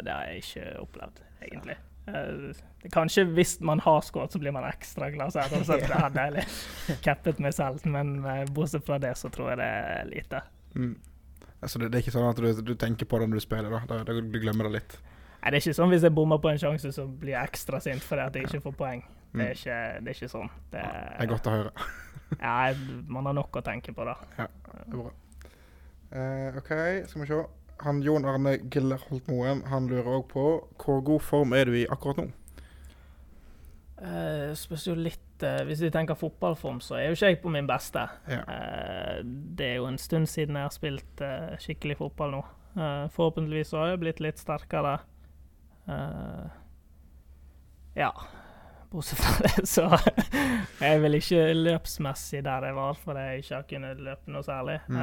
det 0.06 0.14
har 0.14 0.28
jeg 0.30 0.44
ikke 0.44 0.66
opplevd, 0.82 1.22
egentlig. 1.48 1.78
Eh, 2.08 2.90
kanskje 2.92 3.26
hvis 3.36 3.58
man 3.62 3.80
har 3.86 4.02
skåret, 4.02 4.34
så 4.34 4.40
blir 4.42 4.54
man 4.56 4.66
ekstra 4.70 5.12
glad. 5.14 5.34
Så 5.36 5.44
jeg 5.44 5.86
det 5.86 5.92
er 6.00 6.16
deilig. 6.16 6.46
Cappet 7.06 7.40
meg 7.44 7.54
selv, 7.58 7.84
men 7.86 8.18
eh, 8.26 8.44
bortsett 8.50 8.86
fra 8.88 8.98
det, 9.02 9.14
så 9.20 9.30
tror 9.34 9.54
jeg 9.54 9.62
det 9.62 9.70
er 9.70 10.10
lite. 10.10 10.42
Mm. 10.76 10.96
Altså, 11.62 11.80
det, 11.80 11.92
det 11.92 12.00
er 12.00 12.06
ikke 12.06 12.16
sånn 12.16 12.30
at 12.32 12.42
du, 12.42 12.50
du 12.72 12.76
tenker 12.80 13.06
på 13.06 13.20
det 13.22 13.30
når 13.30 13.42
du 13.42 13.46
spiller, 13.46 13.74
da. 13.76 14.02
da, 14.02 14.20
du 14.22 14.40
glemmer 14.42 14.70
det 14.70 14.80
litt. 14.80 14.96
Nei, 15.42 15.52
det 15.52 15.58
er 15.58 15.62
ikke 15.64 15.78
sånn 15.78 15.92
hvis 15.94 16.04
jeg 16.06 16.14
bommer 16.14 16.40
på 16.42 16.50
en 16.52 16.60
sjanse, 16.62 16.90
så 16.94 17.06
blir 17.06 17.36
jeg 17.36 17.50
ekstra 17.52 17.80
sint 17.82 18.04
fordi 18.06 18.24
at 18.26 18.36
jeg 18.38 18.50
ikke 18.50 18.64
får 18.70 18.78
poeng. 18.86 19.04
Det 19.32 19.38
Mm. 19.38 19.42
er 19.46 19.54
ikke, 19.56 19.76
det 20.04 20.10
er 20.12 20.16
ikke 20.18 20.28
sånn. 20.28 20.50
Det, 20.74 20.82
Det 20.84 21.24
er 21.24 21.28
godt 21.32 21.46
å 21.48 21.52
høre. 21.54 21.70
ja, 22.42 22.56
man 23.08 23.30
har 23.30 23.36
nok 23.38 23.56
å 23.56 23.62
tenke 23.64 23.94
på 23.96 24.04
da. 24.04 24.18
Det 24.36 24.44
er 24.82 24.98
bra. 24.98 25.12
Uh, 26.12 26.58
OK, 26.60 26.72
skal 27.08 27.22
vi 27.22 27.28
se. 27.30 27.38
Han 27.82 28.02
Jon 28.06 28.26
Arne 28.30 28.58
Gillerholt 28.72 29.28
Moen 29.32 29.64
han 29.72 29.90
lurer 29.90 30.20
òg 30.20 30.28
på 30.32 30.46
hvor 30.82 31.02
god 31.06 31.24
form 31.26 31.56
er 31.58 31.70
du 31.70 31.78
i 31.80 31.88
akkurat 31.90 32.22
nå? 32.22 32.28
Uh, 34.02 34.50
spørs 34.58 34.88
jo 34.88 34.96
litt 34.98 35.44
uh, 35.46 35.62
Hvis 35.68 35.84
vi 35.86 35.92
tenker 35.94 36.18
fotballform, 36.18 36.80
så 36.82 36.96
er 36.98 37.04
jo 37.06 37.18
ikke 37.18 37.28
jeg 37.30 37.40
på 37.44 37.52
min 37.54 37.68
beste. 37.70 38.08
Ja. 38.30 38.42
Uh, 38.48 39.20
det 39.58 39.68
er 39.68 39.76
jo 39.78 39.86
en 39.92 40.00
stund 40.02 40.26
siden 40.30 40.58
jeg 40.58 40.66
har 40.66 40.74
spilt 40.74 41.22
uh, 41.22 41.54
skikkelig 41.62 42.00
fotball 42.02 42.38
nå. 42.38 42.42
Forhåpentligvis 43.12 43.74
har 43.76 43.90
jeg 43.92 44.00
blitt 44.00 44.22
litt 44.24 44.40
sterkere. 44.40 44.94
Ja. 47.98 48.14
Bortsett 48.94 49.20
fra 49.20 49.34
det, 49.44 49.66
så 49.74 49.90
jeg 50.80 50.88
er 50.88 51.02
vel 51.04 51.18
ikke 51.18 51.42
løpsmessig 51.58 52.46
der 52.48 52.70
jeg 52.70 52.78
var, 52.78 52.96
fordi 53.04 53.26
jeg 53.26 53.44
ikke 53.44 53.58
har 53.58 53.68
kunnet 53.74 54.06
løpe 54.08 54.32
noe 54.32 54.46
særlig. 54.48 54.78
Mm. 54.88 55.02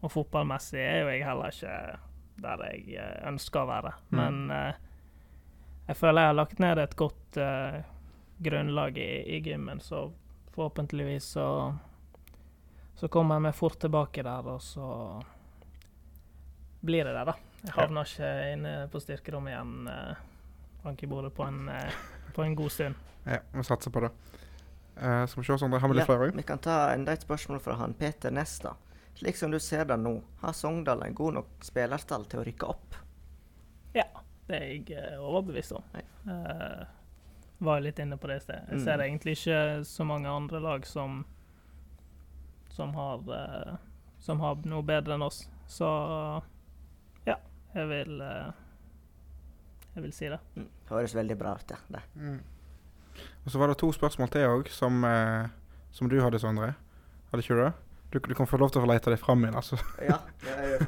Og 0.00 0.12
fotballmessig 0.12 0.80
er 0.80 1.02
jo 1.02 1.10
jeg 1.12 1.26
heller 1.26 1.52
ikke 1.52 1.74
der 2.40 2.62
jeg 2.70 2.96
eh, 2.96 3.28
ønsker 3.28 3.64
å 3.64 3.68
være. 3.68 3.92
Mm. 4.08 4.16
Men 4.20 4.54
eh, 4.56 4.78
jeg 5.90 5.98
føler 6.00 6.22
jeg 6.24 6.32
har 6.32 6.38
lagt 6.38 6.62
ned 6.62 6.80
et 6.80 6.96
godt 6.96 7.36
eh, 7.36 7.82
grunnlag 8.40 8.96
i, 8.96 9.10
i 9.36 9.40
gymmen, 9.44 9.82
så 9.84 10.06
forhåpentligvis 10.54 11.34
så 11.36 11.46
så 13.00 13.08
kommer 13.08 13.38
jeg 13.38 13.46
meg 13.46 13.54
fort 13.56 13.78
tilbake 13.80 14.20
der, 14.24 14.48
og 14.52 14.60
så 14.60 14.86
blir 16.84 17.06
det 17.08 17.14
der, 17.16 17.30
da. 17.30 17.34
Jeg 17.64 17.72
havner 17.76 18.08
ikke 18.08 18.32
inne 18.52 18.72
på 18.92 19.00
styrkerommet 19.00 19.54
igjen, 19.54 19.88
eh, 19.88 20.20
bank 20.82 21.04
i 21.04 21.08
bordet, 21.08 21.32
på 21.36 21.46
en, 21.46 21.62
eh, 21.72 21.96
på 22.36 22.44
en 22.44 22.56
god 22.58 22.74
stund. 22.74 23.00
Ja, 23.24 23.38
vi 23.52 23.64
satser 23.64 23.92
på 23.92 24.02
det. 24.04 24.10
Eh, 24.96 25.24
skal 25.26 25.40
vi 25.42 25.46
se, 25.46 25.58
Sondre. 25.62 25.80
Har 25.80 25.88
vi 25.88 25.96
litt 25.96 26.04
Ja, 26.04 26.10
flere 26.12 26.28
òg? 26.28 26.36
Vi 26.36 26.44
kan 26.44 26.58
ta 26.58 26.92
enda 26.92 27.12
et 27.12 27.24
spørsmål 27.24 27.60
fra 27.64 27.78
han 27.80 27.94
Peter 27.94 28.30
Nesta. 28.30 28.74
Slik 29.18 29.36
som 29.36 29.50
du 29.50 29.58
ser 29.60 29.84
det 29.84 29.96
nå, 30.00 30.22
har 30.40 30.52
Sogndal 30.56 31.02
en 31.04 31.14
god 31.14 31.34
nok 31.34 31.48
spillerstall 31.66 32.24
til 32.30 32.40
å 32.40 32.44
rykke 32.46 32.68
opp? 32.70 32.94
Ja, 33.94 34.06
det 34.48 34.56
er 34.56 34.66
jeg 34.70 34.90
eh, 34.96 35.18
overbevist 35.20 35.72
om. 35.76 35.82
Eh, 35.94 36.84
var 37.60 37.80
litt 37.84 37.98
inne 38.00 38.16
på 38.16 38.30
det 38.30 38.36
i 38.40 38.44
sted. 38.46 38.62
Jeg 38.70 38.78
Mm. 38.78 38.84
ser 38.84 38.98
egentlig 39.04 39.32
ikke 39.36 39.84
så 39.84 40.04
mange 40.06 40.28
andre 40.28 40.60
lag 40.60 40.86
som 40.86 41.24
som 42.70 42.94
har 42.94 43.18
eh, 43.34 43.74
som 44.20 44.40
har 44.40 44.56
noe 44.64 44.82
bedre 44.82 45.14
enn 45.14 45.22
oss. 45.26 45.48
Så 45.68 45.84
ja, 47.26 47.36
jeg 47.74 47.88
vil 47.88 48.18
jeg 49.94 50.02
vil 50.04 50.12
si 50.12 50.28
det. 50.28 50.38
Mm. 50.56 50.68
Høres 50.88 51.14
veldig 51.14 51.36
bra 51.38 51.54
ut, 51.58 51.70
ja. 51.70 51.76
Det. 51.90 52.00
Mm. 52.14 52.40
Og 53.44 53.50
så 53.52 53.58
var 53.58 53.68
det 53.68 53.78
to 53.78 53.90
spørsmål 53.92 54.28
til 54.30 54.46
òg, 54.48 54.68
som, 54.70 55.02
som 55.92 56.08
du 56.08 56.20
hadde, 56.22 56.38
Sondre. 56.38 56.74
Hadde 57.32 57.42
ikke 57.42 57.56
du 57.58 57.62
det? 57.64 57.72
Du, 58.10 58.18
du 58.18 58.34
kan 58.34 58.48
få 58.50 58.58
lov 58.58 58.72
til 58.74 58.82
å 58.82 58.88
lete 58.90 59.12
deg 59.12 59.20
fram 59.22 59.44
igjen. 59.44 59.56
altså. 59.60 59.78
Ja, 60.10 60.18
er 60.50 60.86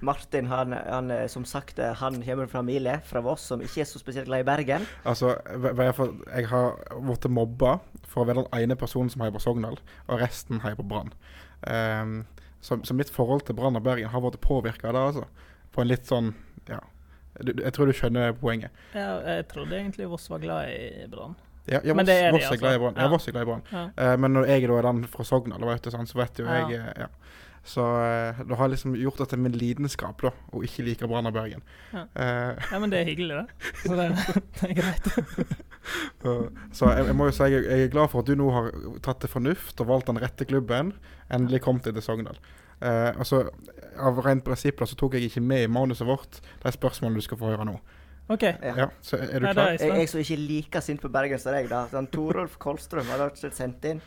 Martin, 0.00 0.46
han, 0.48 0.72
han 0.72 1.10
er 1.12 1.26
som 1.28 1.44
sagt 1.44 1.78
eh, 1.78 1.92
han 2.00 2.16
kommer 2.24 2.48
fra 2.48 2.60
familie 2.62 2.94
fra 3.04 3.20
Voss 3.24 3.44
som 3.50 3.60
ikke 3.64 3.82
er 3.82 3.88
så 3.90 4.00
spesielt 4.00 4.28
glad 4.30 4.44
i 4.44 4.46
Bergen. 4.48 4.86
Altså, 5.04 5.34
jeg, 5.44 6.46
har 6.48 6.78
blitt 7.04 7.28
mobba 7.30 7.74
for 8.08 8.22
å 8.22 8.28
være 8.30 8.44
den 8.46 8.62
ene 8.62 8.78
personen 8.80 9.12
som 9.12 9.20
heier 9.24 9.34
på 9.34 9.42
Sogndal, 9.42 9.76
og 10.08 10.22
resten 10.22 10.62
heier 10.64 10.78
på 10.80 10.86
Brann. 10.88 11.12
Um, 11.68 12.22
så, 12.64 12.78
så 12.88 12.96
mitt 12.96 13.12
forhold 13.12 13.44
til 13.48 13.58
Brann 13.58 13.76
og 13.76 13.84
Bergen 13.84 14.08
har 14.12 14.24
blitt 14.24 14.40
påvirka 14.44 14.88
av 14.90 14.96
det, 14.96 15.04
altså. 15.10 15.28
På 15.74 15.84
en 15.84 15.92
litt 15.92 16.08
sånn 16.08 16.32
Ja. 16.70 16.80
Du, 17.40 17.52
du- 17.52 17.62
jeg 17.62 17.72
tror 17.72 17.86
du 17.86 17.94
skjønner 17.94 18.32
poenget. 18.36 18.74
Ja, 18.96 19.20
jeg 19.36 19.46
trodde 19.52 19.76
egentlig 19.78 20.08
Voss 20.10 20.26
var 20.32 20.40
glad 20.42 20.72
i 20.72 21.06
Brann. 21.12 21.36
Ja, 21.70 21.80
ja 21.86 21.94
Men 21.94 22.08
det 22.08 22.16
er 22.18 22.32
de, 22.32 22.40
er 22.40 22.46
altså. 22.48 22.58
glad 22.60 22.76
i 22.76 22.82
Brann. 22.82 23.00
Voss 23.12 23.28
er 23.28 23.36
glad 23.36 23.46
i 23.46 23.50
Brann. 23.50 23.64
Ja. 23.70 23.84
Eh, 23.94 24.16
men 24.18 24.34
når 24.34 24.50
jeg 24.50 24.68
da 24.68 24.78
er 24.80 24.88
den 24.90 25.04
fra 25.10 25.26
sånn, 25.26 26.10
så 26.10 26.20
vet 26.20 26.42
jo 26.42 26.48
jeg 26.48 26.78
eh, 26.80 26.92
ja. 27.06 27.10
Så 27.62 27.84
det 28.38 28.46
da 28.48 28.56
har 28.56 28.70
liksom 28.72 28.94
gjort 28.96 29.18
det 29.20 29.26
til 29.30 29.40
min 29.44 29.52
lidenskap 29.52 30.22
da, 30.24 30.30
å 30.56 30.62
ikke 30.64 30.84
like 30.86 31.08
Brann 31.08 31.28
og 31.28 31.34
Bergen. 31.36 31.60
Ja. 31.92 32.06
Eh, 32.16 32.70
ja, 32.72 32.78
men 32.80 32.92
det 32.92 33.02
er 33.02 33.10
hyggelig, 33.10 33.42
det. 33.42 33.66
Så 33.84 33.98
det, 33.98 34.08
det 34.56 34.70
er 34.70 34.78
greit. 34.78 35.10
så 36.76 36.90
jeg, 36.92 37.06
jeg 37.08 37.16
må 37.16 37.28
jo 37.28 37.34
si 37.34 37.46
jeg, 37.48 37.64
jeg 37.64 37.86
er 37.86 37.92
glad 37.92 38.10
for 38.12 38.20
at 38.20 38.28
du 38.28 38.36
nå 38.36 38.50
har 38.52 38.68
tatt 39.04 39.22
til 39.22 39.32
fornuft 39.32 39.80
og 39.80 39.88
valgt 39.88 40.10
den 40.10 40.20
rette 40.22 40.48
klubben. 40.48 40.94
Endelig 41.32 41.62
kom 41.64 41.80
til 41.84 41.96
Sogndal. 42.04 42.40
Eh, 42.80 43.12
og 43.16 43.26
så 43.28 43.44
Av 44.00 44.16
rent 44.24 44.44
prinsipp 44.46 44.80
så 44.88 44.96
tok 44.96 45.18
jeg 45.18 45.28
ikke 45.28 45.42
med 45.44 45.66
i 45.66 45.72
manuset 45.72 46.06
vårt 46.08 46.38
de 46.62 46.70
spørsmålene 46.72 47.20
du 47.20 47.26
skal 47.26 47.40
få 47.40 47.50
høre 47.52 47.66
nå. 47.68 47.74
OK. 48.30 48.44
Ja. 48.46 48.74
Ja, 48.84 48.86
så 49.02 49.18
er 49.18 49.40
du 49.42 49.48
klar? 49.50 49.74
det 49.74 49.88
er 49.90 49.96
jeg 50.04 50.08
som 50.12 50.20
ikke 50.22 50.36
er 50.38 50.44
like 50.46 50.80
sint 50.86 51.02
på 51.02 51.10
Bergen 51.12 51.38
som 51.42 51.52
deg, 51.56 51.66
da. 51.72 51.84
Sånn, 51.90 52.06
Torolf 52.14 52.56
Kolstrøm 52.62 53.08
har 53.10 53.26
og 53.26 53.36
sendt 53.42 53.84
inn 53.90 54.00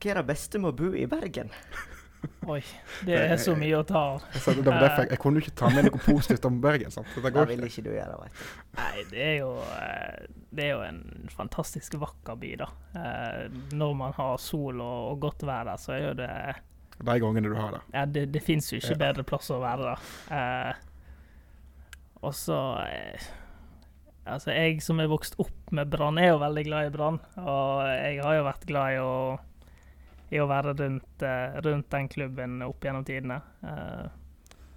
Hva 0.00 0.10
er 0.14 0.20
det 0.22 0.26
beste 0.30 0.60
med 0.62 0.72
å 0.72 0.76
bo 0.78 0.92
i 0.96 1.04
Bergen? 1.10 1.50
Oi. 2.50 2.62
Det 3.06 3.14
er 3.14 3.36
så 3.38 3.52
mye 3.54 3.76
å 3.78 3.84
ta 3.86 4.00
av. 4.16 4.22
Jeg, 4.34 4.56
det 4.58 4.64
var 4.66 4.80
derfor 4.82 5.04
jeg, 5.04 5.10
jeg 5.12 5.20
kunne 5.22 5.38
jo 5.38 5.44
ikke 5.44 5.52
ta 5.60 5.68
med 5.70 5.86
noe 5.86 6.00
positivt 6.02 6.46
om 6.48 6.56
Bergen. 6.64 6.90
sant? 6.90 7.06
Så 7.14 7.20
det 7.20 7.28
Det 7.28 7.34
går 7.36 7.46
vil 7.52 7.66
ikke. 7.68 7.84
du 7.86 7.90
gjøre, 7.94 8.16
vet 8.24 8.32
du. 8.40 8.40
Nei, 8.80 9.04
det 9.12 9.20
er 9.26 9.36
jo 9.38 9.50
eh, 9.76 10.24
Det 10.50 10.64
er 10.64 10.72
jo 10.72 10.80
en 10.88 11.28
fantastisk 11.30 11.94
vakker 12.02 12.40
by, 12.42 12.50
da. 12.64 12.68
Eh, 12.98 13.44
Når 13.78 13.94
man 14.00 14.16
har 14.16 14.34
sol 14.42 14.80
og, 14.82 15.12
og 15.12 15.20
godt 15.28 15.44
vær 15.46 15.68
der, 15.70 15.78
så 15.78 15.94
er 15.94 16.02
jo 16.08 16.14
det 16.18 16.32
De 16.98 17.18
gangene 17.22 17.52
du 17.52 17.54
har 17.54 17.76
det. 17.76 17.82
Ja, 17.94 18.04
det, 18.16 18.24
det 18.34 18.42
fins 18.42 18.72
jo 18.72 18.80
ikke 18.80 18.96
Ja. 18.96 19.02
bedre 19.04 19.22
plass 19.28 19.52
å 19.54 19.60
være, 19.62 19.92
da. 19.92 20.40
Eh, 20.40 20.84
og 22.26 22.34
så 22.34 22.58
Altså, 24.28 24.52
jeg 24.52 24.82
som 24.84 25.00
er 25.00 25.10
vokst 25.10 25.36
opp 25.40 25.72
med 25.74 25.90
Brann, 25.92 26.18
er 26.20 26.32
jo 26.32 26.40
veldig 26.42 26.64
glad 26.68 26.88
i 26.88 26.94
Brann. 26.94 27.18
Og 27.40 27.84
jeg 27.88 28.22
har 28.24 28.38
jo 28.38 28.46
vært 28.46 28.66
glad 28.68 28.94
i 28.94 29.02
å, 29.02 29.12
i 30.34 30.40
å 30.42 30.48
være 30.50 30.74
rundt, 30.78 31.24
eh, 31.24 31.58
rundt 31.64 31.90
den 31.94 32.08
klubben 32.12 32.62
opp 32.66 32.84
gjennom 32.84 33.06
tidene. 33.08 33.40
Uh, 33.64 34.08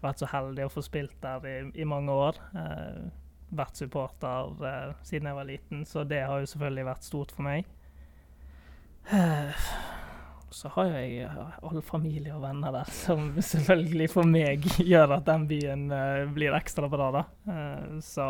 vært 0.01 0.21
så 0.23 0.29
heldig 0.31 0.65
å 0.65 0.73
få 0.73 0.83
spilt 0.85 1.17
der 1.23 1.47
i, 1.49 1.57
i 1.83 1.87
mange 1.87 2.15
år. 2.15 2.39
Uh, 2.55 3.11
vært 3.51 3.79
supporter 3.81 4.53
uh, 4.63 4.93
siden 5.05 5.27
jeg 5.29 5.39
var 5.41 5.49
liten, 5.49 5.85
så 5.87 6.05
det 6.07 6.23
har 6.23 6.41
jo 6.41 6.51
selvfølgelig 6.53 6.89
vært 6.93 7.09
stort 7.09 7.35
for 7.35 7.47
meg. 7.47 7.67
Så 10.51 10.67
har 10.75 10.89
jo 10.89 10.99
jeg 10.99 11.27
all 11.63 11.81
familie 11.83 12.33
og 12.35 12.43
venner 12.43 12.73
der, 12.75 12.89
som 12.91 13.31
selvfølgelig 13.53 14.07
for 14.11 14.27
meg 14.27 14.67
gjør 14.83 15.17
at 15.17 15.25
den 15.27 15.47
byen 15.47 15.85
blir 16.35 16.55
ekstra 16.57 16.89
bra, 16.91 17.07
da. 17.15 17.23
Så 18.03 18.27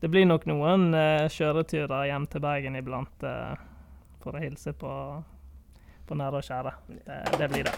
det 0.00 0.10
blir 0.12 0.28
nok 0.28 0.46
noen 0.50 0.92
uh, 0.94 1.26
kjøreturer 1.32 2.06
hjem 2.10 2.28
til 2.30 2.44
Bergen 2.44 2.78
iblant 2.78 3.26
uh, 3.26 3.56
for 4.22 4.38
å 4.38 4.42
hilse 4.42 4.74
på, 4.78 4.92
på 6.06 6.18
nære 6.18 6.40
og 6.42 6.46
kjære. 6.46 6.76
Det, 7.06 7.18
det 7.40 7.50
blir 7.54 7.68
det. 7.68 7.74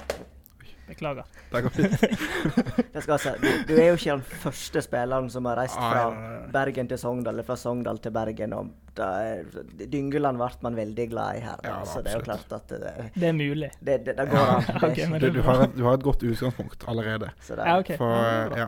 Beklager. 0.90 1.24
Det 1.52 1.60
går 1.62 1.70
fint. 1.70 2.02
Jeg 2.94 3.02
skal 3.04 3.20
si, 3.22 3.32
du, 3.38 3.48
du 3.68 3.76
er 3.76 3.92
jo 3.92 3.98
ikke 3.98 4.16
den 4.16 4.24
første 4.42 4.82
spilleren 4.82 5.28
som 5.30 5.46
har 5.46 5.60
reist 5.60 5.78
fra. 5.78 6.08
Bergen 6.50 6.90
til 6.90 6.98
Sogndal, 6.98 7.36
eller 7.36 7.46
fra 7.46 7.56
Sogndal 7.60 8.00
til 8.02 8.14
Bergen. 8.16 8.56
og 8.58 8.72
da 8.98 9.10
er, 9.22 9.44
Dyngeland 9.86 10.40
ble 10.40 10.50
man 10.66 10.78
veldig 10.80 11.06
glad 11.12 11.38
i 11.38 11.44
her. 11.44 11.62
da, 11.62 11.76
Ja, 11.76 11.86
så 11.86 12.02
det 12.02 12.10
er 12.10 12.18
jo 12.18 12.26
klart 12.26 12.56
at 12.58 12.74
det, 12.74 12.94
Det 13.14 13.28
er 13.28 13.36
mulig. 13.38 13.70
det, 13.78 14.00
det, 14.08 14.16
det 14.18 14.26
går 14.32 14.50
an. 14.56 14.66
Ja, 14.66 14.76
okay, 14.90 15.06
Du, 15.22 15.30
du, 15.38 15.42
har 15.46 15.64
et, 15.68 15.76
du 15.78 15.84
har 15.86 15.94
et 15.94 16.02
godt 16.02 16.26
utgangspunkt 16.26 16.84
allerede. 16.90 17.30
så 17.40 17.56
det, 17.60 17.70
Ja, 17.70 17.78
OK. 17.78 17.94
For, 18.00 18.58
Ja, 18.58 18.66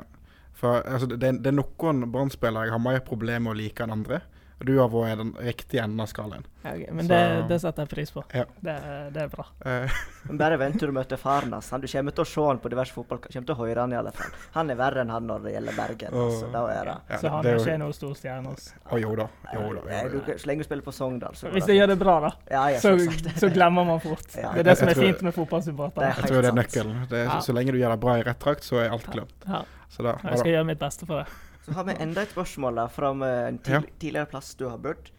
For 0.58 0.82
altså, 0.82 1.08
det, 1.10 1.18
det 1.42 1.50
er 1.52 1.58
noen 1.58 2.06
Brann-spillere 2.12 2.68
jeg 2.68 2.76
har 2.76 2.82
mer 2.82 3.02
problemer 3.06 3.48
med 3.48 3.54
å 3.56 3.60
like 3.62 3.84
enn 3.84 3.94
andre. 3.94 4.22
Og 4.62 4.66
du 4.68 4.76
har 4.78 4.90
vært 4.92 5.16
i 5.16 5.18
den 5.18 5.30
riktige 5.42 5.82
enden 5.82 5.98
av 6.04 6.06
skalaen. 6.06 6.44
Ja, 6.62 6.70
okay. 6.76 6.92
Men 6.94 7.06
Så- 7.06 7.08
det, 7.08 7.48
det 7.48 7.56
setter 7.60 7.82
jeg 7.82 7.88
pris 7.90 8.10
på. 8.14 8.22
Ja. 8.30 8.44
Det, 8.62 8.74
det 9.10 9.22
er 9.24 9.28
bra. 9.32 9.46
Eh, 9.66 9.90
Men 10.28 10.38
bare 10.38 10.58
vent 10.60 10.78
til 10.78 10.92
du 10.92 10.94
møter 10.94 11.18
faren 11.18 11.50
hans. 11.52 11.66
Du 11.82 11.88
kommer 11.90 12.14
til 12.14 12.22
å 12.22 12.28
se 12.30 12.44
han 12.46 12.60
på 12.62 12.70
diverse 12.70 12.94
fotballkamper. 12.94 13.34
Kommer 13.34 13.48
til 13.50 13.56
å 13.56 13.58
høre 13.58 13.80
han 13.82 13.96
i 13.96 13.98
alle 13.98 14.12
fall. 14.14 14.30
Han 14.54 14.70
er 14.70 14.78
verre 14.78 15.02
enn 15.02 15.10
han 15.10 15.26
når 15.26 15.48
det 15.48 15.56
gjelder 15.56 15.78
Bergen. 15.80 16.14
Oh. 16.14 16.28
Altså, 16.28 16.52
da 16.54 16.62
er 16.70 16.92
det. 16.92 16.96
Ja, 17.10 17.18
så 17.18 17.34
han 17.34 17.42
det 17.42 17.56
er 17.56 17.58
ikke 17.64 17.76
noen 17.82 17.98
stor 17.98 18.14
stjerne. 18.22 18.54
Altså. 18.54 18.78
Å 18.86 19.02
jo 19.02 19.12
da. 19.18 19.28
Jo 19.50 19.66
da. 19.66 19.84
Jo, 19.98 20.22
da. 20.30 20.38
så 20.38 20.52
lenge 20.52 20.62
du 20.62 20.70
spiller 20.70 20.86
på 20.86 20.94
Sogndal, 20.94 21.34
så 21.42 21.50
Hvis 21.58 21.66
jeg 21.74 21.82
gjør 21.82 21.94
det 21.96 22.00
bra, 22.06 22.18
da, 22.28 22.34
Ja, 22.54 22.64
ja, 22.76 22.80
så, 22.86 22.94
så 23.42 23.50
glemmer 23.50 23.90
man 23.90 23.98
fort. 24.06 24.30
Ja. 24.38 24.54
Det 24.54 24.62
er 24.62 24.70
det 24.70 24.78
som 24.78 24.94
er 24.94 25.00
fint 25.02 25.26
med 25.26 25.32
Det 25.32 25.38
fotballsupportere. 25.42 26.06
er 26.06 26.22
Jeg 26.22 26.30
tror 26.30 26.46
det 26.46 26.54
er 26.54 26.60
nøkkelen. 26.62 27.06
Det 27.10 27.26
er, 27.26 27.30
så, 27.34 27.50
så 27.50 27.58
lenge 27.58 27.74
du 27.74 27.82
gjør 27.82 27.96
det 27.96 28.02
bra 28.06 28.18
i 28.20 28.26
rett 28.30 28.44
drakt, 28.46 28.62
så 28.70 28.78
er 28.84 28.94
alt 28.94 29.10
glemt. 29.10 29.50
Så 29.92 30.04
da, 30.06 30.14
jeg 30.24 30.40
skal 30.40 30.54
gjøre 30.54 30.68
mitt 30.70 30.80
beste 30.80 31.06
for 31.08 31.20
det. 31.22 31.38
Så 31.66 31.74
har 31.76 31.84
vi 31.86 31.94
enda 32.00 32.22
et 32.24 32.32
spørsmål 32.32 32.78
da, 32.80 32.86
fra 32.90 33.10
en 33.12 33.22
en 33.22 33.58
Ja. 33.68 33.80
tidligere 34.00 34.30
plass 34.32 34.54
du 34.58 34.64
har 34.70 34.78
bodd. 34.82 35.10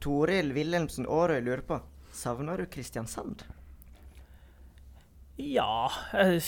Toril 0.00 0.52
Wilhelmsen 0.56 1.06
Aarøy 1.06 1.40
lurer 1.44 1.62
på 1.66 1.80
Savner 2.16 2.56
du 2.62 2.66
Kristiansand? 2.66 3.42
Ja 5.36 5.90
eh, 6.14 6.38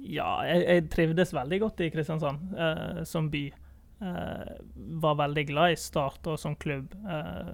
Ja, 0.00 0.28
jeg, 0.46 0.62
jeg 0.64 0.86
trivdes 0.94 1.32
veldig 1.36 1.58
godt 1.60 1.80
i 1.84 1.90
Kristiansand 1.92 2.54
eh, 2.56 3.02
som 3.04 3.26
by. 3.32 3.42
Eh, 4.00 4.52
var 5.02 5.18
veldig 5.20 5.44
glad 5.50 5.74
i 5.74 5.76
Start 5.76 6.26
og 6.30 6.38
som 6.40 6.54
klubb. 6.56 6.94
Eh, 7.10 7.50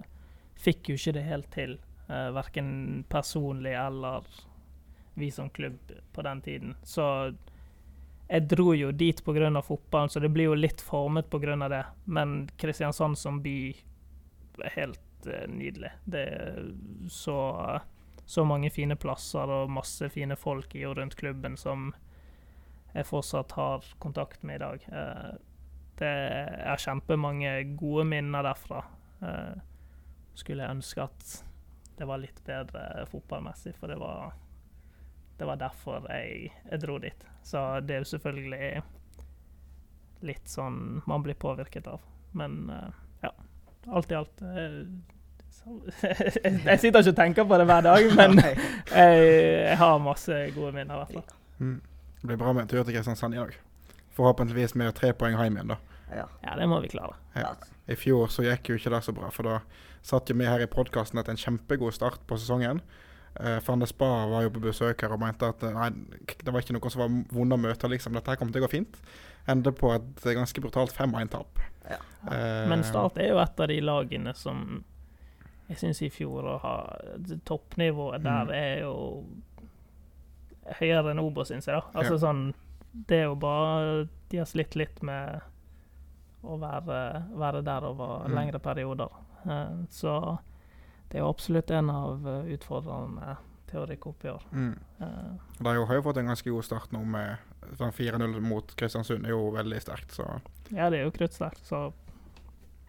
fikk 0.61 0.93
jo 0.93 0.99
ikke 1.01 1.15
det 1.17 1.25
helt 1.27 1.49
til, 1.57 1.79
eh, 2.07 2.29
verken 2.37 2.69
personlig 3.11 3.73
eller 3.75 4.29
vi 5.17 5.31
som 5.33 5.49
klubb 5.51 5.81
på 6.13 6.23
den 6.29 6.43
tiden. 6.45 6.77
Så 6.85 7.09
jeg 8.27 8.49
dro 8.51 8.73
jo 8.75 8.91
dit 8.93 9.25
pga. 9.25 9.63
fotballen, 9.63 10.09
så 10.09 10.21
det 10.21 10.33
blir 10.35 10.51
jo 10.51 10.55
litt 10.55 10.81
formet 10.81 11.31
pga. 11.31 11.69
det. 11.69 11.85
Men 12.05 12.49
Kristiansand 12.57 13.19
som 13.19 13.43
by 13.43 13.77
er 14.65 14.73
helt 14.75 15.27
uh, 15.27 15.47
nydelig. 15.49 15.93
Det 16.05 16.25
er 16.25 16.73
så, 17.09 17.81
så 18.25 18.45
mange 18.45 18.71
fine 18.71 18.97
plasser 18.97 19.47
og 19.47 19.71
masse 19.71 20.09
fine 20.11 20.37
folk 20.37 20.75
i 20.75 20.85
og 20.87 20.97
rundt 20.99 21.17
klubben 21.17 21.57
som 21.57 21.93
jeg 22.95 23.07
fortsatt 23.07 23.53
har 23.53 23.85
kontakt 23.99 24.43
med 24.43 24.57
i 24.57 24.65
dag. 24.65 24.87
Uh, 24.91 25.37
det 25.97 26.15
er 26.67 26.83
kjempemange 26.83 27.53
gode 27.79 28.05
minner 28.09 28.43
derfra. 28.45 28.83
Uh, 29.23 29.55
skulle 30.37 30.65
jeg 30.65 30.77
ønske 30.77 31.05
at 31.05 31.37
det 31.97 32.09
var 32.09 32.21
litt 32.21 32.43
bedre 32.45 33.07
fotballmessig, 33.09 33.73
for 33.79 33.89
det 33.89 33.97
var 34.01 34.35
det 35.39 35.49
var 35.49 35.59
derfor 35.61 36.07
jeg, 36.11 36.53
jeg, 36.71 36.81
dro 36.81 36.99
dit. 36.99 37.27
Så 37.45 37.81
det 37.85 37.97
er 37.97 38.05
jo 38.05 38.11
selvfølgelig 38.13 38.71
litt 40.27 40.49
sånn 40.49 41.03
man 41.07 41.25
blir 41.25 41.37
påvirket 41.39 41.89
av. 41.91 42.01
Men 42.37 42.71
uh, 42.73 42.89
ja, 43.23 43.33
alt 43.93 44.13
i 44.13 44.17
alt 44.19 44.43
uh, 44.43 44.81
Jeg 46.67 46.79
sitter 46.81 47.03
ikke 47.03 47.13
og 47.13 47.19
tenker 47.19 47.47
på 47.49 47.59
det 47.59 47.67
hver 47.69 47.85
dag, 47.87 48.09
men 48.17 48.41
jeg, 49.01 49.29
jeg 49.67 49.79
har 49.83 49.99
masse 50.03 50.41
gode 50.57 50.73
minner, 50.77 50.95
i 50.95 51.03
hvert 51.03 51.15
fall. 51.19 51.39
Mm. 51.59 51.79
Det 52.21 52.31
blir 52.31 52.41
bra 52.41 52.53
med 52.53 52.65
en 52.65 52.71
tur 52.73 52.83
til 52.83 52.95
Kristiansand 52.95 53.37
i 53.37 53.43
dag. 53.43 53.57
Forhåpentligvis 54.17 54.75
med 54.81 54.95
tre 54.97 55.13
poeng 55.17 55.37
hjem 55.37 55.59
igjen, 55.59 55.75
da. 55.75 55.81
Ja. 56.07 56.29
ja, 56.43 56.55
det 56.57 56.69
må 56.71 56.79
vi 56.81 56.89
klare. 56.89 57.19
Ja. 57.35 57.53
I 57.91 57.97
fjor 57.99 58.31
så 58.33 58.45
gikk 58.47 58.71
jo 58.71 58.79
ikke 58.79 58.93
det 58.95 59.03
så 59.05 59.13
bra, 59.15 59.29
for 59.35 59.47
da 59.47 59.59
satt 60.07 60.31
jo 60.31 60.37
vi 60.39 60.47
her 60.47 60.63
i 60.63 60.71
podkasten 60.71 61.19
etter 61.21 61.35
en 61.35 61.41
kjempegod 61.41 61.95
start 61.95 62.23
på 62.27 62.39
sesongen. 62.39 62.81
Uh, 63.37 63.59
Van 63.67 63.83
de 63.83 63.87
Spa 63.87 64.11
var 64.31 64.47
jo 64.47 64.53
på 64.55 64.63
besøk 64.65 65.03
her 65.05 65.13
og 65.13 65.21
mente 65.21 65.49
at 65.53 65.63
eh, 65.67 65.75
nei, 65.77 65.91
det 66.41 66.53
var 66.53 66.63
ikke 66.63 66.77
noe 66.77 66.93
som 66.93 67.03
var 67.05 67.17
vonde 67.37 67.59
møter. 67.61 67.91
liksom. 67.93 68.17
Dette 68.17 68.33
her 68.33 68.41
kom 68.41 68.53
til 68.53 68.63
å 68.63 68.67
gå 68.67 68.73
fint. 68.73 69.01
Ender 69.51 69.75
på 69.77 69.93
et 69.95 70.25
ganske 70.25 70.63
brutalt 70.65 70.95
5-1-tap. 70.97 71.61
Ja. 71.91 72.01
Uh, 72.25 72.65
Men 72.71 72.85
Start 72.87 73.21
er 73.23 73.35
jo 73.35 73.41
et 73.43 73.61
av 73.61 73.69
de 73.71 73.81
lagene 73.85 74.33
som 74.35 74.85
jeg 75.67 75.81
syns 75.81 76.01
i 76.07 76.11
fjor 76.15 76.47
å 76.47 76.57
ha 76.63 76.77
Toppnivået 77.47 78.23
der 78.23 78.47
mm. 78.47 78.55
er 78.55 78.75
jo 78.85 78.95
høyere 80.79 81.13
enn 81.13 81.23
Obo, 81.23 81.45
syns 81.47 81.67
jeg. 81.69 81.79
da. 81.79 81.91
Altså 81.99 82.17
ja. 82.17 82.23
sånn 82.23 82.43
Det 82.91 83.21
er 83.21 83.29
jo 83.29 83.37
bare 83.39 84.07
De 84.31 84.41
har 84.41 84.49
slitt 84.51 84.77
litt 84.79 85.03
med 85.07 85.43
å 86.47 86.59
være, 86.63 86.99
være 87.35 87.63
der 87.67 87.87
over 87.89 88.27
mm. 88.29 88.35
lengre 88.37 88.61
perioder. 88.63 89.15
Uh, 89.43 89.83
så 89.91 90.13
det 91.11 91.19
er 91.19 91.23
jo 91.25 91.31
absolutt 91.31 91.71
en 91.71 91.91
av 91.93 92.25
utfordrene 92.27 92.55
utfordrerne 92.57 93.37
til 93.67 93.83
å 93.83 93.87
rykke 93.91 94.11
opp 94.11 94.25
i 94.25 94.31
år. 94.31 94.47
Mm. 94.55 94.73
Uh, 95.01 95.59
de 95.59 95.75
har 95.75 95.99
jo 95.99 96.05
fått 96.07 96.21
en 96.21 96.31
ganske 96.31 96.51
god 96.51 96.67
start 96.67 96.95
nå 96.95 97.03
med 97.11 97.75
sånn 97.79 97.95
4-0 97.95 98.39
mot 98.45 98.75
Kristiansund. 98.79 99.27
er 99.27 99.35
jo 99.35 99.51
veldig 99.57 99.81
sterkt, 99.83 100.15
så 100.15 100.27
Ja, 100.71 100.89
det 100.91 101.01
er 101.01 101.07
jo 101.07 101.15
kruttsterkt, 101.15 101.65
så 101.67 101.89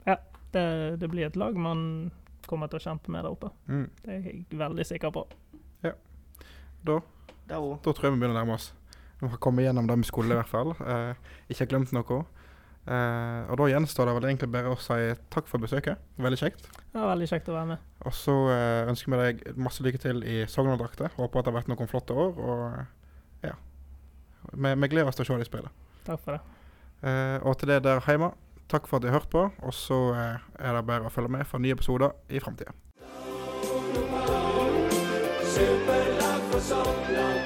ja. 0.05 0.17
Det, 0.53 0.97
det, 1.01 1.09
blir 1.11 1.27
et 1.27 1.35
lag 1.35 1.57
man 1.59 2.11
kommer 2.47 2.69
til 2.71 2.79
å 2.79 2.85
kjempe 2.85 3.11
med 3.11 3.25
der 3.25 3.33
oppe. 3.33 3.49
Mm. 3.67 3.87
Det 4.03 4.13
er 4.13 4.27
jeg 4.29 4.59
veldig 4.61 4.85
sikker 4.87 5.11
på. 5.13 5.25
Ja. 5.83 5.91
Da, 6.87 7.01
da, 7.49 7.59
da 7.59 7.91
tror 7.91 8.07
jeg 8.07 8.15
vi 8.15 8.21
begynner 8.21 8.37
å 8.37 8.39
nærme 8.39 8.55
oss. 8.55 8.71
Vi 9.19 9.27
har 9.27 9.41
kommet 9.41 9.65
gjennom 9.65 9.89
det 9.89 9.97
vi 9.99 10.07
skulle, 10.07 10.31
i 10.31 10.39
hvert 10.39 10.53
fall. 10.53 10.71
Uh, 10.79 11.17
ikke 11.51 11.67
glemt 11.73 11.91
noe. 11.95 12.21
Uh, 12.87 13.43
og 13.51 13.57
da 13.59 13.65
gjenstår 13.67 14.07
det 14.07 14.13
vel 14.15 14.25
egentlig 14.29 14.47
bare 14.53 14.71
å 14.71 14.77
si 14.79 14.95
takk 15.33 15.49
for 15.49 15.59
besøket. 15.59 15.99
Veldig 16.23 16.39
kjekt. 16.39 16.69
Ja, 16.93 17.03
veldig 17.09 17.27
kjekt 17.27 17.49
å 17.51 17.57
være 17.57 17.73
med. 17.73 17.87
Og 18.07 18.15
så 18.15 18.35
uh, 18.47 18.87
ønsker 18.87 19.11
vi 19.11 19.19
deg 19.19 19.41
masse 19.59 19.83
lykke 19.83 19.99
til 19.99 20.21
i 20.23 20.37
Sogndal-drakter. 20.47 21.11
Håper 21.17 21.41
at 21.41 21.49
det 21.49 21.51
har 21.51 21.57
vært 21.59 21.71
noen 21.73 21.91
flotte 21.91 22.15
år. 22.15 22.39
Og 22.39 23.43
ja. 23.43 23.57
Vi, 24.53 24.71
vi 24.71 24.91
gleder 24.93 25.11
oss 25.11 25.19
til 25.19 25.27
å 25.27 25.29
se 25.33 25.39
deg 25.41 25.49
spille. 25.49 25.73
Takk 26.07 26.23
for 26.23 26.37
det. 26.37 26.41
Uh, 27.03 27.43
og 27.43 27.57
til 27.59 27.73
det 27.73 27.81
der 27.83 27.99
hjemme, 28.07 28.31
takk 28.71 28.87
for 28.87 29.01
at 29.01 29.03
dere 29.03 29.17
har 29.17 29.19
hørt 29.19 29.33
på. 29.35 29.43
Og 29.67 29.75
så 29.75 29.99
er 30.15 30.79
det 30.79 30.85
bare 30.87 31.09
å 31.09 31.13
følge 31.13 31.33
med 31.35 31.43
for 31.49 31.59
nye 31.59 31.75
episoder 31.75 32.15
i 32.31 32.39
framtida. 32.39 32.71
Superlag 35.57 36.47
for 36.53 36.63
Sogndal. 36.71 37.36